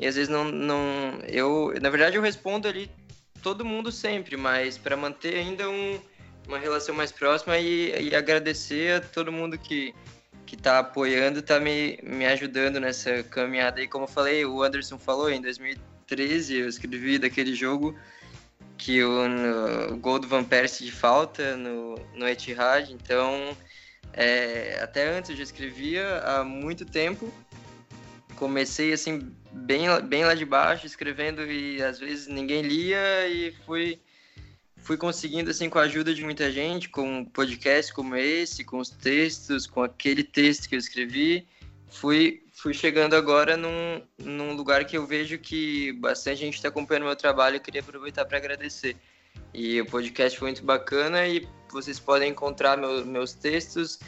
e 0.00 0.06
às 0.06 0.14
vezes 0.14 0.30
não, 0.30 0.44
não. 0.44 1.20
Eu, 1.28 1.74
na 1.80 1.90
verdade, 1.90 2.16
eu 2.16 2.22
respondo 2.22 2.66
ali 2.66 2.90
todo 3.42 3.66
mundo 3.66 3.92
sempre, 3.92 4.34
mas 4.34 4.78
para 4.78 4.96
manter 4.96 5.36
ainda 5.36 5.68
um, 5.68 6.00
uma 6.48 6.58
relação 6.58 6.94
mais 6.94 7.12
próxima 7.12 7.58
e, 7.58 8.08
e, 8.08 8.14
agradecer 8.14 8.94
a 8.94 9.00
todo 9.02 9.30
mundo 9.30 9.58
que, 9.58 9.94
que 10.46 10.56
tá 10.56 10.78
apoiando, 10.78 11.42
tá 11.42 11.60
me, 11.60 11.98
me 12.02 12.24
ajudando 12.24 12.80
nessa 12.80 13.22
caminhada. 13.24 13.82
E 13.82 13.86
como 13.86 14.04
eu 14.04 14.08
falei, 14.08 14.42
o 14.46 14.62
Anderson 14.62 14.98
falou, 14.98 15.30
em 15.30 15.42
2013 16.10 16.56
eu 16.56 16.68
escrevi 16.68 17.18
daquele 17.18 17.54
jogo 17.54 17.96
que 18.76 19.02
o, 19.02 19.92
o 19.92 19.96
gol 19.96 20.18
do 20.18 20.26
Van 20.26 20.42
Persie 20.42 20.86
de 20.86 20.92
falta 20.92 21.56
no, 21.56 21.96
no 22.14 22.26
Etihad, 22.26 22.90
então 22.92 23.56
é, 24.12 24.80
até 24.82 25.08
antes 25.08 25.30
eu 25.30 25.36
já 25.36 25.42
escrevia 25.42 26.18
há 26.20 26.42
muito 26.44 26.84
tempo 26.84 27.32
comecei 28.36 28.92
assim 28.92 29.30
bem 29.52 29.86
bem 30.02 30.24
lá 30.24 30.34
de 30.34 30.44
baixo 30.44 30.86
escrevendo 30.86 31.44
e 31.44 31.82
às 31.82 31.98
vezes 31.98 32.26
ninguém 32.26 32.62
lia 32.62 33.28
e 33.28 33.52
fui 33.66 34.00
fui 34.78 34.96
conseguindo 34.96 35.50
assim 35.50 35.68
com 35.68 35.78
a 35.78 35.82
ajuda 35.82 36.14
de 36.14 36.24
muita 36.24 36.50
gente 36.50 36.88
com 36.88 37.18
um 37.18 37.24
podcast 37.24 37.92
como 37.92 38.16
esse 38.16 38.64
com 38.64 38.78
os 38.78 38.88
textos 38.88 39.66
com 39.66 39.82
aquele 39.82 40.24
texto 40.24 40.68
que 40.68 40.74
eu 40.74 40.78
escrevi 40.78 41.46
fui 41.88 42.42
fui 42.62 42.74
chegando 42.74 43.14
agora 43.14 43.56
num, 43.56 44.02
num 44.18 44.54
lugar 44.54 44.84
que 44.84 44.96
eu 44.96 45.06
vejo 45.06 45.38
que 45.38 45.92
bastante 45.92 46.40
gente 46.40 46.54
está 46.54 46.68
acompanhando 46.68 47.04
meu 47.04 47.16
trabalho 47.16 47.56
e 47.56 47.60
queria 47.60 47.80
aproveitar 47.80 48.24
para 48.24 48.38
agradecer 48.38 48.96
e 49.52 49.80
o 49.80 49.86
podcast 49.86 50.38
foi 50.38 50.48
muito 50.48 50.64
bacana 50.64 51.26
e 51.26 51.46
vocês 51.70 51.98
podem 51.98 52.30
encontrar 52.30 52.76
meu, 52.76 53.04
meus 53.04 53.32
textos 53.32 53.98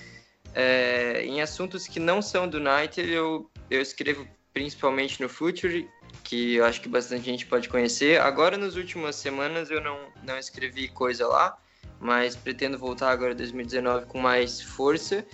é, 0.54 1.24
em 1.24 1.40
assuntos 1.40 1.86
que 1.86 1.98
não 1.98 2.20
são 2.20 2.48
do 2.48 2.58
United, 2.58 3.10
eu, 3.10 3.50
eu 3.70 3.80
escrevo 3.80 4.26
principalmente 4.52 5.20
no 5.20 5.28
Future, 5.28 5.88
que 6.22 6.54
eu 6.56 6.64
acho 6.64 6.80
que 6.80 6.88
bastante 6.88 7.24
gente 7.24 7.46
pode 7.46 7.68
conhecer. 7.68 8.20
Agora, 8.20 8.56
nas 8.58 8.76
últimas 8.76 9.16
semanas, 9.16 9.70
eu 9.70 9.80
não, 9.80 9.98
não 10.22 10.36
escrevi 10.36 10.88
coisa 10.88 11.26
lá, 11.26 11.56
mas 11.98 12.36
pretendo 12.36 12.78
voltar 12.78 13.10
agora 13.10 13.32
em 13.32 13.36
2019 13.36 14.06
com 14.06 14.18
mais 14.18 14.60
força. 14.60 15.24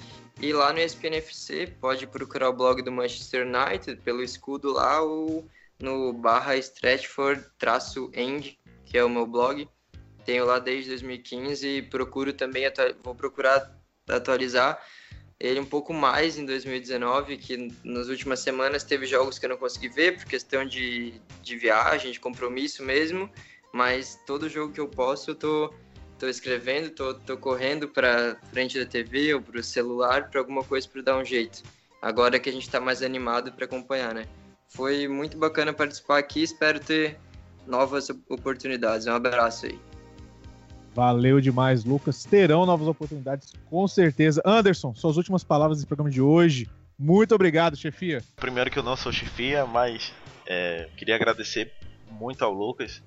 E 0.40 0.52
lá 0.52 0.72
no 0.72 0.78
ESPNFC, 0.78 1.74
pode 1.80 2.06
procurar 2.06 2.48
o 2.48 2.52
blog 2.52 2.80
do 2.82 2.92
Manchester 2.92 3.44
United 3.44 4.00
pelo 4.02 4.22
escudo 4.22 4.72
lá 4.72 5.02
ou 5.02 5.48
no 5.80 6.12
barra 6.12 6.56
Stratford-end, 6.56 8.58
que 8.84 8.96
é 8.96 9.04
o 9.04 9.08
meu 9.08 9.26
blog. 9.26 9.68
Tenho 10.24 10.44
lá 10.44 10.58
desde 10.58 10.90
2015 10.90 11.68
e 11.68 11.82
procuro 11.82 12.32
também, 12.32 12.64
vou 13.02 13.14
procurar 13.14 13.76
atualizar 14.08 14.80
ele 15.40 15.60
um 15.60 15.64
pouco 15.64 15.92
mais 15.92 16.36
em 16.36 16.44
2019, 16.44 17.36
que 17.36 17.72
nas 17.84 18.08
últimas 18.08 18.40
semanas 18.40 18.82
teve 18.82 19.06
jogos 19.06 19.38
que 19.38 19.46
eu 19.46 19.50
não 19.50 19.56
consegui 19.56 19.88
ver 19.88 20.16
por 20.16 20.24
questão 20.24 20.64
de, 20.64 21.14
de 21.42 21.56
viagem, 21.56 22.10
de 22.10 22.18
compromisso 22.18 22.82
mesmo, 22.82 23.30
mas 23.72 24.18
todo 24.26 24.48
jogo 24.48 24.72
que 24.72 24.80
eu 24.80 24.88
posso 24.88 25.30
eu 25.30 25.34
tô, 25.36 25.74
tô 26.18 26.28
escrevendo, 26.28 26.90
tô, 26.90 27.14
tô 27.14 27.36
correndo 27.36 27.88
para 27.88 28.36
frente 28.50 28.78
da 28.78 28.84
TV 28.84 29.34
ou 29.34 29.42
para 29.42 29.60
o 29.60 29.62
celular 29.62 30.28
para 30.28 30.40
alguma 30.40 30.64
coisa 30.64 30.88
para 30.88 31.02
dar 31.02 31.16
um 31.16 31.24
jeito. 31.24 31.62
Agora 32.02 32.38
que 32.38 32.48
a 32.48 32.52
gente 32.52 32.62
está 32.62 32.80
mais 32.80 33.02
animado 33.02 33.52
para 33.52 33.64
acompanhar, 33.64 34.14
né? 34.14 34.26
Foi 34.68 35.08
muito 35.08 35.38
bacana 35.38 35.72
participar 35.72 36.18
aqui, 36.18 36.42
espero 36.42 36.78
ter 36.78 37.18
novas 37.66 38.10
oportunidades. 38.28 39.06
Um 39.06 39.12
abraço 39.12 39.66
aí. 39.66 39.78
Valeu 40.94 41.40
demais, 41.40 41.84
Lucas. 41.84 42.24
Terão 42.24 42.66
novas 42.66 42.88
oportunidades, 42.88 43.52
com 43.70 43.86
certeza. 43.86 44.42
Anderson, 44.44 44.94
suas 44.94 45.16
últimas 45.16 45.44
palavras 45.44 45.80
do 45.80 45.86
programa 45.86 46.10
de 46.10 46.20
hoje. 46.20 46.68
Muito 46.98 47.34
obrigado, 47.34 47.76
chefia. 47.76 48.22
Primeiro 48.36 48.70
que 48.70 48.78
eu 48.78 48.82
não 48.82 48.96
sou 48.96 49.12
chefia, 49.12 49.64
mas 49.64 50.12
é, 50.46 50.88
queria 50.96 51.14
agradecer 51.14 51.72
muito 52.10 52.44
ao 52.44 52.52
Lucas. 52.52 53.00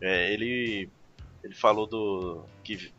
É, 0.00 0.32
ele, 0.32 0.90
ele 1.44 1.54
falou 1.54 1.86
do 1.86 2.44
que 2.64 2.90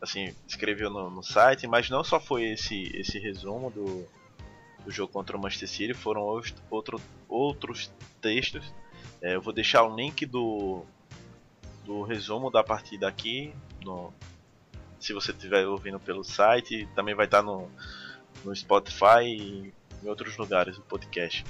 assim 0.00 0.34
escreveu 0.46 0.90
no, 0.90 1.08
no, 1.08 1.22
site, 1.22 1.66
mas 1.66 1.88
não 1.88 2.02
só 2.04 2.20
foi 2.20 2.44
esse 2.50 2.90
esse 2.94 3.18
resumo 3.18 3.70
do, 3.70 4.06
do 4.84 4.90
jogo 4.90 5.12
contra 5.12 5.36
o 5.36 5.40
Manchester 5.40 5.68
City, 5.68 5.94
foram 5.94 6.22
outro, 6.68 7.00
outros 7.28 7.90
textos. 8.20 8.74
É, 9.22 9.36
eu 9.36 9.40
vou 9.40 9.52
deixar 9.52 9.84
o 9.84 9.94
link 9.94 10.26
do 10.26 10.84
do 11.84 12.02
resumo 12.02 12.50
da 12.50 12.64
partida 12.64 13.06
aqui. 13.06 13.54
No, 13.84 14.12
se 14.98 15.12
você 15.12 15.30
estiver 15.30 15.66
ouvindo 15.66 16.00
pelo 16.00 16.24
site, 16.24 16.88
também 16.94 17.14
vai 17.14 17.26
estar 17.26 17.42
no, 17.42 17.70
no 18.44 18.54
Spotify 18.56 19.22
e 19.24 19.72
em 20.02 20.08
outros 20.08 20.36
lugares 20.36 20.76
do 20.76 20.82
podcast. 20.82 21.44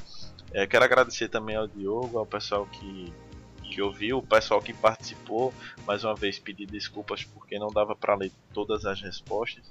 É, 0.53 0.67
quero 0.67 0.85
agradecer 0.85 1.29
também 1.29 1.57
ao 1.57 1.67
Diogo, 1.67 2.19
ao 2.19 2.27
pessoal 2.27 2.67
que, 2.67 3.13
que 3.75 3.83
ouviu, 3.83 4.19
o 4.19 4.23
pessoal 4.23 4.63
que 4.63 4.73
participou. 4.73 5.53
Mais 5.85 6.05
uma 6.05 6.15
vez 6.15 6.39
pedir 6.39 6.67
desculpas 6.67 7.25
porque 7.25 7.59
não 7.59 7.69
dava 7.69 7.97
para 7.97 8.15
ler 8.15 8.31
todas 8.53 8.87
as 8.87 9.01
respostas. 9.03 9.65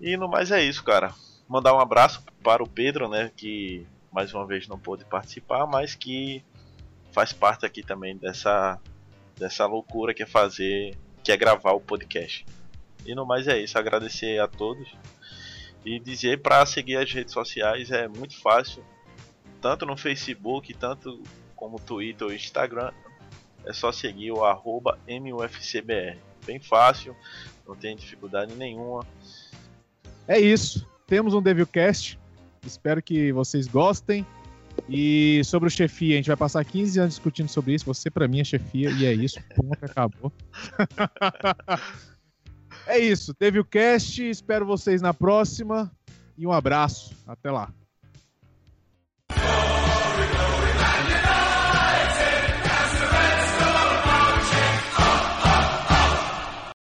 E 0.00 0.16
no 0.16 0.28
mais 0.28 0.52
é 0.52 0.62
isso, 0.62 0.84
cara. 0.84 1.12
Mandar 1.48 1.74
um 1.74 1.80
abraço 1.80 2.22
para 2.44 2.62
o 2.62 2.68
Pedro, 2.68 3.08
né, 3.08 3.32
que 3.36 3.84
mais 4.12 4.32
uma 4.32 4.46
vez 4.46 4.68
não 4.68 4.78
pôde 4.78 5.04
participar, 5.04 5.66
mas 5.66 5.96
que 5.96 6.44
faz 7.12 7.32
parte 7.32 7.66
aqui 7.66 7.82
também 7.82 8.16
dessa 8.16 8.78
dessa 9.36 9.66
loucura 9.66 10.12
que 10.12 10.22
é 10.22 10.26
fazer, 10.26 10.96
que 11.24 11.32
é 11.32 11.36
gravar 11.36 11.72
o 11.72 11.80
podcast. 11.80 12.44
E 13.06 13.14
no 13.14 13.26
mais 13.26 13.48
é 13.48 13.58
isso, 13.58 13.78
agradecer 13.78 14.38
a 14.38 14.46
todos 14.46 14.94
e 15.84 15.98
dizer 15.98 16.42
para 16.42 16.64
seguir 16.66 16.98
as 16.98 17.10
redes 17.10 17.32
sociais 17.32 17.90
é 17.90 18.06
muito 18.06 18.38
fácil, 18.38 18.84
tanto 19.60 19.86
no 19.86 19.96
Facebook, 19.96 20.74
tanto 20.74 21.22
como 21.56 21.80
Twitter 21.80 22.26
ou 22.26 22.32
Instagram. 22.32 22.92
É 23.64 23.72
só 23.72 23.92
seguir 23.92 24.32
o 24.32 24.44
arroba 24.44 24.98
MUFCBR. 25.08 26.18
Bem 26.46 26.58
fácil, 26.58 27.14
não 27.66 27.74
tem 27.74 27.96
dificuldade 27.96 28.54
nenhuma. 28.54 29.06
É 30.26 30.38
isso. 30.38 30.86
Temos 31.06 31.34
um 31.34 31.42
Devilcast. 31.42 32.18
Espero 32.64 33.02
que 33.02 33.32
vocês 33.32 33.66
gostem. 33.66 34.24
E 34.88 35.42
sobre 35.44 35.68
o 35.68 35.70
chefia, 35.70 36.14
a 36.14 36.16
gente 36.16 36.28
vai 36.28 36.36
passar 36.36 36.64
15 36.64 37.00
anos 37.00 37.14
discutindo 37.14 37.48
sobre 37.48 37.74
isso. 37.74 37.84
Você, 37.84 38.10
para 38.10 38.28
mim, 38.28 38.40
é 38.40 38.44
chefia, 38.44 38.90
e 38.90 39.04
é 39.04 39.12
isso. 39.12 39.40
Ponto, 39.54 39.84
acabou. 39.84 40.32
é 42.86 42.98
isso. 42.98 43.34
Teve 43.34 43.58
o 43.58 43.64
cast. 43.64 44.22
Espero 44.22 44.64
vocês 44.64 45.02
na 45.02 45.12
próxima. 45.12 45.90
E 46.36 46.46
um 46.46 46.52
abraço. 46.52 47.14
Até 47.26 47.50
lá. 47.50 47.72